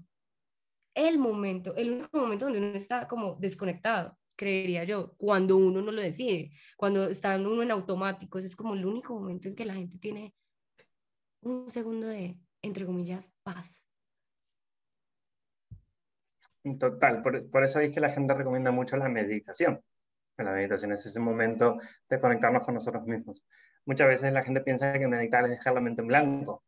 el 0.93 1.18
momento, 1.18 1.74
el 1.76 1.91
único 1.91 2.18
momento 2.18 2.46
donde 2.46 2.60
uno 2.60 2.76
está 2.76 3.08
como 3.08 3.36
desconectado, 3.36 4.18
creería 4.36 4.84
yo, 4.84 5.16
cuando 5.18 5.58
uno 5.58 5.82
no 5.82 5.92
lo 5.92 6.02
decide, 6.02 6.52
cuando 6.78 7.06
está 7.10 7.36
uno 7.38 7.64
en 7.64 7.72
automático, 7.72 8.38
ese 8.38 8.48
es 8.48 8.56
como 8.56 8.74
el 8.74 8.86
único 8.86 9.14
momento 9.14 9.48
en 9.48 9.56
que 9.56 9.66
la 9.66 9.76
gente 9.76 9.98
tiene 9.98 10.34
un 11.42 11.70
segundo 11.72 12.08
de, 12.08 12.40
entre 12.62 12.86
comillas, 12.86 13.32
paz. 13.44 13.84
Total, 16.80 17.22
por, 17.22 17.50
por 17.52 17.64
eso 17.64 17.80
es 17.80 17.92
que 17.92 18.00
la 18.00 18.10
gente 18.10 18.34
recomienda 18.34 18.72
mucho 18.72 18.98
la 18.98 19.08
meditación 19.08 19.84
la 20.44 20.52
meditación 20.52 20.92
es 20.92 21.06
ese 21.06 21.20
momento 21.20 21.78
de 22.10 22.20
conectarnos 22.20 22.64
con 22.64 22.76
nosotros 22.76 23.06
mismos. 23.06 23.46
Muchas 23.86 24.08
veces 24.08 24.34
la 24.34 24.44
gente 24.44 24.62
piensa 24.62 24.94
que 24.94 25.08
meditar 25.08 25.44
es 25.46 25.52
dejar 25.52 25.74
la 25.74 25.82
mente 25.82 26.02
en 26.02 26.08
blanco. 26.08 26.64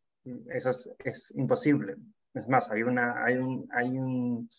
Eso 0.49 0.69
es, 0.69 0.89
es 1.03 1.33
imposible. 1.35 1.95
Es 2.33 2.47
más, 2.47 2.69
hay, 2.69 2.83
una, 2.83 3.23
hay, 3.25 3.37
un, 3.37 3.67
hay 3.71 3.97
un, 3.97 4.49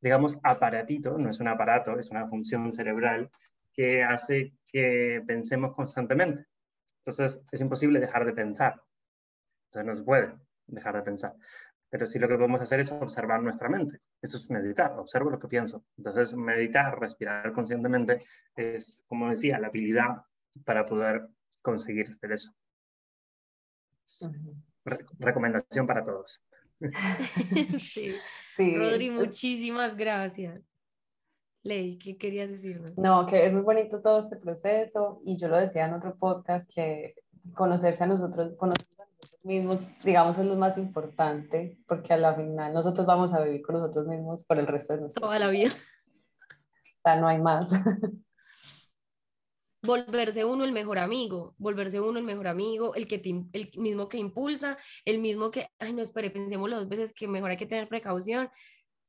digamos, 0.00 0.38
aparatito, 0.42 1.18
no 1.18 1.30
es 1.30 1.40
un 1.40 1.48
aparato, 1.48 1.98
es 1.98 2.10
una 2.10 2.26
función 2.26 2.70
cerebral 2.70 3.30
que 3.72 4.02
hace 4.02 4.52
que 4.66 5.22
pensemos 5.26 5.74
constantemente. 5.74 6.46
Entonces, 6.98 7.40
es 7.50 7.60
imposible 7.60 8.00
dejar 8.00 8.24
de 8.24 8.32
pensar. 8.32 8.80
Entonces, 9.66 9.86
no 9.86 9.94
se 9.94 10.04
puede 10.04 10.34
dejar 10.66 10.96
de 10.96 11.02
pensar. 11.02 11.34
Pero 11.90 12.06
sí 12.06 12.18
lo 12.18 12.28
que 12.28 12.34
podemos 12.34 12.60
hacer 12.60 12.80
es 12.80 12.92
observar 12.92 13.42
nuestra 13.42 13.68
mente. 13.68 14.00
Eso 14.20 14.36
es 14.36 14.50
meditar, 14.50 14.92
observo 14.98 15.30
lo 15.30 15.38
que 15.38 15.48
pienso. 15.48 15.84
Entonces, 15.96 16.34
meditar, 16.34 16.98
respirar 17.00 17.52
conscientemente 17.52 18.24
es, 18.54 19.04
como 19.06 19.30
decía, 19.30 19.58
la 19.58 19.68
habilidad 19.68 20.22
para 20.64 20.84
poder 20.84 21.28
conseguir 21.62 22.10
hacer 22.10 22.32
eso. 22.32 22.52
recomendación 25.18 25.86
para 25.86 26.04
todos. 26.04 26.44
sí. 27.78 28.14
Sí. 28.58 28.76
Rodri, 28.76 29.10
muchísimas 29.10 29.96
gracias. 29.96 30.60
Ley, 31.62 31.98
¿qué 31.98 32.16
querías 32.16 32.50
decirnos? 32.50 32.96
No, 32.96 33.26
que 33.26 33.46
es 33.46 33.52
muy 33.52 33.62
bonito 33.62 34.00
todo 34.00 34.22
este 34.22 34.36
proceso 34.36 35.20
y 35.24 35.36
yo 35.36 35.48
lo 35.48 35.56
decía 35.56 35.86
en 35.86 35.94
otro 35.94 36.16
podcast 36.16 36.70
que 36.72 37.14
conocerse 37.54 38.04
a 38.04 38.06
nosotros, 38.06 38.54
conocer 38.56 38.86
mismos, 39.42 39.88
digamos, 40.04 40.38
es 40.38 40.46
lo 40.46 40.56
más 40.56 40.76
importante, 40.78 41.78
porque 41.86 42.12
a 42.12 42.16
la 42.16 42.34
final 42.34 42.72
nosotros 42.72 43.06
vamos 43.06 43.32
a 43.32 43.40
vivir 43.40 43.62
con 43.62 43.76
nosotros 43.76 44.06
mismos 44.06 44.42
por 44.42 44.58
el 44.58 44.66
resto 44.66 44.94
de 44.94 45.00
nuestra 45.00 45.20
vida. 45.20 45.28
Toda 45.28 45.38
la 45.38 45.50
vida. 45.50 45.70
O 45.70 47.00
sea, 47.02 47.16
no 47.16 47.28
hay 47.28 47.38
más. 47.38 47.70
Volverse 49.82 50.44
uno 50.44 50.64
el 50.64 50.72
mejor 50.72 50.98
amigo, 50.98 51.54
volverse 51.58 52.00
uno 52.00 52.18
el 52.18 52.24
mejor 52.24 52.48
amigo, 52.48 52.94
el, 52.94 53.06
que 53.06 53.22
el 53.52 53.70
mismo 53.76 54.08
que 54.08 54.18
impulsa, 54.18 54.76
el 55.04 55.18
mismo 55.18 55.50
que, 55.50 55.68
ay, 55.78 55.92
no, 55.92 56.02
espere, 56.02 56.30
pensemos 56.30 56.70
dos 56.70 56.88
veces 56.88 57.12
que 57.12 57.28
mejor 57.28 57.50
hay 57.50 57.56
que 57.56 57.66
tener 57.66 57.88
precaución. 57.88 58.50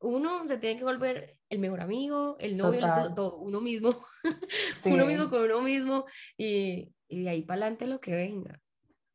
Uno 0.01 0.47
se 0.47 0.57
tiene 0.57 0.77
que 0.77 0.85
volver 0.85 1.37
el 1.49 1.59
mejor 1.59 1.81
amigo, 1.81 2.37
el 2.39 2.55
novio, 2.55 2.85
todo, 3.15 3.37
uno 3.37 3.61
mismo, 3.61 3.89
uno 4.85 5.05
mismo 5.05 5.29
con 5.29 5.41
uno 5.43 5.61
mismo, 5.61 6.05
y, 6.37 6.93
y 7.07 7.23
de 7.23 7.29
ahí 7.29 7.41
para 7.41 7.61
adelante 7.61 7.87
lo 7.87 7.99
que 7.99 8.15
venga. 8.15 8.61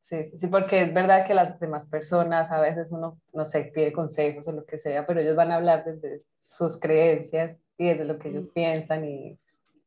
Sí, 0.05 0.30
sí, 0.38 0.48
porque 0.48 0.82
es 0.82 0.92
verdad 0.92 1.24
que 1.26 1.32
las 1.32 1.59
demás 1.59 1.86
personas 1.86 2.50
a 2.50 2.61
veces 2.61 2.92
uno, 2.92 3.18
no 3.32 3.46
sé, 3.46 3.72
pide 3.74 3.90
consejos 3.90 4.46
o 4.48 4.52
lo 4.52 4.66
que 4.66 4.76
sea, 4.76 5.07
pero 5.07 5.20
ellos 5.20 5.34
van 5.34 5.50
a 5.50 5.57
hablar 5.57 5.82
desde 5.82 6.20
sus 6.40 6.78
creencias 6.78 7.57
y 7.78 7.88
desde 7.88 8.05
lo 8.05 8.18
que 8.18 8.28
ellos 8.28 8.48
piensan 8.48 9.07
y 9.07 9.40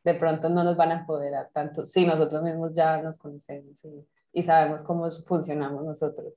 de 0.07 0.13
pronto 0.15 0.49
no 0.49 0.63
nos 0.63 0.77
van 0.77 0.91
a 0.91 0.99
empoderar 0.99 1.49
tanto 1.53 1.85
si 1.85 2.05
nosotros 2.05 2.41
mismos 2.41 2.73
ya 2.75 3.01
nos 3.01 3.17
conocemos 3.17 3.83
y 3.85 4.07
y 4.37 4.43
sabemos 4.43 4.83
cómo 4.83 5.09
funcionamos 5.09 5.83
nosotros. 5.83 6.31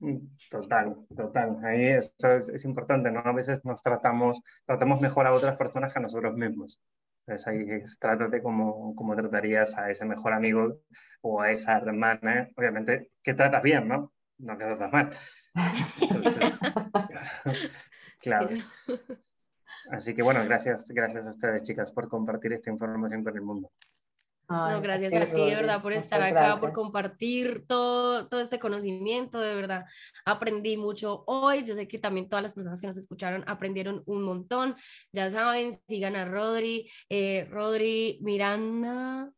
Mm, 0.00 0.26
total, 0.50 1.06
total. 1.14 1.64
Ahí 1.64 1.86
eso 1.86 2.32
es, 2.32 2.64
importante, 2.64 3.12
¿no? 3.12 3.20
A 3.20 3.32
veces 3.32 3.64
nos 3.64 3.80
tratamos, 3.80 4.42
tratamos 4.66 5.00
mejor 5.00 5.28
a 5.28 5.32
otras 5.32 5.56
personas 5.56 5.92
que 5.92 6.00
a 6.00 6.02
nosotros 6.02 6.34
mismos. 6.34 6.82
Entonces 7.26 7.46
ahí 7.46 7.64
es, 7.80 7.96
trátate 8.00 8.42
como, 8.42 8.96
como 8.96 9.14
tratarías 9.14 9.78
a 9.78 9.88
ese 9.88 10.04
mejor 10.04 10.32
amigo 10.32 10.80
o 11.22 11.40
a 11.40 11.52
esa 11.52 11.76
hermana. 11.76 12.48
Obviamente 12.56 13.12
que 13.22 13.34
tratas 13.34 13.62
bien, 13.62 13.86
¿no? 13.86 14.12
No 14.38 14.58
que 14.58 14.64
tratas 14.64 14.92
mal. 14.92 15.10
claro. 18.20 18.48
Así 19.90 20.14
que 20.14 20.22
bueno, 20.22 20.44
gracias, 20.44 20.88
gracias 20.88 21.26
a 21.26 21.30
ustedes, 21.30 21.62
chicas, 21.62 21.92
por 21.92 22.08
compartir 22.08 22.52
esta 22.52 22.70
información 22.70 23.22
con 23.22 23.36
el 23.36 23.42
mundo 23.42 23.70
no, 24.48 24.80
gracias 24.82 25.12
a 25.14 25.32
ti, 25.32 25.40
de 25.40 25.56
verdad, 25.56 25.82
por 25.82 25.92
estar 25.92 26.22
acá, 26.22 26.56
por 26.60 26.72
compartir 26.72 27.66
todo, 27.66 28.28
todo 28.28 28.40
este 28.40 28.58
conocimiento, 28.58 29.40
de 29.40 29.54
verdad. 29.54 29.86
Aprendí 30.24 30.76
mucho 30.76 31.24
hoy. 31.26 31.64
Yo 31.64 31.74
sé 31.74 31.88
que 31.88 31.98
también 31.98 32.28
todas 32.28 32.42
las 32.42 32.52
personas 32.52 32.80
que 32.80 32.86
nos 32.86 32.96
escucharon 32.96 33.44
aprendieron 33.46 34.02
un 34.06 34.22
montón. 34.22 34.76
Ya 35.12 35.30
saben, 35.30 35.78
sigan 35.88 36.16
a 36.16 36.26
Rodri, 36.26 36.90
eh, 37.08 37.48
Rodri 37.50 38.18
Miranda. 38.22 39.30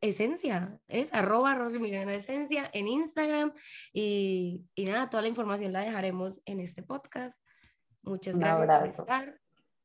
Esencia, 0.00 0.76
es 0.88 1.14
arroba 1.14 1.54
Rodri 1.54 1.78
Miranda 1.78 2.12
Esencia 2.12 2.68
en 2.72 2.88
Instagram 2.88 3.52
y, 3.92 4.64
y 4.74 4.84
nada, 4.86 5.08
toda 5.08 5.22
la 5.22 5.28
información 5.28 5.72
la 5.72 5.82
dejaremos 5.82 6.40
en 6.46 6.58
este 6.58 6.82
podcast. 6.82 7.38
Muchas 8.02 8.36
gracias 8.36 8.96
por 8.96 9.06
estar. 9.06 9.40